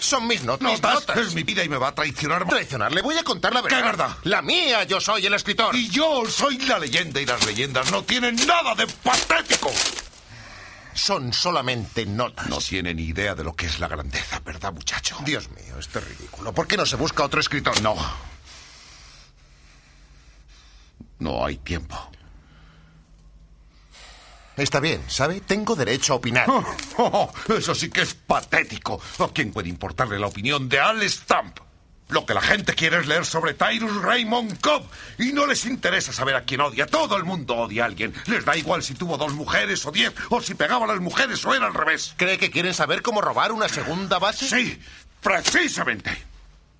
Son 0.00 0.26
mis 0.26 0.42
notas. 0.42 0.80
Notas. 0.82 1.16
Es 1.16 1.34
mi 1.34 1.42
vida 1.42 1.62
y 1.62 1.68
me 1.68 1.76
va 1.76 1.88
a 1.88 1.94
traicionar. 1.94 2.48
Traicionar. 2.48 2.92
Le 2.92 3.02
voy 3.02 3.16
a 3.16 3.22
contar 3.22 3.52
la 3.52 3.60
verdad. 3.60 3.78
¿Qué 3.78 3.84
verdad? 3.84 4.16
La 4.24 4.42
mía. 4.42 4.84
Yo 4.84 5.00
soy 5.00 5.26
el 5.26 5.34
escritor. 5.34 5.74
Y 5.76 5.88
yo 5.88 6.24
soy 6.28 6.58
la 6.58 6.78
leyenda 6.78 7.20
y 7.20 7.26
las 7.26 7.44
leyendas 7.46 7.90
no 7.92 8.02
tienen 8.02 8.36
nada 8.46 8.74
de 8.74 8.86
patético. 8.86 9.70
Son 10.94 11.32
solamente 11.32 12.04
notas. 12.06 12.48
No 12.48 12.58
tiene 12.58 12.94
ni 12.94 13.04
idea 13.04 13.34
de 13.34 13.44
lo 13.44 13.54
que 13.54 13.66
es 13.66 13.78
la 13.78 13.88
grandeza, 13.88 14.40
¿verdad, 14.40 14.72
muchacho? 14.72 15.16
Dios 15.24 15.48
mío, 15.50 15.78
esto 15.78 15.98
es 15.98 16.08
ridículo. 16.08 16.52
¿Por 16.52 16.66
qué 16.66 16.76
no 16.76 16.84
se 16.84 16.96
busca 16.96 17.24
otro 17.24 17.40
escritor? 17.40 17.80
No. 17.80 17.94
No 21.18 21.44
hay 21.44 21.58
tiempo. 21.58 22.10
Está 24.60 24.78
bien, 24.78 25.02
¿sabe? 25.08 25.40
Tengo 25.40 25.74
derecho 25.74 26.12
a 26.12 26.16
opinar. 26.16 26.46
Oh, 26.48 26.62
oh, 26.98 27.54
eso 27.54 27.74
sí 27.74 27.88
que 27.88 28.02
es 28.02 28.12
patético. 28.12 29.00
¿A 29.18 29.28
quién 29.28 29.52
puede 29.52 29.70
importarle 29.70 30.18
la 30.18 30.26
opinión 30.26 30.68
de 30.68 30.78
Al 30.78 31.02
Stamp? 31.08 31.58
Lo 32.10 32.26
que 32.26 32.34
la 32.34 32.42
gente 32.42 32.74
quiere 32.74 32.98
es 32.98 33.06
leer 33.06 33.24
sobre 33.24 33.54
Tyrus 33.54 34.02
Raymond 34.02 34.60
Cobb. 34.60 34.84
Y 35.18 35.32
no 35.32 35.46
les 35.46 35.64
interesa 35.64 36.12
saber 36.12 36.34
a 36.34 36.44
quién 36.44 36.60
odia. 36.60 36.86
Todo 36.86 37.16
el 37.16 37.24
mundo 37.24 37.56
odia 37.56 37.84
a 37.84 37.86
alguien. 37.86 38.12
Les 38.26 38.44
da 38.44 38.54
igual 38.54 38.82
si 38.82 38.92
tuvo 38.92 39.16
dos 39.16 39.32
mujeres 39.32 39.86
o 39.86 39.92
diez, 39.92 40.12
o 40.28 40.42
si 40.42 40.54
pegaba 40.54 40.84
a 40.84 40.88
las 40.88 41.00
mujeres 41.00 41.42
o 41.46 41.54
era 41.54 41.66
al 41.66 41.74
revés. 41.74 42.12
¿Cree 42.18 42.36
que 42.36 42.50
quieren 42.50 42.74
saber 42.74 43.00
cómo 43.00 43.22
robar 43.22 43.52
una 43.52 43.68
segunda 43.68 44.18
base? 44.18 44.46
Sí, 44.46 44.78
precisamente. 45.22 46.10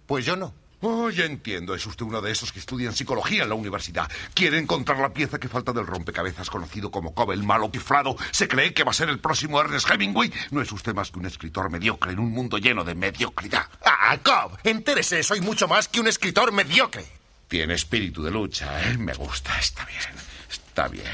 Pues 0.06 0.26
yo 0.26 0.36
no. 0.36 0.52
Oh, 0.82 1.10
ya 1.10 1.24
entiendo. 1.24 1.74
Es 1.74 1.84
usted 1.86 2.06
uno 2.06 2.22
de 2.22 2.32
esos 2.32 2.52
que 2.52 2.58
estudian 2.58 2.94
psicología 2.94 3.42
en 3.42 3.50
la 3.50 3.54
universidad. 3.54 4.10
Quiere 4.32 4.58
encontrar 4.58 4.98
la 4.98 5.12
pieza 5.12 5.38
que 5.38 5.48
falta 5.48 5.72
del 5.72 5.86
rompecabezas 5.86 6.48
conocido 6.48 6.90
como 6.90 7.14
Cobb 7.14 7.32
el 7.32 7.42
malo 7.42 7.70
piflado. 7.70 8.16
¿Se 8.30 8.48
cree 8.48 8.72
que 8.72 8.84
va 8.84 8.92
a 8.92 8.94
ser 8.94 9.10
el 9.10 9.18
próximo 9.18 9.60
Ernest 9.60 9.90
Hemingway? 9.90 10.32
No 10.50 10.62
es 10.62 10.72
usted 10.72 10.94
más 10.94 11.10
que 11.10 11.18
un 11.18 11.26
escritor 11.26 11.70
mediocre 11.70 12.12
en 12.12 12.18
un 12.18 12.30
mundo 12.30 12.56
lleno 12.58 12.82
de 12.84 12.94
mediocridad. 12.94 13.66
¡Ah, 13.84 14.16
Cobb! 14.22 14.58
Entérese, 14.64 15.22
soy 15.22 15.40
mucho 15.40 15.68
más 15.68 15.88
que 15.88 16.00
un 16.00 16.08
escritor 16.08 16.52
mediocre. 16.52 17.04
Tiene 17.46 17.74
espíritu 17.74 18.22
de 18.22 18.30
lucha, 18.30 18.88
¿eh? 18.88 18.96
Me 18.96 19.12
gusta, 19.12 19.58
está 19.58 19.84
bien. 19.84 20.00
Está 20.48 20.88
bien. 20.88 21.04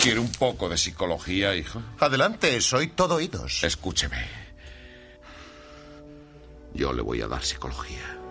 ¿Quiere 0.00 0.20
un 0.20 0.30
poco 0.30 0.68
de 0.68 0.78
psicología, 0.78 1.56
hijo? 1.56 1.82
Adelante, 1.98 2.60
soy 2.60 2.88
todo 2.88 3.16
oídos. 3.16 3.64
Escúcheme. 3.64 4.42
Yo 6.74 6.92
le 6.92 7.02
voy 7.02 7.20
a 7.20 7.26
dar 7.26 7.42
psicología. 7.42 8.21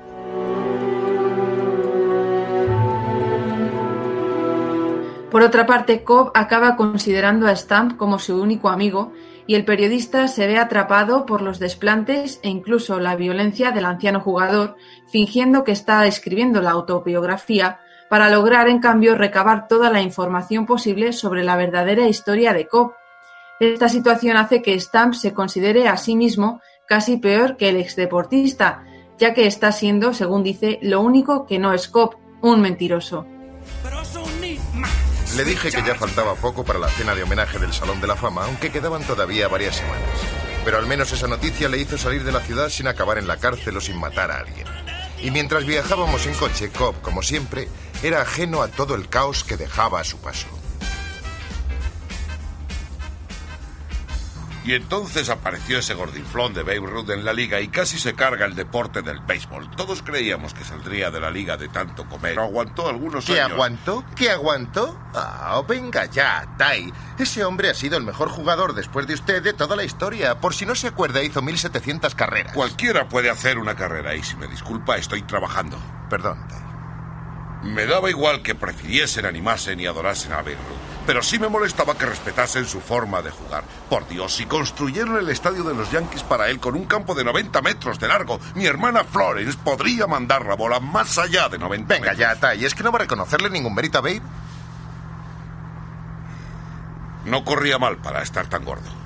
Por 5.31 5.43
otra 5.43 5.65
parte, 5.65 6.03
Cobb 6.03 6.31
acaba 6.33 6.75
considerando 6.75 7.47
a 7.47 7.55
Stamp 7.55 7.95
como 7.95 8.19
su 8.19 8.41
único 8.41 8.67
amigo 8.67 9.13
y 9.47 9.55
el 9.55 9.63
periodista 9.63 10.27
se 10.27 10.45
ve 10.45 10.57
atrapado 10.57 11.25
por 11.25 11.41
los 11.41 11.57
desplantes 11.57 12.41
e 12.43 12.49
incluso 12.49 12.99
la 12.99 13.15
violencia 13.15 13.71
del 13.71 13.85
anciano 13.85 14.19
jugador, 14.19 14.75
fingiendo 15.09 15.63
que 15.63 15.71
está 15.71 16.05
escribiendo 16.05 16.61
la 16.61 16.71
autobiografía 16.71 17.79
para 18.09 18.29
lograr 18.29 18.67
en 18.67 18.79
cambio 18.79 19.15
recabar 19.15 19.69
toda 19.69 19.89
la 19.89 20.01
información 20.01 20.65
posible 20.65 21.13
sobre 21.13 21.45
la 21.45 21.55
verdadera 21.55 22.09
historia 22.09 22.51
de 22.51 22.67
Cobb. 22.67 22.91
Esta 23.61 23.87
situación 23.87 24.35
hace 24.35 24.61
que 24.61 24.77
Stamp 24.77 25.13
se 25.13 25.33
considere 25.33 25.87
a 25.87 25.95
sí 25.95 26.17
mismo 26.17 26.59
casi 26.87 27.15
peor 27.15 27.55
que 27.55 27.69
el 27.69 27.77
exdeportista, 27.77 28.83
ya 29.21 29.35
que 29.35 29.45
está 29.45 29.71
siendo, 29.71 30.15
según 30.15 30.41
dice, 30.41 30.79
lo 30.81 30.99
único 30.99 31.45
que 31.45 31.59
no 31.59 31.73
es 31.73 31.87
Cobb, 31.87 32.15
un 32.41 32.59
mentiroso. 32.59 33.27
Le 35.37 35.45
dije 35.45 35.69
que 35.69 35.83
ya 35.83 35.93
faltaba 35.93 36.33
poco 36.33 36.65
para 36.65 36.79
la 36.79 36.89
cena 36.89 37.13
de 37.13 37.21
homenaje 37.21 37.59
del 37.59 37.71
Salón 37.71 38.01
de 38.01 38.07
la 38.07 38.15
Fama, 38.15 38.45
aunque 38.45 38.71
quedaban 38.71 39.03
todavía 39.03 39.47
varias 39.47 39.75
semanas. 39.75 40.09
Pero 40.65 40.79
al 40.79 40.87
menos 40.87 41.13
esa 41.13 41.27
noticia 41.27 41.69
le 41.69 41.77
hizo 41.77 41.99
salir 41.99 42.23
de 42.23 42.31
la 42.31 42.39
ciudad 42.39 42.69
sin 42.69 42.87
acabar 42.87 43.19
en 43.19 43.27
la 43.27 43.37
cárcel 43.37 43.77
o 43.77 43.81
sin 43.81 43.99
matar 43.99 44.31
a 44.31 44.39
alguien. 44.39 44.65
Y 45.21 45.29
mientras 45.29 45.67
viajábamos 45.67 46.25
en 46.25 46.33
coche, 46.33 46.71
Cobb, 46.71 46.99
como 47.01 47.21
siempre, 47.21 47.67
era 48.01 48.23
ajeno 48.23 48.63
a 48.63 48.69
todo 48.69 48.95
el 48.95 49.07
caos 49.07 49.43
que 49.43 49.55
dejaba 49.55 49.99
a 49.99 50.03
su 50.03 50.17
paso. 50.17 50.47
Y 54.63 54.75
entonces 54.75 55.29
apareció 55.29 55.79
ese 55.79 55.95
gordinflón 55.95 56.53
de 56.53 56.61
Babe 56.61 56.81
Ruth 56.85 57.09
en 57.09 57.25
la 57.25 57.33
liga 57.33 57.59
y 57.61 57.69
casi 57.69 57.97
se 57.97 58.13
carga 58.13 58.45
el 58.45 58.53
deporte 58.53 59.01
del 59.01 59.19
béisbol. 59.19 59.71
Todos 59.71 60.03
creíamos 60.03 60.53
que 60.53 60.63
saldría 60.63 61.09
de 61.09 61.19
la 61.19 61.31
liga 61.31 61.57
de 61.57 61.67
tanto 61.67 62.07
comer. 62.07 62.37
Aguantó 62.37 62.87
algunos 62.87 63.25
¿Qué 63.25 63.41
años. 63.41 63.53
aguantó? 63.53 64.03
¿Qué 64.15 64.29
aguantó? 64.29 64.99
Ah, 65.15 65.59
venga 65.67 66.05
ya, 66.05 66.47
Tai. 66.59 66.93
Ese 67.17 67.43
hombre 67.43 67.71
ha 67.71 67.73
sido 67.73 67.97
el 67.97 68.03
mejor 68.03 68.29
jugador 68.29 68.75
después 68.75 69.07
de 69.07 69.15
usted 69.15 69.41
de 69.41 69.53
toda 69.53 69.75
la 69.75 69.83
historia. 69.83 70.39
Por 70.39 70.53
si 70.53 70.67
no 70.67 70.75
se 70.75 70.87
acuerda, 70.89 71.23
hizo 71.23 71.41
1700 71.41 72.13
carreras. 72.13 72.53
Cualquiera 72.53 73.09
puede 73.09 73.31
hacer 73.31 73.57
una 73.57 73.75
carrera 73.75 74.13
y 74.15 74.21
si 74.21 74.35
me 74.35 74.47
disculpa, 74.47 74.97
estoy 74.97 75.23
trabajando. 75.23 75.79
Perdón, 76.07 76.45
Tai. 76.47 76.59
Me 77.71 77.87
daba 77.87 78.09
igual 78.11 78.43
que 78.43 78.53
prefiriesen, 78.53 79.25
animasen 79.25 79.79
y 79.79 79.87
adorasen 79.87 80.33
a 80.33 80.37
Babe 80.37 80.53
Ruth. 80.53 80.90
Pero 81.05 81.23
sí 81.23 81.39
me 81.39 81.49
molestaba 81.49 81.97
que 81.97 82.05
respetasen 82.05 82.65
su 82.65 82.79
forma 82.79 83.21
de 83.21 83.31
jugar. 83.31 83.63
Por 83.89 84.07
Dios, 84.07 84.35
si 84.35 84.45
construyeron 84.45 85.17
el 85.17 85.29
estadio 85.29 85.63
de 85.63 85.73
los 85.73 85.91
Yankees 85.91 86.23
para 86.23 86.49
él 86.49 86.59
con 86.59 86.75
un 86.75 86.85
campo 86.85 87.15
de 87.15 87.23
90 87.23 87.61
metros 87.61 87.99
de 87.99 88.07
largo, 88.07 88.39
mi 88.55 88.65
hermana 88.65 89.03
Florence 89.03 89.57
podría 89.63 90.07
mandar 90.07 90.45
la 90.45 90.55
bola 90.55 90.79
más 90.79 91.17
allá 91.17 91.49
de 91.49 91.57
90 91.57 91.93
Venga 91.93 92.13
ya, 92.13 92.35
Tai. 92.35 92.63
¿Es 92.63 92.75
que 92.75 92.83
no 92.83 92.91
va 92.91 92.99
a 92.99 93.01
reconocerle 93.01 93.49
ningún 93.49 93.73
mérito 93.73 93.97
a 93.97 94.01
Babe? 94.01 94.21
No 97.25 97.43
corría 97.43 97.77
mal 97.77 97.97
para 97.97 98.21
estar 98.21 98.47
tan 98.47 98.63
gordo. 98.63 99.00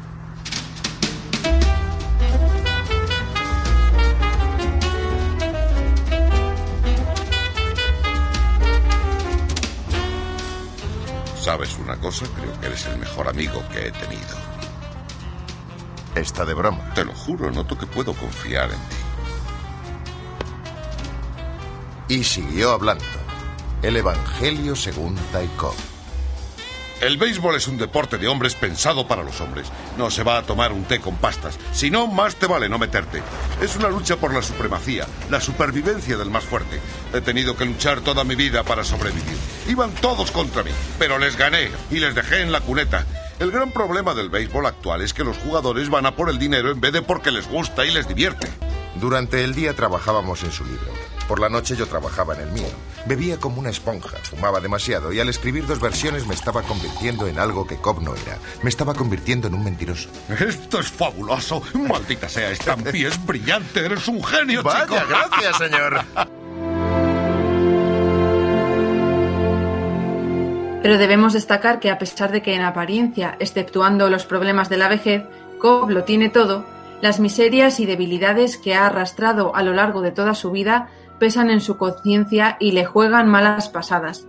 ¿Sabes 11.45 11.77
una 11.77 11.95
cosa? 11.97 12.25
Creo 12.35 12.59
que 12.59 12.65
eres 12.65 12.87
el 12.87 12.97
mejor 12.97 13.27
amigo 13.27 13.63
que 13.71 13.87
he 13.87 13.91
tenido. 13.91 14.35
Está 16.15 16.43
de 16.43 16.55
broma. 16.55 16.91
Te 16.95 17.05
lo 17.05 17.13
juro, 17.13 17.51
noto 17.51 17.77
que 17.77 17.85
puedo 17.85 18.15
confiar 18.15 18.71
en 18.71 18.79
ti. 22.07 22.15
Y 22.15 22.23
siguió 22.23 22.71
hablando. 22.71 23.05
El 23.83 23.95
Evangelio 23.95 24.75
según 24.75 25.13
Taikov. 25.31 25.75
El 26.99 27.17
béisbol 27.17 27.53
es 27.53 27.67
un 27.67 27.77
deporte 27.77 28.17
de 28.17 28.27
hombres 28.27 28.55
pensado 28.55 29.07
para 29.07 29.21
los 29.21 29.39
hombres. 29.39 29.67
No 29.99 30.09
se 30.09 30.23
va 30.23 30.39
a 30.39 30.43
tomar 30.43 30.71
un 30.71 30.85
té 30.85 30.99
con 30.99 31.15
pastas. 31.17 31.59
Si 31.73 31.91
no, 31.91 32.07
más 32.07 32.37
te 32.37 32.47
vale 32.47 32.69
no 32.69 32.79
meterte. 32.79 33.21
Es 33.61 33.75
una 33.75 33.89
lucha 33.89 34.15
por 34.15 34.33
la 34.33 34.41
supremacía, 34.41 35.05
la 35.29 35.39
supervivencia 35.39 36.17
del 36.17 36.31
más 36.31 36.43
fuerte. 36.43 36.81
He 37.13 37.21
tenido 37.21 37.55
que 37.55 37.65
luchar 37.65 38.01
toda 38.01 38.23
mi 38.23 38.33
vida 38.33 38.63
para 38.63 38.83
sobrevivir. 38.83 39.37
Iban 39.67 39.91
todos 39.95 40.31
contra 40.31 40.63
mí, 40.63 40.71
pero 40.99 41.17
les 41.17 41.37
gané 41.37 41.69
y 41.89 41.99
les 41.99 42.13
dejé 42.13 42.41
en 42.41 42.51
la 42.51 42.61
cuneta. 42.61 43.05
El 43.39 43.51
gran 43.51 43.71
problema 43.71 44.13
del 44.13 44.29
béisbol 44.29 44.65
actual 44.65 45.01
es 45.01 45.13
que 45.13 45.23
los 45.23 45.37
jugadores 45.37 45.89
van 45.89 46.05
a 46.05 46.15
por 46.15 46.29
el 46.29 46.37
dinero 46.37 46.71
en 46.71 46.79
vez 46.79 46.93
de 46.93 47.01
porque 47.01 47.31
les 47.31 47.47
gusta 47.49 47.85
y 47.85 47.91
les 47.91 48.07
divierte. 48.07 48.47
Durante 48.95 49.43
el 49.43 49.53
día 49.55 49.75
trabajábamos 49.75 50.43
en 50.43 50.51
su 50.51 50.63
libro. 50.63 50.85
Por 51.27 51.39
la 51.39 51.49
noche 51.49 51.75
yo 51.75 51.87
trabajaba 51.87 52.35
en 52.35 52.41
el 52.41 52.51
mío. 52.51 52.69
Bebía 53.07 53.37
como 53.37 53.59
una 53.59 53.71
esponja, 53.71 54.17
fumaba 54.21 54.61
demasiado 54.61 55.11
y 55.11 55.19
al 55.19 55.27
escribir 55.27 55.65
dos 55.65 55.79
versiones 55.81 56.27
me 56.27 56.35
estaba 56.35 56.61
convirtiendo 56.61 57.27
en 57.27 57.39
algo 57.39 57.65
que 57.67 57.77
Cobb 57.77 58.01
no 58.03 58.15
era. 58.15 58.37
Me 58.61 58.69
estaba 58.69 58.93
convirtiendo 58.93 59.47
en 59.47 59.55
un 59.55 59.63
mentiroso. 59.63 60.07
Esto 60.39 60.79
es 60.79 60.87
fabuloso. 60.91 61.61
Maldita 61.73 62.29
sea, 62.29 62.55
Stampy 62.55 63.05
es 63.05 63.23
brillante. 63.25 63.83
Eres 63.85 64.07
un 64.07 64.23
genio, 64.23 64.61
Vaya, 64.63 64.85
chico. 64.85 64.95
gracias, 65.09 65.57
señor. 65.57 66.01
Pero 70.85 70.99
debemos 70.99 71.33
destacar 71.33 71.79
que 71.79 71.89
a 71.89 71.97
pesar 71.97 72.31
de 72.31 72.43
que 72.43 72.53
en 72.53 72.61
apariencia, 72.61 73.37
exceptuando 73.39 74.07
los 74.07 74.27
problemas 74.27 74.69
de 74.69 74.77
la 74.77 74.87
vejez, 74.87 75.23
Cobb 75.57 75.89
lo 75.89 76.03
tiene 76.03 76.29
todo, 76.29 76.63
las 77.01 77.19
miserias 77.19 77.79
y 77.79 77.87
debilidades 77.87 78.55
que 78.57 78.75
ha 78.75 78.85
arrastrado 78.85 79.55
a 79.55 79.63
lo 79.63 79.73
largo 79.73 80.01
de 80.01 80.11
toda 80.11 80.35
su 80.35 80.51
vida 80.51 80.89
pesan 81.17 81.49
en 81.49 81.59
su 81.59 81.77
conciencia 81.77 82.55
y 82.59 82.73
le 82.73 82.85
juegan 82.85 83.27
malas 83.27 83.67
pasadas. 83.67 84.27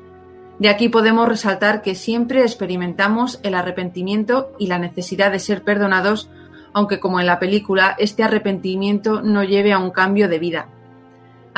De 0.58 0.70
aquí 0.70 0.88
podemos 0.88 1.28
resaltar 1.28 1.82
que 1.82 1.94
siempre 1.94 2.40
experimentamos 2.40 3.38
el 3.42 3.54
arrepentimiento 3.54 4.52
y 4.58 4.68
la 4.68 4.78
necesidad 4.78 5.32
de 5.32 5.40
ser 5.40 5.62
perdonados, 5.62 6.30
aunque 6.72 7.00
como 7.00 7.20
en 7.20 7.26
la 7.26 7.38
película, 7.38 7.94
este 7.98 8.22
arrepentimiento 8.22 9.20
no 9.20 9.44
lleve 9.44 9.74
a 9.74 9.78
un 9.78 9.90
cambio 9.90 10.26
de 10.26 10.38
vida. 10.38 10.68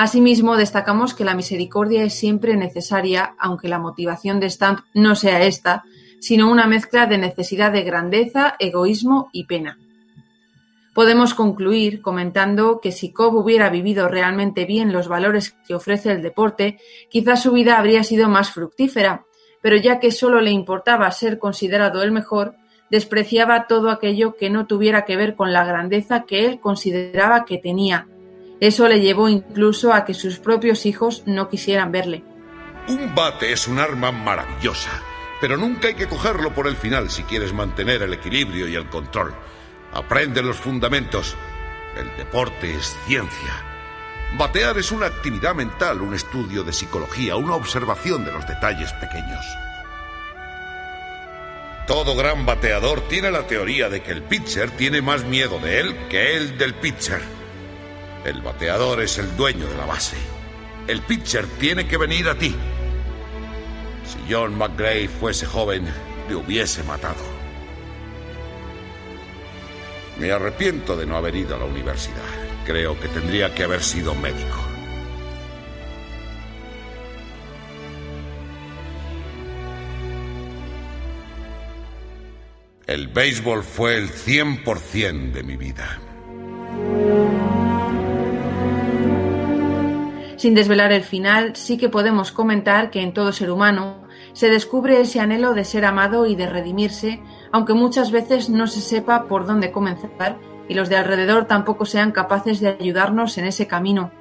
Asimismo, 0.01 0.57
destacamos 0.57 1.13
que 1.13 1.25
la 1.25 1.35
misericordia 1.35 2.05
es 2.05 2.15
siempre 2.15 2.57
necesaria, 2.57 3.35
aunque 3.37 3.67
la 3.67 3.81
motivación 3.81 4.39
de 4.39 4.49
Stamp 4.49 4.83
no 4.95 5.17
sea 5.17 5.43
esta, 5.43 5.83
sino 6.21 6.53
una 6.53 6.69
mezcla 6.69 7.07
de 7.07 7.19
necesidad 7.19 7.73
de 7.73 7.83
grandeza, 7.83 8.55
egoísmo 8.61 9.29
y 9.33 9.47
pena. 9.47 9.77
Podemos 10.95 11.35
concluir 11.35 12.01
comentando 12.01 12.79
que 12.81 12.93
si 12.93 13.13
Cobb 13.13 13.35
hubiera 13.35 13.71
vivido 13.71 14.07
realmente 14.07 14.67
bien 14.67 14.93
los 14.93 15.09
valores 15.09 15.57
que 15.67 15.75
ofrece 15.75 16.13
el 16.13 16.23
deporte, 16.23 16.79
quizás 17.11 17.43
su 17.43 17.51
vida 17.51 17.77
habría 17.77 18.05
sido 18.05 18.29
más 18.29 18.53
fructífera, 18.53 19.25
pero 19.61 19.75
ya 19.75 19.99
que 19.99 20.13
solo 20.13 20.41
le 20.41 20.53
importaba 20.53 21.11
ser 21.11 21.41
considerado 21.41 22.05
el 22.05 22.13
mejor, 22.13 22.55
despreciaba 22.89 23.67
todo 23.67 23.91
aquello 23.91 24.37
que 24.37 24.49
no 24.49 24.69
tuviera 24.69 25.05
que 25.05 25.17
ver 25.17 25.35
con 25.35 25.53
la 25.53 25.65
grandeza 25.65 26.23
que 26.23 26.47
él 26.47 26.61
consideraba 26.61 27.45
que 27.45 27.59
tenía. 27.59 28.07
Eso 28.61 28.89
le 28.89 29.01
llevó 29.01 29.29
incluso 29.29 29.93
a 29.93 30.05
que 30.05 30.15
sus 30.15 30.39
propios 30.39 30.85
hijos 30.87 31.23
no 31.27 31.49
quisieran 31.49 31.93
verle. 31.93 32.25
Un 32.89 33.15
bate 33.15 33.53
es 33.53 33.69
un 33.69 33.79
arma 33.79 34.11
maravillosa, 34.11 34.91
pero 35.41 35.57
nunca 35.57 35.89
hay 35.89 35.95
que 35.95 36.09
cogerlo 36.09 36.55
por 36.55 36.67
el 36.67 36.77
final 36.77 37.11
si 37.11 37.23
quieres 37.23 37.53
mantener 37.53 38.03
el 38.03 38.13
equilibrio 38.13 38.67
y 38.67 38.75
el 38.75 38.89
control. 38.89 39.35
Aprende 39.93 40.43
los 40.43 40.57
fundamentos. 40.57 41.37
El 41.97 42.17
deporte 42.17 42.75
es 42.75 42.97
ciencia. 43.07 43.65
Batear 44.37 44.77
es 44.79 44.93
una 44.93 45.07
actividad 45.07 45.55
mental, 45.55 46.03
un 46.03 46.15
estudio 46.15 46.63
de 46.63 46.73
psicología, 46.73 47.37
una 47.37 47.55
observación 47.55 48.25
de 48.25 48.33
los 48.33 48.47
detalles 48.47 48.93
pequeños. 48.95 49.45
Todo 51.87 52.15
gran 52.15 52.45
bateador 52.45 53.01
tiene 53.09 53.31
la 53.31 53.47
teoría 53.47 53.89
de 53.89 54.03
que 54.03 54.13
el 54.13 54.23
pitcher 54.23 54.71
tiene 54.73 55.01
más 55.01 55.25
miedo 55.25 55.59
de 55.59 55.81
él 55.81 55.97
que 56.11 56.37
él 56.37 56.59
del 56.59 56.75
pitcher. 56.75 57.38
El 58.25 58.43
bateador 58.43 59.01
es 59.01 59.19
el 59.19 59.37
dueño 59.37 59.67
de 59.67 59.77
la 59.77 59.87
base. 59.87 60.17
El 60.87 61.03
pitcher 61.03 61.47
tiene 61.59 61.87
que 61.87 61.97
venir 61.97 62.29
a 62.29 62.35
ti. 62.35 62.55
Si 64.05 64.33
John 64.33 64.57
McGray 64.57 65.07
fuese 65.07 65.47
joven, 65.47 65.87
le 66.29 66.35
hubiese 66.35 66.83
matado. 66.83 67.23
Me 70.19 70.33
arrepiento 70.33 70.97
de 70.97 71.07
no 71.07 71.17
haber 71.17 71.37
ido 71.37 71.55
a 71.55 71.59
la 71.59 71.65
universidad. 71.65 72.17
Creo 72.67 72.99
que 72.99 73.09
tendría 73.09 73.55
que 73.55 73.65
haber 73.65 73.83
sido 73.83 74.15
médico. 74.15 74.59
El 82.87 83.09
béisbol 83.09 83.63
fue 83.63 83.97
el 83.97 84.11
100% 84.11 85.33
de 85.33 85.43
mi 85.43 85.57
vida. 85.57 85.99
Sin 90.39 90.55
desvelar 90.55 90.93
el 90.93 91.03
final, 91.03 91.57
sí 91.57 91.77
que 91.77 91.89
podemos 91.89 92.31
comentar 92.31 92.91
que 92.91 93.03
en 93.03 93.13
todo 93.13 93.33
ser 93.33 93.51
humano 93.51 94.05
se 94.35 94.49
descubre 94.49 95.01
ese 95.01 95.19
anhelo 95.19 95.53
de 95.53 95.65
ser 95.65 95.85
amado 95.85 96.27
y 96.27 96.37
de 96.37 96.47
redimirse, 96.47 97.21
aunque 97.51 97.75
muchas 97.75 98.13
veces 98.13 98.49
no 98.49 98.69
se 98.69 98.81
sepa 98.81 99.25
por 99.25 99.47
dónde 99.47 99.73
comenzar 99.73 100.39
y 100.69 100.75
los 100.75 100.89
de 100.89 100.97
alrededor 100.97 101.47
tampoco 101.47 101.87
sean 101.87 102.13
capaces 102.13 102.61
de 102.61 102.69
ayudarnos 102.69 103.37
en 103.37 103.47
ese 103.47 103.67
camino. 103.67 104.13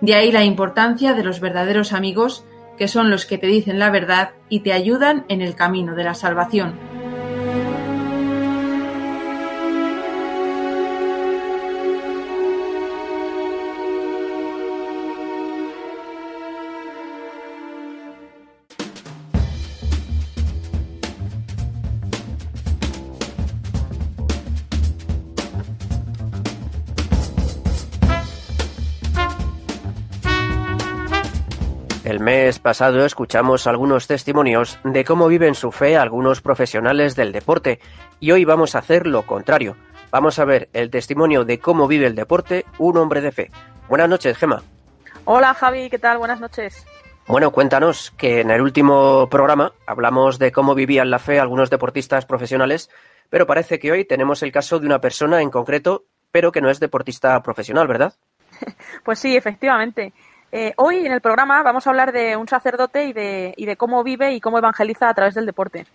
De 0.00 0.14
ahí 0.14 0.32
la 0.32 0.42
importancia 0.42 1.12
de 1.12 1.22
los 1.22 1.38
verdaderos 1.38 1.92
amigos, 1.92 2.46
que 2.78 2.88
son 2.88 3.10
los 3.10 3.26
que 3.26 3.36
te 3.36 3.46
dicen 3.46 3.78
la 3.78 3.90
verdad 3.90 4.30
y 4.48 4.60
te 4.60 4.72
ayudan 4.72 5.26
en 5.28 5.42
el 5.42 5.54
camino 5.54 5.94
de 5.94 6.04
la 6.04 6.14
salvación. 6.14 6.97
Mes 32.28 32.58
pasado 32.58 33.06
escuchamos 33.06 33.66
algunos 33.66 34.06
testimonios 34.06 34.78
de 34.84 35.02
cómo 35.02 35.28
viven 35.28 35.54
su 35.54 35.72
fe 35.72 35.96
algunos 35.96 36.42
profesionales 36.42 37.16
del 37.16 37.32
deporte 37.32 37.80
y 38.20 38.32
hoy 38.32 38.44
vamos 38.44 38.74
a 38.74 38.80
hacer 38.80 39.06
lo 39.06 39.22
contrario. 39.22 39.76
Vamos 40.10 40.38
a 40.38 40.44
ver 40.44 40.68
el 40.74 40.90
testimonio 40.90 41.46
de 41.46 41.58
cómo 41.58 41.88
vive 41.88 42.04
el 42.04 42.14
deporte 42.14 42.66
un 42.76 42.98
hombre 42.98 43.22
de 43.22 43.32
fe. 43.32 43.50
Buenas 43.88 44.10
noches, 44.10 44.36
Gema. 44.36 44.62
Hola 45.24 45.54
Javi, 45.54 45.88
¿qué 45.88 45.98
tal? 45.98 46.18
Buenas 46.18 46.38
noches. 46.38 46.86
Bueno, 47.26 47.50
cuéntanos 47.50 48.10
que 48.10 48.42
en 48.42 48.50
el 48.50 48.60
último 48.60 49.30
programa 49.30 49.72
hablamos 49.86 50.38
de 50.38 50.52
cómo 50.52 50.74
vivían 50.74 51.08
la 51.08 51.20
fe 51.20 51.40
algunos 51.40 51.70
deportistas 51.70 52.26
profesionales, 52.26 52.90
pero 53.30 53.46
parece 53.46 53.78
que 53.78 53.90
hoy 53.90 54.04
tenemos 54.04 54.42
el 54.42 54.52
caso 54.52 54.78
de 54.78 54.84
una 54.84 55.00
persona 55.00 55.40
en 55.40 55.48
concreto, 55.48 56.04
pero 56.30 56.52
que 56.52 56.60
no 56.60 56.68
es 56.68 56.78
deportista 56.78 57.42
profesional, 57.42 57.88
¿verdad? 57.88 58.12
Pues 59.02 59.18
sí, 59.18 59.34
efectivamente. 59.34 60.12
Eh, 60.50 60.72
hoy 60.76 61.04
en 61.04 61.12
el 61.12 61.20
programa 61.20 61.62
vamos 61.62 61.86
a 61.86 61.90
hablar 61.90 62.12
de 62.12 62.36
un 62.36 62.48
sacerdote 62.48 63.04
y 63.04 63.12
de, 63.12 63.54
y 63.56 63.66
de 63.66 63.76
cómo 63.76 64.02
vive 64.02 64.32
y 64.32 64.40
cómo 64.40 64.58
evangeliza 64.58 65.08
a 65.08 65.14
través 65.14 65.34
del 65.34 65.46
deporte. 65.46 65.86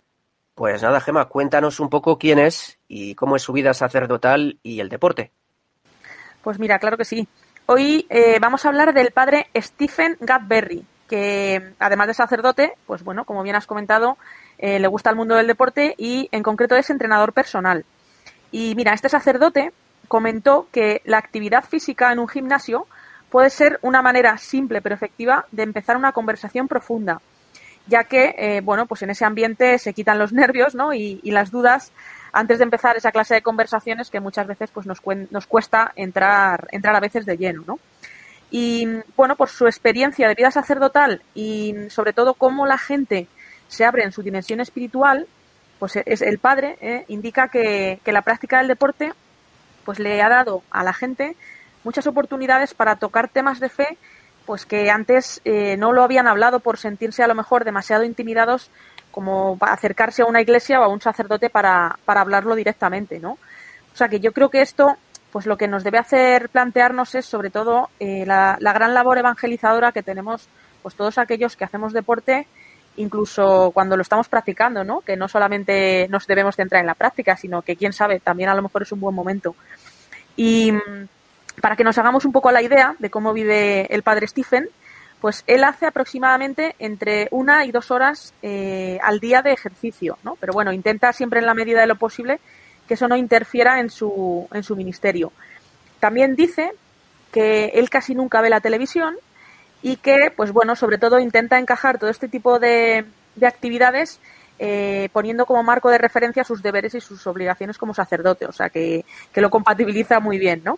Pues 0.55 0.83
nada, 0.83 1.01
Gema, 1.01 1.25
cuéntanos 1.25 1.79
un 1.79 1.89
poco 1.89 2.19
quién 2.19 2.37
es 2.37 2.77
y 2.87 3.15
cómo 3.15 3.35
es 3.35 3.41
su 3.41 3.53
vida 3.53 3.73
sacerdotal 3.73 4.59
y 4.61 4.79
el 4.79 4.89
deporte. 4.89 5.31
Pues 6.43 6.59
mira, 6.59 6.77
claro 6.77 6.97
que 6.97 7.05
sí. 7.05 7.27
Hoy 7.65 8.05
eh, 8.09 8.37
vamos 8.39 8.65
a 8.65 8.69
hablar 8.69 8.93
del 8.93 9.11
padre 9.11 9.47
Stephen 9.55 10.17
Gatberry, 10.19 10.85
que 11.07 11.73
además 11.79 12.07
de 12.07 12.13
sacerdote, 12.13 12.73
pues 12.85 13.03
bueno, 13.03 13.25
como 13.25 13.41
bien 13.41 13.55
has 13.55 13.65
comentado, 13.65 14.17
eh, 14.59 14.79
le 14.79 14.87
gusta 14.87 15.09
el 15.09 15.15
mundo 15.15 15.35
del 15.35 15.47
deporte 15.47 15.95
y 15.97 16.29
en 16.31 16.43
concreto 16.43 16.75
es 16.75 16.89
entrenador 16.89 17.33
personal. 17.33 17.85
Y 18.51 18.75
mira, 18.75 18.93
este 18.93 19.09
sacerdote 19.09 19.73
comentó 20.07 20.67
que 20.71 21.01
la 21.05 21.17
actividad 21.17 21.63
física 21.63 22.11
en 22.11 22.19
un 22.19 22.27
gimnasio 22.27 22.85
puede 23.33 23.49
ser 23.49 23.79
una 23.81 24.03
manera 24.03 24.37
simple 24.37 24.79
pero 24.83 24.93
efectiva 24.93 25.47
de 25.51 25.63
empezar 25.63 25.97
una 25.97 26.11
conversación 26.11 26.67
profunda, 26.67 27.19
ya 27.87 28.03
que, 28.03 28.35
eh, 28.37 28.61
bueno, 28.61 28.85
pues 28.85 29.01
en 29.01 29.09
ese 29.09 29.25
ambiente 29.25 29.79
se 29.79 29.95
quitan 29.95 30.19
los 30.19 30.33
nervios, 30.33 30.75
¿no? 30.75 30.93
Y, 30.93 31.19
las 31.31 31.49
dudas 31.49 31.91
antes 32.31 32.59
de 32.59 32.65
empezar 32.65 32.95
esa 32.95 33.11
clase 33.11 33.33
de 33.33 33.41
conversaciones 33.41 34.11
que 34.11 34.19
muchas 34.19 34.45
veces 34.45 34.69
pues 34.69 34.85
nos, 34.85 35.01
nos 35.31 35.47
cuesta 35.47 35.91
entrar, 35.95 36.67
entrar 36.69 36.95
a 36.95 36.99
veces 36.99 37.25
de 37.25 37.37
lleno, 37.37 37.63
¿no? 37.65 37.79
Y 38.51 38.87
bueno, 39.17 39.35
por 39.35 39.49
su 39.49 39.65
experiencia 39.65 40.27
de 40.27 40.35
vida 40.35 40.51
sacerdotal 40.51 41.23
y 41.33 41.73
sobre 41.89 42.13
todo 42.13 42.35
cómo 42.35 42.67
la 42.67 42.77
gente 42.77 43.25
se 43.67 43.83
abre 43.83 44.03
en 44.03 44.11
su 44.11 44.21
dimensión 44.21 44.59
espiritual, 44.59 45.25
pues 45.79 45.95
es 46.05 46.21
el 46.21 46.37
padre 46.37 46.77
eh, 46.81 47.05
indica 47.07 47.47
que, 47.47 47.99
que 48.05 48.11
la 48.11 48.21
práctica 48.21 48.59
del 48.59 48.67
deporte 48.67 49.11
pues 49.85 49.97
le 49.97 50.21
ha 50.21 50.29
dado 50.29 50.61
a 50.69 50.83
la 50.83 50.93
gente 50.93 51.35
muchas 51.83 52.07
oportunidades 52.07 52.73
para 52.73 52.95
tocar 52.95 53.29
temas 53.29 53.59
de 53.59 53.69
fe 53.69 53.97
pues 54.45 54.65
que 54.65 54.89
antes 54.89 55.41
eh, 55.45 55.77
no 55.77 55.93
lo 55.93 56.03
habían 56.03 56.27
hablado 56.27 56.59
por 56.59 56.77
sentirse 56.77 57.23
a 57.23 57.27
lo 57.27 57.35
mejor 57.35 57.63
demasiado 57.63 58.03
intimidados 58.03 58.69
como 59.11 59.57
acercarse 59.61 60.23
a 60.23 60.25
una 60.25 60.41
iglesia 60.41 60.79
o 60.79 60.83
a 60.83 60.87
un 60.87 60.99
sacerdote 60.99 61.49
para, 61.49 61.97
para 62.03 62.21
hablarlo 62.21 62.55
directamente, 62.55 63.19
¿no? 63.19 63.33
O 63.33 63.95
sea 63.95 64.09
que 64.09 64.19
yo 64.19 64.31
creo 64.33 64.49
que 64.49 64.61
esto, 64.61 64.97
pues 65.31 65.45
lo 65.45 65.55
que 65.55 65.67
nos 65.67 65.83
debe 65.83 65.99
hacer 65.99 66.49
plantearnos 66.49 67.13
es 67.13 67.25
sobre 67.25 67.51
todo 67.51 67.89
eh, 67.99 68.25
la, 68.25 68.57
la, 68.59 68.73
gran 68.73 68.95
labor 68.95 69.19
evangelizadora 69.19 69.91
que 69.91 70.01
tenemos, 70.01 70.47
pues 70.81 70.95
todos 70.95 71.19
aquellos 71.19 71.55
que 71.55 71.63
hacemos 71.63 71.93
deporte, 71.93 72.47
incluso 72.97 73.69
cuando 73.71 73.95
lo 73.95 74.01
estamos 74.01 74.29
practicando, 74.29 74.83
¿no? 74.83 75.01
Que 75.01 75.15
no 75.15 75.27
solamente 75.27 76.07
nos 76.09 76.25
debemos 76.25 76.55
centrar 76.55 76.81
en 76.81 76.87
la 76.87 76.95
práctica, 76.95 77.37
sino 77.37 77.61
que 77.61 77.75
quién 77.75 77.93
sabe, 77.93 78.19
también 78.19 78.49
a 78.49 78.55
lo 78.55 78.63
mejor 78.63 78.81
es 78.81 78.91
un 78.91 78.99
buen 78.99 79.13
momento. 79.13 79.55
Y 80.35 80.71
mm, 80.71 81.07
para 81.61 81.75
que 81.75 81.83
nos 81.83 81.97
hagamos 81.97 82.25
un 82.25 82.31
poco 82.31 82.51
la 82.51 82.61
idea 82.61 82.95
de 82.99 83.09
cómo 83.09 83.33
vive 83.33 83.93
el 83.93 84.03
padre 84.03 84.27
Stephen, 84.27 84.69
pues 85.21 85.43
él 85.47 85.63
hace 85.63 85.85
aproximadamente 85.85 86.75
entre 86.79 87.29
una 87.31 87.65
y 87.65 87.71
dos 87.71 87.91
horas 87.91 88.33
eh, 88.41 88.99
al 89.01 89.19
día 89.19 89.41
de 89.41 89.53
ejercicio, 89.53 90.17
¿no? 90.23 90.35
Pero 90.35 90.51
bueno, 90.51 90.73
intenta 90.73 91.13
siempre 91.13 91.39
en 91.39 91.45
la 91.45 91.53
medida 91.53 91.79
de 91.79 91.87
lo 91.87 91.95
posible 91.95 92.39
que 92.87 92.95
eso 92.95 93.07
no 93.07 93.15
interfiera 93.15 93.79
en 93.79 93.89
su, 93.89 94.47
en 94.51 94.63
su 94.63 94.75
ministerio. 94.75 95.31
También 96.01 96.35
dice 96.35 96.73
que 97.31 97.67
él 97.75 97.89
casi 97.89 98.15
nunca 98.15 98.41
ve 98.41 98.49
la 98.49 98.59
televisión 98.59 99.15
y 99.81 99.95
que, 99.95 100.31
pues 100.35 100.51
bueno, 100.51 100.75
sobre 100.75 100.97
todo 100.97 101.19
intenta 101.19 101.57
encajar 101.57 101.99
todo 101.99 102.09
este 102.09 102.27
tipo 102.27 102.59
de, 102.59 103.05
de 103.35 103.47
actividades 103.47 104.19
eh, 104.59 105.09
poniendo 105.13 105.45
como 105.45 105.63
marco 105.63 105.89
de 105.89 105.97
referencia 105.97 106.43
sus 106.43 106.61
deberes 106.61 106.93
y 106.95 107.01
sus 107.01 107.25
obligaciones 107.27 107.77
como 107.77 107.93
sacerdote, 107.93 108.45
o 108.45 108.51
sea 108.51 108.69
que, 108.69 109.03
que 109.31 109.41
lo 109.41 109.49
compatibiliza 109.49 110.19
muy 110.19 110.37
bien, 110.37 110.61
¿no? 110.63 110.77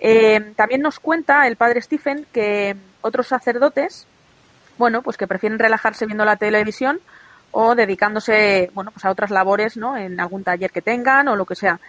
Eh, 0.00 0.52
también 0.56 0.82
nos 0.82 1.00
cuenta 1.00 1.46
el 1.46 1.56
padre 1.56 1.80
Stephen 1.80 2.26
que 2.32 2.76
otros 3.00 3.28
sacerdotes, 3.28 4.06
bueno, 4.78 5.02
pues 5.02 5.16
que 5.16 5.26
prefieren 5.26 5.58
relajarse 5.58 6.06
viendo 6.06 6.24
la 6.24 6.36
televisión 6.36 7.00
o 7.50 7.74
dedicándose, 7.74 8.70
bueno, 8.74 8.90
pues 8.90 9.04
a 9.04 9.10
otras 9.10 9.30
labores, 9.30 9.76
¿no? 9.76 9.96
En 9.96 10.20
algún 10.20 10.44
taller 10.44 10.70
que 10.70 10.82
tengan 10.82 11.28
o 11.28 11.36
lo 11.36 11.46
que 11.46 11.54
sea. 11.54 11.80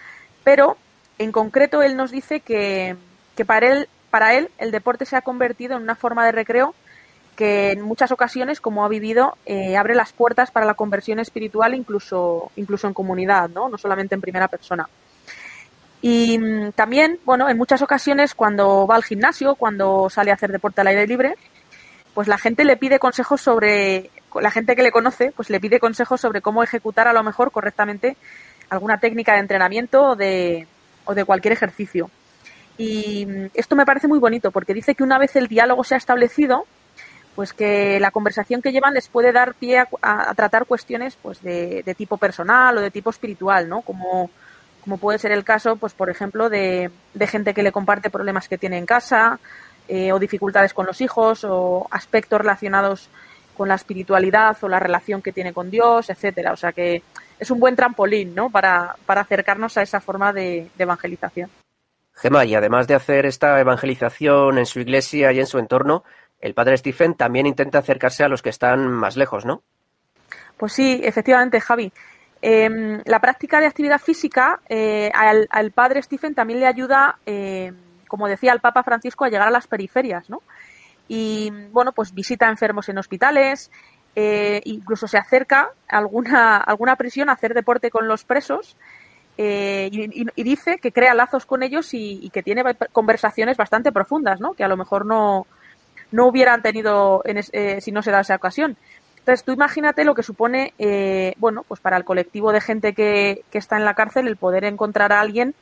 Pero, 0.44 0.76
en 1.18 1.32
concreto, 1.32 1.82
él 1.82 1.96
nos 1.96 2.10
dice 2.10 2.40
que, 2.40 2.96
que 3.36 3.44
para 3.44 3.66
él, 3.66 3.88
para 4.10 4.34
él 4.34 4.50
el 4.58 4.70
deporte 4.70 5.04
se 5.04 5.16
ha 5.16 5.20
convertido 5.20 5.76
en 5.76 5.82
una 5.82 5.96
forma 5.96 6.24
de 6.24 6.32
recreo 6.32 6.74
que 7.38 7.70
en 7.70 7.82
muchas 7.82 8.10
ocasiones, 8.10 8.60
como 8.60 8.84
ha 8.84 8.88
vivido, 8.88 9.38
eh, 9.46 9.76
abre 9.76 9.94
las 9.94 10.12
puertas 10.12 10.50
para 10.50 10.66
la 10.66 10.74
conversión 10.74 11.20
espiritual 11.20 11.72
incluso, 11.72 12.50
incluso 12.56 12.88
en 12.88 12.94
comunidad, 12.94 13.48
¿no? 13.48 13.68
no 13.68 13.78
solamente 13.78 14.16
en 14.16 14.20
primera 14.20 14.48
persona. 14.48 14.88
Y 16.00 16.38
mm, 16.38 16.72
también, 16.72 17.18
bueno, 17.24 17.48
en 17.48 17.56
muchas 17.56 17.82
ocasiones 17.82 18.34
cuando 18.34 18.86
va 18.86 18.96
al 18.96 19.04
gimnasio, 19.04 19.54
cuando 19.54 20.08
sale 20.10 20.30
a 20.30 20.34
hacer 20.34 20.52
deporte 20.52 20.80
al 20.80 20.88
aire 20.88 21.06
libre, 21.06 21.34
pues 22.14 22.28
la 22.28 22.38
gente 22.38 22.64
le 22.64 22.76
pide 22.76 22.98
consejos 22.98 23.40
sobre, 23.40 24.10
la 24.40 24.50
gente 24.50 24.76
que 24.76 24.82
le 24.82 24.92
conoce, 24.92 25.32
pues 25.32 25.50
le 25.50 25.60
pide 25.60 25.80
consejos 25.80 26.20
sobre 26.20 26.40
cómo 26.40 26.62
ejecutar 26.62 27.08
a 27.08 27.12
lo 27.12 27.22
mejor 27.22 27.50
correctamente 27.50 28.16
alguna 28.70 28.98
técnica 28.98 29.34
de 29.34 29.40
entrenamiento 29.40 30.10
o 30.10 30.16
de, 30.16 30.66
o 31.04 31.14
de 31.14 31.24
cualquier 31.24 31.52
ejercicio. 31.52 32.10
Y 32.76 33.26
mm, 33.26 33.46
esto 33.54 33.76
me 33.76 33.86
parece 33.86 34.08
muy 34.08 34.18
bonito 34.18 34.50
porque 34.50 34.74
dice 34.74 34.94
que 34.94 35.02
una 35.02 35.18
vez 35.18 35.34
el 35.36 35.48
diálogo 35.48 35.84
se 35.84 35.94
ha 35.94 35.98
establecido, 35.98 36.66
pues 37.34 37.52
que 37.52 38.00
la 38.00 38.10
conversación 38.10 38.62
que 38.62 38.72
llevan 38.72 38.94
les 38.94 39.08
puede 39.08 39.32
dar 39.32 39.54
pie 39.54 39.84
a, 40.02 40.34
tratar 40.34 40.66
cuestiones 40.66 41.16
pues 41.20 41.40
de, 41.42 41.82
de, 41.84 41.94
tipo 41.94 42.16
personal 42.16 42.76
o 42.78 42.80
de 42.80 42.90
tipo 42.90 43.10
espiritual, 43.10 43.68
¿no? 43.68 43.82
Como, 43.82 44.30
como 44.82 44.98
puede 44.98 45.18
ser 45.18 45.32
el 45.32 45.44
caso, 45.44 45.76
pues 45.76 45.92
por 45.92 46.10
ejemplo, 46.10 46.48
de, 46.48 46.90
gente 47.26 47.54
que 47.54 47.62
le 47.62 47.72
comparte 47.72 48.10
problemas 48.10 48.48
que 48.48 48.58
tiene 48.58 48.78
en 48.78 48.86
casa, 48.86 49.38
eh, 49.88 50.12
o 50.12 50.18
dificultades 50.18 50.74
con 50.74 50.86
los 50.86 51.00
hijos, 51.00 51.44
o 51.44 51.86
aspectos 51.90 52.40
relacionados 52.40 53.08
con 53.56 53.68
la 53.68 53.74
espiritualidad 53.74 54.56
o 54.62 54.68
la 54.68 54.78
relación 54.78 55.20
que 55.20 55.32
tiene 55.32 55.52
con 55.52 55.70
Dios, 55.70 56.10
etcétera. 56.10 56.52
O 56.52 56.56
sea 56.56 56.72
que 56.72 57.02
es 57.38 57.50
un 57.50 57.58
buen 57.58 57.76
trampolín, 57.76 58.34
¿no? 58.34 58.50
Para, 58.50 58.96
acercarnos 59.06 59.76
a 59.76 59.82
esa 59.82 60.00
forma 60.00 60.32
de, 60.32 60.68
de 60.76 60.82
evangelización. 60.84 61.50
Gemma, 62.14 62.44
y 62.44 62.54
además 62.54 62.86
de 62.86 62.94
hacer 62.94 63.26
esta 63.26 63.60
evangelización 63.60 64.58
en 64.58 64.66
su 64.66 64.80
iglesia 64.80 65.32
y 65.32 65.40
en 65.40 65.46
su 65.46 65.58
entorno, 65.58 66.04
el 66.40 66.54
padre 66.54 66.76
Stephen 66.76 67.14
también 67.14 67.46
intenta 67.46 67.78
acercarse 67.78 68.24
a 68.24 68.28
los 68.28 68.42
que 68.42 68.50
están 68.50 68.88
más 68.88 69.16
lejos, 69.16 69.44
¿no? 69.44 69.62
Pues 70.56 70.72
sí, 70.72 71.00
efectivamente, 71.02 71.60
Javi. 71.60 71.92
Eh, 72.40 73.00
la 73.04 73.20
práctica 73.20 73.60
de 73.60 73.66
actividad 73.66 74.00
física 74.00 74.60
eh, 74.68 75.10
al, 75.12 75.48
al, 75.50 75.72
padre 75.72 76.02
Stephen 76.02 76.34
también 76.34 76.60
le 76.60 76.66
ayuda, 76.66 77.18
eh, 77.26 77.72
como 78.06 78.28
decía 78.28 78.52
el 78.52 78.60
Papa 78.60 78.84
Francisco, 78.84 79.24
a 79.24 79.28
llegar 79.28 79.48
a 79.48 79.50
las 79.50 79.66
periferias, 79.66 80.30
¿no? 80.30 80.42
Y 81.08 81.50
bueno, 81.72 81.92
pues 81.92 82.14
visita 82.14 82.48
enfermos 82.48 82.88
en 82.88 82.98
hospitales, 82.98 83.70
eh, 84.14 84.60
incluso 84.64 85.08
se 85.08 85.18
acerca 85.18 85.70
a 85.88 85.98
alguna, 85.98 86.56
alguna 86.56 86.96
prisión 86.96 87.28
a 87.28 87.32
hacer 87.32 87.54
deporte 87.54 87.90
con 87.90 88.08
los 88.08 88.24
presos. 88.24 88.76
Eh, 89.40 89.88
y, 89.92 90.42
dice 90.42 90.78
que 90.78 90.90
crea 90.90 91.14
lazos 91.14 91.46
con 91.46 91.62
ellos 91.62 91.94
y, 91.94 92.18
y, 92.20 92.30
que 92.30 92.42
tiene 92.42 92.64
conversaciones 92.92 93.56
bastante 93.56 93.92
profundas, 93.92 94.40
¿no? 94.40 94.54
Que 94.54 94.64
a 94.64 94.68
lo 94.68 94.76
mejor 94.76 95.06
no, 95.06 95.46
no 96.10 96.26
hubieran 96.26 96.62
tenido 96.62 97.22
en 97.24 97.38
es, 97.38 97.50
eh, 97.52 97.80
si 97.80 97.92
no 97.92 98.02
se 98.02 98.10
da 98.10 98.20
esa 98.20 98.36
ocasión. 98.36 98.76
Entonces, 99.28 99.44
tú 99.44 99.52
imagínate 99.52 100.06
lo 100.06 100.14
que 100.14 100.22
supone, 100.22 100.72
eh, 100.78 101.34
bueno, 101.36 101.62
pues 101.68 101.82
para 101.82 101.98
el 101.98 102.04
colectivo 102.04 102.50
de 102.50 102.62
gente 102.62 102.94
que, 102.94 103.44
está 103.52 103.76
en 103.76 103.84
la 103.84 103.92
cárcel 103.92 104.26
el 104.26 104.38
poder 104.38 104.64
encontrar 104.64 105.12
a 105.12 105.20
alguien 105.20 105.54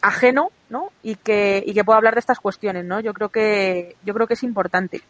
ajeno, 0.00 0.48
¿no? 0.70 0.88
Y 1.02 1.16
que, 1.16 1.62
y 1.66 1.74
que 1.74 1.84
pueda 1.84 1.98
hablar 1.98 2.14
de 2.14 2.20
estas 2.20 2.40
cuestiones, 2.40 2.86
¿no? 2.86 3.00
Yo 3.00 3.12
creo 3.12 3.28
que, 3.28 3.94
yo 4.06 4.14
creo 4.14 4.26
que 4.26 4.32
es 4.32 4.42
importante. 4.42 5.02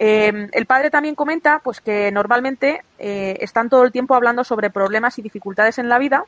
Eh, 0.00 0.48
el 0.50 0.66
padre 0.66 0.90
también 0.90 1.14
comenta, 1.14 1.60
pues 1.60 1.80
que 1.80 2.10
normalmente 2.10 2.82
eh, 2.98 3.36
están 3.38 3.68
todo 3.68 3.84
el 3.84 3.92
tiempo 3.92 4.16
hablando 4.16 4.42
sobre 4.42 4.70
problemas 4.70 5.16
y 5.20 5.22
dificultades 5.22 5.78
en 5.78 5.88
la 5.88 6.00
vida 6.00 6.24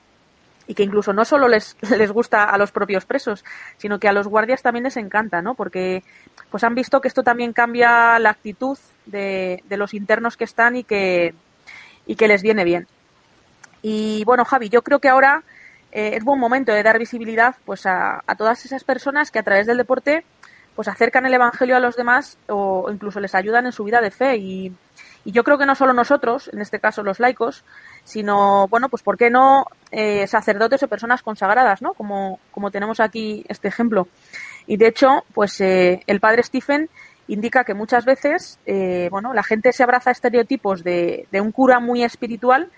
y 0.68 0.74
que 0.74 0.84
incluso 0.84 1.12
no 1.12 1.24
solo 1.24 1.49
les, 1.49 1.76
les 1.99 2.12
gusta 2.12 2.45
a 2.45 2.57
los 2.57 2.70
propios 2.70 3.05
presos, 3.05 3.45
sino 3.78 3.99
que 3.99 4.07
a 4.07 4.12
los 4.12 4.28
guardias 4.28 4.62
también 4.62 4.84
les 4.84 4.97
encanta, 4.97 5.42
¿no? 5.42 5.57
Porque 5.57 6.05
pues 6.53 6.62
han 6.62 6.76
visto 6.76 7.01
que 7.01 7.09
esto 7.09 7.24
también 7.24 7.53
cambia 7.53 8.16
la 8.20 8.30
actitud 8.30 8.78
de, 9.07 9.62
los 9.70 9.94
internos 9.94 10.36
que 10.36 10.44
están 10.44 10.76
y 10.76 10.84
que, 10.84 11.34
y 12.07 12.16
que 12.16 12.28
les 12.28 12.42
viene 12.42 12.64
bien. 12.64 12.86
Y 13.82 14.24
bueno, 14.24 14.44
Javi, 14.44 14.68
yo 14.68 14.82
creo 14.82 14.98
que 14.98 15.09
ahora 15.09 15.42
eh, 15.92 16.12
es 16.14 16.24
buen 16.24 16.40
momento 16.40 16.72
de 16.72 16.82
dar 16.82 16.98
visibilidad 16.98 17.57
pues 17.64 17.86
a, 17.86 18.22
a, 18.26 18.34
todas 18.34 18.64
esas 18.64 18.84
personas 18.84 19.30
que 19.30 19.38
a 19.38 19.42
través 19.42 19.66
del 19.66 19.76
deporte 19.76 20.24
pues 20.74 20.88
acercan 20.88 21.26
el 21.26 21.34
evangelio 21.34 21.76
a 21.76 21.80
los 21.80 21.96
demás 21.96 22.36
o 22.48 22.90
incluso 22.90 23.20
les 23.20 23.34
ayudan 23.34 23.66
en 23.66 23.72
su 23.72 23.84
vida 23.84 24.00
de 24.00 24.11
fe 24.11 24.36
y, 24.36 24.72
y 25.24 25.32
yo 25.32 25.42
creo 25.42 25.57
que 25.57 25.66
no 25.66 25.74
solo 25.74 25.92
nosotros, 25.92 26.50
en 26.52 26.61
este 26.61 26.80
caso 26.80 27.02
los 27.02 27.18
laicos, 27.18 27.64
sino, 28.05 28.68
bueno, 28.68 28.88
pues 28.88 29.02
¿por 29.02 29.16
qué 29.16 29.30
no 29.30 29.66
eh, 29.90 30.26
sacerdotes 30.26 30.82
o 30.82 30.88
personas 30.88 31.22
consagradas, 31.22 31.80
¿no? 31.80 31.94
Como, 31.94 32.38
como 32.50 32.70
tenemos 32.70 33.00
aquí 33.00 33.44
este 33.48 33.68
ejemplo. 33.68 34.07
Y 34.66 34.76
de 34.76 34.88
hecho, 34.88 35.24
pues 35.32 35.61
eh, 35.61 36.02
el 36.07 36.20
padre 36.20 36.42
Stephen 36.42 36.90
indica 37.28 37.64
que 37.64 37.74
muchas 37.74 38.04
veces, 38.04 38.58
eh, 38.66 39.08
bueno, 39.10 39.32
la 39.32 39.42
gente 39.42 39.72
se 39.72 39.82
abraza 39.82 40.10
a 40.10 40.12
estereotipos 40.12 40.84
de, 40.84 41.26
un 41.32 41.52
cura 41.52 41.80
muy 41.80 42.02
espiritual 42.02 42.70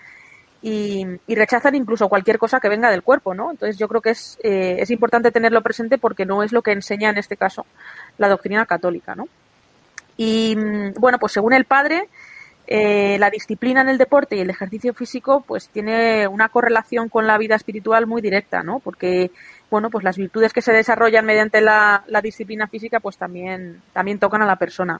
y, 0.61 1.05
y, 1.27 1.35
rechazan 1.35 1.75
incluso 1.75 2.09
cualquier 2.09 2.39
cosa 2.39 2.59
que 2.59 2.69
venga 2.69 2.89
del 2.89 3.03
cuerpo, 3.03 3.33
¿no? 3.33 3.51
Entonces 3.51 3.77
yo 3.77 3.87
creo 3.87 4.01
que 4.01 4.11
es, 4.11 4.39
eh, 4.43 4.77
es 4.79 4.89
importante 4.89 5.31
tenerlo 5.31 5.61
presente 5.61 5.97
porque 5.97 6.25
no 6.25 6.43
es 6.43 6.51
lo 6.51 6.61
que 6.61 6.71
enseña 6.71 7.09
en 7.09 7.17
este 7.17 7.37
caso 7.37 7.65
la 8.17 8.29
doctrina 8.29 8.65
católica, 8.65 9.15
¿no? 9.15 9.27
Y 10.17 10.55
bueno, 10.97 11.19
pues 11.19 11.33
según 11.33 11.53
el 11.53 11.65
padre, 11.65 12.09
eh, 12.67 13.17
la 13.17 13.29
disciplina 13.29 13.79
en 13.79 13.87
el 13.87 13.97
deporte 13.97 14.35
y 14.35 14.41
el 14.41 14.49
ejercicio 14.49 14.93
físico 14.93 15.41
pues 15.47 15.69
tiene 15.69 16.27
una 16.27 16.49
correlación 16.49 17.07
con 17.07 17.25
la 17.25 17.37
vida 17.37 17.55
espiritual 17.55 18.07
muy 18.07 18.21
directa, 18.21 18.61
¿no? 18.61 18.79
Porque 18.79 19.31
bueno, 19.69 19.89
pues 19.89 20.03
las 20.03 20.17
virtudes 20.17 20.51
que 20.51 20.61
se 20.61 20.73
desarrollan 20.73 21.25
mediante 21.25 21.61
la, 21.61 22.03
la 22.07 22.21
disciplina 22.21 22.67
física 22.67 22.99
pues 22.99 23.17
también, 23.17 23.81
también 23.93 24.19
tocan 24.19 24.41
a 24.41 24.45
la 24.45 24.57
persona. 24.57 24.99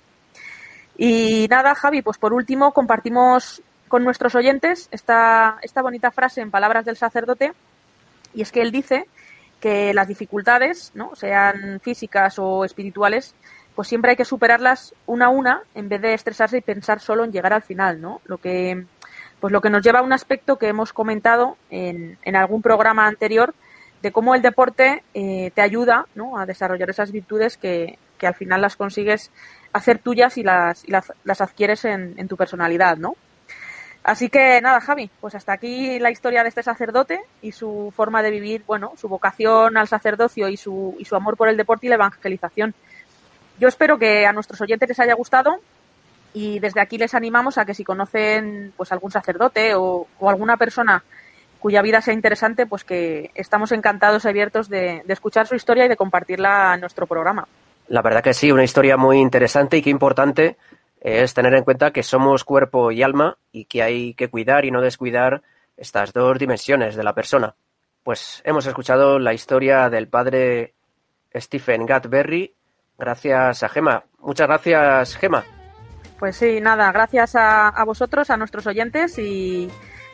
Y 0.97 1.47
nada, 1.49 1.75
Javi, 1.75 2.01
pues 2.01 2.17
por 2.17 2.33
último 2.33 2.73
compartimos 2.73 3.61
con 3.87 4.03
nuestros 4.03 4.35
oyentes 4.35 4.87
esta, 4.91 5.57
esta 5.61 5.81
bonita 5.81 6.11
frase 6.11 6.41
en 6.41 6.51
palabras 6.51 6.85
del 6.85 6.97
sacerdote 6.97 7.53
y 8.33 8.41
es 8.41 8.51
que 8.51 8.61
él 8.61 8.71
dice 8.71 9.07
que 9.59 9.93
las 9.93 10.07
dificultades, 10.07 10.91
¿no? 10.93 11.15
sean 11.15 11.79
físicas 11.81 12.37
o 12.37 12.63
espirituales, 12.63 13.35
pues 13.77 13.89
siempre 13.89 14.09
hay 14.09 14.17
que 14.17 14.25
superarlas 14.25 14.95
una 15.05 15.27
a 15.27 15.29
una 15.29 15.61
en 15.75 15.87
vez 15.87 16.01
de 16.01 16.15
estresarse 16.15 16.57
y 16.57 16.61
pensar 16.61 16.99
solo 16.99 17.23
en 17.23 17.31
llegar 17.31 17.53
al 17.53 17.61
final, 17.61 18.01
¿no? 18.01 18.21
Lo 18.25 18.39
que, 18.39 18.85
pues 19.39 19.53
lo 19.53 19.61
que 19.61 19.69
nos 19.69 19.83
lleva 19.83 19.99
a 19.99 20.01
un 20.01 20.13
aspecto 20.13 20.57
que 20.57 20.67
hemos 20.67 20.93
comentado 20.93 21.57
en, 21.69 22.17
en 22.23 22.35
algún 22.35 22.63
programa 22.63 23.05
anterior 23.05 23.53
de 24.01 24.11
cómo 24.11 24.33
el 24.33 24.41
deporte 24.41 25.03
eh, 25.13 25.51
te 25.53 25.61
ayuda 25.61 26.07
¿no? 26.15 26.39
a 26.39 26.47
desarrollar 26.47 26.89
esas 26.89 27.11
virtudes 27.11 27.55
que, 27.57 27.99
que, 28.17 28.25
al 28.25 28.33
final 28.33 28.61
las 28.61 28.77
consigues 28.77 29.29
hacer 29.73 29.99
tuyas 29.99 30.39
y 30.39 30.43
las, 30.43 30.83
y 30.83 30.91
las, 30.91 31.41
adquieres 31.41 31.85
en, 31.85 32.15
en, 32.17 32.27
tu 32.27 32.35
personalidad, 32.35 32.97
¿no? 32.97 33.15
Así 34.03 34.29
que 34.29 34.59
nada, 34.59 34.81
Javi, 34.81 35.11
pues 35.21 35.35
hasta 35.35 35.53
aquí 35.53 35.99
la 35.99 36.09
historia 36.09 36.41
de 36.41 36.49
este 36.49 36.63
sacerdote 36.63 37.21
y 37.43 37.51
su 37.51 37.93
forma 37.95 38.23
de 38.23 38.31
vivir, 38.31 38.63
bueno, 38.65 38.93
su 38.97 39.07
vocación 39.07 39.77
al 39.77 39.87
sacerdocio 39.87 40.49
y 40.49 40.57
su, 40.57 40.95
y 40.97 41.05
su 41.05 41.15
amor 41.15 41.37
por 41.37 41.47
el 41.47 41.57
deporte 41.57 41.85
y 41.85 41.89
la 41.89 41.95
evangelización. 41.95 42.73
Yo 43.59 43.67
espero 43.67 43.97
que 43.97 44.25
a 44.25 44.33
nuestros 44.33 44.61
oyentes 44.61 44.89
les 44.89 44.99
haya 44.99 45.15
gustado 45.15 45.59
Y 46.33 46.59
desde 46.59 46.81
aquí 46.81 46.97
les 46.97 47.15
animamos 47.15 47.57
a 47.57 47.65
que 47.65 47.73
si 47.73 47.83
conocen 47.83 48.73
pues 48.77 48.91
algún 48.91 49.11
sacerdote 49.11 49.73
o, 49.75 50.07
alguna 50.21 50.57
persona 50.57 51.03
cuya 51.59 51.81
vida 51.81 52.01
sea 52.01 52.13
interesante, 52.13 52.67
pues 52.67 52.83
que 52.83 53.31
estamos 53.33 53.71
encantados 53.71 54.23
y 54.23 54.27
abiertos 54.27 54.69
de, 54.69 55.01
escuchar 55.07 55.47
su 55.47 55.55
historia 55.55 55.85
y 55.85 55.89
de 55.89 55.97
compartirla 55.97 56.75
en 56.75 56.81
nuestro 56.81 57.07
programa. 57.07 57.47
La 57.87 58.03
verdad 58.03 58.21
que 58.21 58.35
sí, 58.35 58.51
una 58.51 58.63
historia 58.63 58.97
muy 58.97 59.17
interesante 59.17 59.77
y 59.77 59.81
que 59.81 59.89
importante 59.89 60.57
es 61.01 61.33
tener 61.33 61.55
en 61.55 61.63
cuenta 61.63 61.91
que 61.91 62.03
somos 62.03 62.43
cuerpo 62.43 62.91
y 62.91 63.01
alma 63.01 63.37
y 63.51 63.65
que 63.65 63.81
hay 63.81 64.13
que 64.13 64.27
cuidar 64.27 64.65
y 64.65 64.71
no 64.71 64.81
descuidar 64.81 65.41
estas 65.77 66.13
dos 66.13 66.37
dimensiones 66.37 66.95
de 66.95 67.03
la 67.03 67.15
persona. 67.15 67.55
Pues 68.03 68.41
hemos 68.45 68.67
escuchado 68.67 69.17
la 69.17 69.33
historia 69.33 69.89
del 69.89 70.07
padre 70.07 70.75
Stephen 71.35 71.85
Gatberry 71.85 72.53
gracias 72.97 73.63
a 73.63 73.69
Gema. 73.69 74.03
Muchas 74.19 74.47
gracias, 74.47 75.15
Gema. 75.17 75.43
Pues 76.19 76.35
sí, 76.35 76.59
nada, 76.61 76.91
gracias 76.91 77.35
a, 77.35 77.83
vosotros, 77.85 78.29
a 78.29 78.37
nuestros 78.37 78.65
oyentes 78.65 79.19
y 79.19 79.69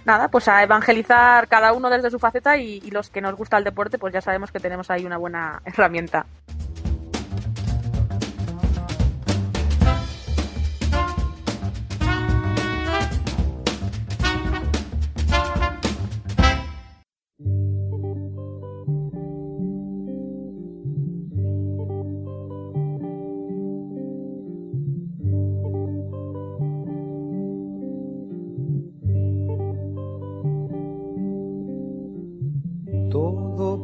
nada, 0.06 0.28
pues 0.28 0.48
a 0.50 0.62
evangelizar 0.62 1.48
cada 1.48 1.72
uno 1.72 1.90
desde 1.90 2.12
su 2.12 2.20
faceta 2.20 2.58
y 2.58 2.82
los 2.92 3.10
que 3.10 3.22
nos 3.22 3.36
gusta 3.36 3.58
el 3.58 3.64
deporte, 3.64 3.98
pues 3.98 4.14
ya 4.14 4.22
sabemos 4.22 4.52
que 4.52 4.60
tenemos 4.60 4.92
ahí 4.92 5.06
una 5.06 5.18
buena 5.18 5.62
herramienta. 5.66 6.26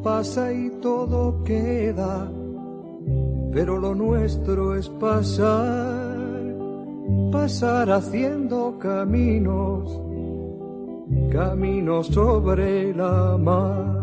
Pasa 0.04 0.52
y 0.54 0.70
todo 0.82 1.44
queda, 1.44 2.30
pero 3.52 3.78
lo 3.78 3.96
nuestro 3.96 4.76
es 4.76 4.90
pasar, 4.90 6.18
pasar 7.32 7.92
haciendo 7.92 8.78
caminos, 8.80 10.02
caminos 11.32 12.08
sobre 12.08 12.94
la 12.94 13.38
mar. 13.38 14.00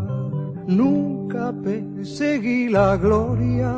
Nunca 0.67 1.53
perseguí 1.63 2.69
la 2.69 2.97
gloria. 2.97 3.73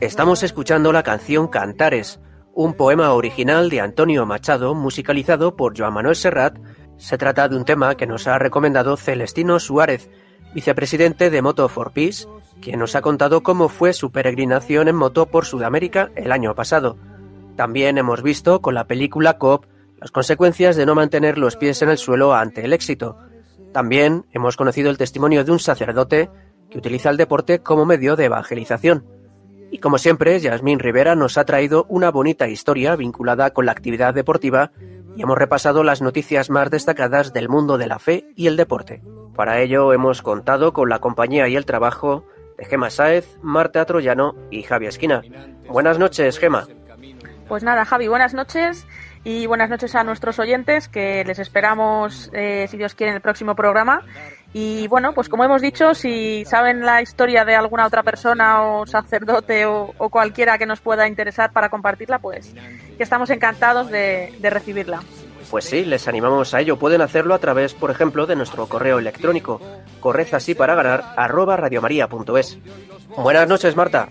Estamos 0.00 0.42
escuchando 0.42 0.92
la 0.92 1.02
canción 1.02 1.48
Cantares, 1.48 2.20
un 2.54 2.74
poema 2.74 3.12
original 3.12 3.70
de 3.70 3.80
Antonio 3.80 4.26
Machado 4.26 4.74
musicalizado 4.74 5.56
por 5.56 5.76
Joan 5.76 5.94
Manuel 5.94 6.16
Serrat. 6.16 6.58
Se 6.96 7.18
trata 7.18 7.48
de 7.48 7.56
un 7.56 7.64
tema 7.64 7.94
que 7.96 8.06
nos 8.06 8.26
ha 8.26 8.38
recomendado 8.38 8.96
Celestino 8.96 9.58
Suárez, 9.58 10.10
vicepresidente 10.54 11.30
de 11.30 11.42
Moto 11.42 11.68
for 11.68 11.92
Peace, 11.92 12.26
quien 12.60 12.78
nos 12.78 12.94
ha 12.94 13.02
contado 13.02 13.42
cómo 13.42 13.68
fue 13.68 13.92
su 13.92 14.10
peregrinación 14.10 14.88
en 14.88 14.96
moto 14.96 15.26
por 15.26 15.44
Sudamérica 15.44 16.10
el 16.14 16.32
año 16.32 16.54
pasado. 16.54 16.96
También 17.56 17.98
hemos 17.98 18.22
visto 18.22 18.60
con 18.60 18.74
la 18.74 18.86
película 18.86 19.38
COP 19.38 19.66
las 20.00 20.10
consecuencias 20.10 20.76
de 20.76 20.86
no 20.86 20.94
mantener 20.94 21.38
los 21.38 21.56
pies 21.56 21.80
en 21.82 21.90
el 21.90 21.98
suelo 21.98 22.34
ante 22.34 22.64
el 22.64 22.72
éxito. 22.72 23.18
También 23.72 24.26
hemos 24.32 24.56
conocido 24.56 24.90
el 24.90 24.98
testimonio 24.98 25.44
de 25.44 25.52
un 25.52 25.58
sacerdote 25.58 26.30
que 26.70 26.78
utiliza 26.78 27.10
el 27.10 27.16
deporte 27.16 27.60
como 27.60 27.84
medio 27.84 28.16
de 28.16 28.24
evangelización. 28.24 29.04
Y 29.70 29.78
como 29.78 29.98
siempre, 29.98 30.38
Yasmín 30.38 30.80
Rivera 30.80 31.14
nos 31.14 31.38
ha 31.38 31.44
traído 31.44 31.86
una 31.88 32.10
bonita 32.10 32.48
historia 32.48 32.94
vinculada 32.96 33.52
con 33.52 33.64
la 33.64 33.72
actividad 33.72 34.12
deportiva 34.12 34.72
y 35.16 35.22
hemos 35.22 35.38
repasado 35.38 35.82
las 35.84 36.02
noticias 36.02 36.50
más 36.50 36.70
destacadas 36.70 37.32
del 37.32 37.48
mundo 37.48 37.78
de 37.78 37.86
la 37.86 37.98
fe 37.98 38.26
y 38.36 38.46
el 38.46 38.56
deporte. 38.56 39.02
Para 39.34 39.60
ello 39.60 39.92
hemos 39.92 40.22
contado 40.22 40.72
con 40.72 40.88
la 40.88 40.98
compañía 40.98 41.48
y 41.48 41.56
el 41.56 41.66
trabajo 41.66 42.24
de 42.58 42.64
Gema 42.64 42.90
Sáez, 42.90 43.38
Marta 43.42 43.84
Troyano 43.84 44.34
y 44.50 44.62
Javi 44.62 44.86
Esquina. 44.86 45.22
Buenas 45.68 45.98
noches, 45.98 46.38
Gema. 46.38 46.66
Pues 47.48 47.62
nada, 47.62 47.84
Javi, 47.84 48.08
buenas 48.08 48.34
noches 48.34 48.86
y 49.24 49.46
buenas 49.46 49.70
noches 49.70 49.94
a 49.94 50.04
nuestros 50.04 50.38
oyentes 50.38 50.88
que 50.88 51.24
les 51.24 51.38
esperamos, 51.38 52.30
eh, 52.32 52.66
si 52.68 52.76
Dios 52.76 52.94
quiere, 52.94 53.10
en 53.10 53.16
el 53.16 53.22
próximo 53.22 53.54
programa. 53.54 54.02
Y 54.54 54.86
bueno, 54.88 55.14
pues 55.14 55.28
como 55.28 55.44
hemos 55.44 55.62
dicho, 55.62 55.94
si 55.94 56.44
saben 56.44 56.84
la 56.84 57.00
historia 57.00 57.44
de 57.44 57.54
alguna 57.54 57.86
otra 57.86 58.02
persona 58.02 58.62
o 58.62 58.86
sacerdote 58.86 59.64
o, 59.64 59.92
cualquiera 60.10 60.58
que 60.58 60.66
nos 60.66 60.80
pueda 60.80 61.08
interesar 61.08 61.52
para 61.52 61.70
compartirla, 61.70 62.18
pues 62.18 62.52
que 62.96 63.02
estamos 63.02 63.30
encantados 63.30 63.90
de 63.90 64.30
recibirla. 64.42 65.00
Pues 65.52 65.66
sí, 65.66 65.84
les 65.84 66.08
animamos 66.08 66.54
a 66.54 66.62
ello. 66.62 66.78
Pueden 66.78 67.02
hacerlo 67.02 67.34
a 67.34 67.38
través, 67.38 67.74
por 67.74 67.90
ejemplo, 67.90 68.26
de 68.26 68.36
nuestro 68.36 68.66
correo 68.68 68.98
electrónico, 68.98 69.60
corred 70.00 70.32
así 70.32 70.54
para 70.54 70.74
ganar, 70.74 71.12
arroba 71.14 71.58
radiomaria.es. 71.58 72.58
Buenas 73.18 73.46
noches, 73.46 73.76
Marta. 73.76 74.08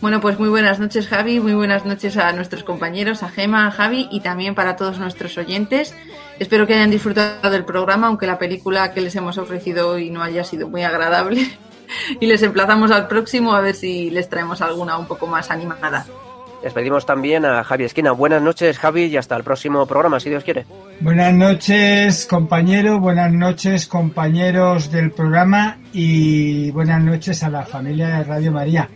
Bueno, 0.00 0.20
pues 0.20 0.38
muy 0.38 0.48
buenas 0.48 0.78
noches, 0.78 1.08
Javi. 1.08 1.40
Muy 1.40 1.54
buenas 1.54 1.84
noches 1.84 2.16
a 2.16 2.32
nuestros 2.32 2.62
compañeros, 2.62 3.24
a 3.24 3.28
Gema, 3.28 3.66
a 3.66 3.72
Javi 3.72 4.06
y 4.12 4.20
también 4.20 4.54
para 4.54 4.76
todos 4.76 5.00
nuestros 5.00 5.36
oyentes. 5.36 5.92
Espero 6.38 6.66
que 6.66 6.74
hayan 6.74 6.90
disfrutado 6.90 7.50
del 7.50 7.64
programa, 7.64 8.08
aunque 8.08 8.26
la 8.26 8.38
película 8.38 8.92
que 8.92 9.00
les 9.00 9.16
hemos 9.16 9.38
ofrecido 9.38 9.88
hoy 9.88 10.10
no 10.10 10.22
haya 10.22 10.44
sido 10.44 10.68
muy 10.68 10.82
agradable. 10.82 11.46
y 12.20 12.26
les 12.26 12.42
emplazamos 12.42 12.90
al 12.90 13.08
próximo 13.08 13.54
a 13.54 13.60
ver 13.60 13.74
si 13.74 14.10
les 14.10 14.28
traemos 14.28 14.60
alguna 14.60 14.98
un 14.98 15.06
poco 15.06 15.26
más 15.26 15.50
animada. 15.50 16.06
Despedimos 16.62 17.06
también 17.06 17.44
a 17.44 17.62
Javi 17.62 17.84
Esquina. 17.84 18.12
Buenas 18.12 18.42
noches, 18.42 18.78
Javi, 18.78 19.04
y 19.04 19.16
hasta 19.16 19.36
el 19.36 19.44
próximo 19.44 19.86
programa, 19.86 20.18
si 20.18 20.30
Dios 20.30 20.42
quiere. 20.42 20.66
Buenas 21.00 21.32
noches, 21.32 22.26
compañero. 22.26 22.98
Buenas 22.98 23.32
noches, 23.32 23.86
compañeros 23.86 24.90
del 24.90 25.12
programa. 25.12 25.78
Y 25.92 26.70
buenas 26.72 27.02
noches 27.02 27.42
a 27.42 27.50
la 27.50 27.64
familia 27.64 28.08
de 28.08 28.24
Radio 28.24 28.52
María. 28.52 28.88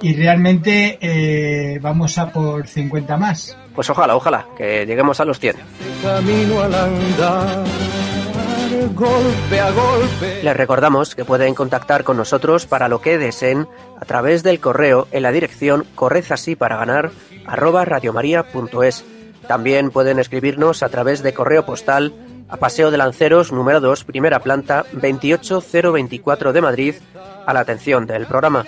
Y 0.00 0.14
realmente 0.14 0.98
eh, 1.00 1.78
vamos 1.80 2.16
a 2.18 2.30
por 2.30 2.66
50 2.66 3.16
más. 3.16 3.56
Pues 3.76 3.88
ojalá, 3.90 4.16
ojalá, 4.16 4.46
que 4.56 4.84
lleguemos 4.86 5.20
a 5.20 5.24
los 5.24 5.38
100. 5.38 5.56
Camino 6.02 6.60
al 6.62 6.74
andar 6.74 7.64
golpe 8.94 9.60
a 9.60 9.70
golpe. 9.70 10.42
Les 10.42 10.56
recordamos 10.56 11.14
que 11.14 11.24
pueden 11.24 11.54
contactar 11.54 12.04
con 12.04 12.16
nosotros 12.16 12.66
para 12.66 12.88
lo 12.88 13.00
que 13.00 13.18
deseen 13.18 13.68
a 14.00 14.04
través 14.04 14.42
del 14.42 14.60
correo 14.60 15.06
en 15.12 15.22
la 15.22 15.32
dirección 15.32 15.86
correzasí 15.94 16.56
para 16.56 16.76
ganar 16.76 17.10
arroba 17.46 17.84
radiomaria.es. 17.84 19.04
También 19.46 19.90
pueden 19.90 20.18
escribirnos 20.18 20.82
a 20.82 20.88
través 20.88 21.22
de 21.22 21.34
correo 21.34 21.64
postal 21.64 22.14
a 22.48 22.56
Paseo 22.56 22.90
de 22.90 22.96
Lanceros 22.96 23.52
número 23.52 23.80
2, 23.80 24.04
primera 24.04 24.40
planta, 24.40 24.84
28024 24.92 26.52
de 26.52 26.60
Madrid, 26.60 26.94
a 27.46 27.52
la 27.52 27.60
atención 27.60 28.06
del 28.06 28.26
programa. 28.26 28.64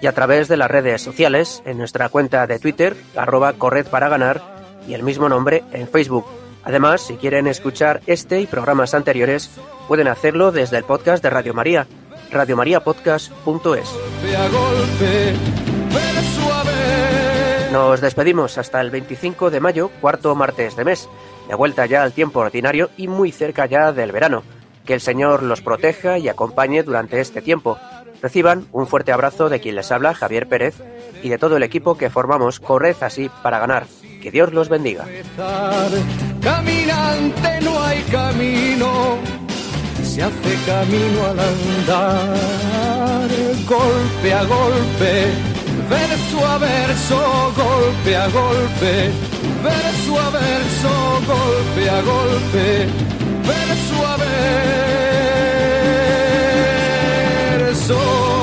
Y 0.00 0.06
a 0.06 0.12
través 0.12 0.48
de 0.48 0.56
las 0.56 0.70
redes 0.70 1.02
sociales, 1.02 1.62
en 1.64 1.78
nuestra 1.78 2.08
cuenta 2.08 2.46
de 2.46 2.58
Twitter, 2.58 2.96
arroba 3.16 3.54
corred 3.54 3.86
para 3.86 4.08
ganar, 4.08 4.42
y 4.86 4.94
el 4.94 5.02
mismo 5.02 5.28
nombre 5.28 5.64
en 5.72 5.88
Facebook. 5.88 6.26
Además, 6.64 7.00
si 7.00 7.16
quieren 7.16 7.46
escuchar 7.46 8.00
este 8.06 8.40
y 8.40 8.46
programas 8.46 8.94
anteriores, 8.94 9.50
pueden 9.88 10.08
hacerlo 10.08 10.52
desde 10.52 10.78
el 10.78 10.84
podcast 10.84 11.22
de 11.22 11.30
Radio 11.30 11.54
María, 11.54 11.86
radiomariapodcast.es. 12.32 13.94
Nos 17.72 18.00
despedimos 18.00 18.58
hasta 18.58 18.80
el 18.80 18.90
25 18.90 19.50
de 19.50 19.60
mayo, 19.60 19.90
cuarto 20.00 20.34
martes 20.34 20.76
de 20.76 20.84
mes, 20.84 21.08
de 21.48 21.54
vuelta 21.54 21.86
ya 21.86 22.02
al 22.02 22.12
tiempo 22.12 22.40
ordinario 22.40 22.90
y 22.96 23.06
muy 23.06 23.32
cerca 23.32 23.66
ya 23.66 23.92
del 23.92 24.12
verano. 24.12 24.42
Que 24.84 24.94
el 24.94 25.00
Señor 25.00 25.42
los 25.42 25.60
proteja 25.60 26.18
y 26.18 26.28
acompañe 26.28 26.82
durante 26.82 27.20
este 27.20 27.42
tiempo. 27.42 27.78
Reciban 28.22 28.66
un 28.72 28.86
fuerte 28.86 29.12
abrazo 29.12 29.48
de 29.48 29.60
quien 29.60 29.76
les 29.76 29.92
habla, 29.92 30.14
Javier 30.14 30.48
Pérez, 30.48 30.74
y 31.22 31.28
de 31.28 31.38
todo 31.38 31.56
el 31.56 31.62
equipo 31.62 31.96
que 31.96 32.10
formamos 32.10 32.60
Corred 32.60 32.96
así 33.00 33.30
para 33.42 33.58
ganar. 33.58 33.86
Que 34.22 34.30
Dios 34.30 34.52
los 34.52 34.68
bendiga. 34.68 35.04
Caminante 36.42 37.60
no 37.62 37.82
hay 37.82 38.02
camino, 38.02 39.18
se 40.02 40.22
hace 40.22 40.56
camino 40.66 41.26
al 41.26 41.38
andar, 41.40 43.28
golpe 43.68 44.32
a 44.32 44.44
golpe, 44.44 45.26
verso 45.90 46.46
a 46.46 46.58
verso, 46.58 47.52
golpe 47.56 48.16
a 48.16 48.28
golpe, 48.28 49.10
verso 49.62 50.20
a 50.20 50.30
verso, 50.30 51.20
golpe 51.26 51.90
a 51.90 52.02
golpe, 52.02 52.86
verso 53.44 54.06
a 54.06 54.16
verso. 54.16 55.55
soul. 57.86 58.35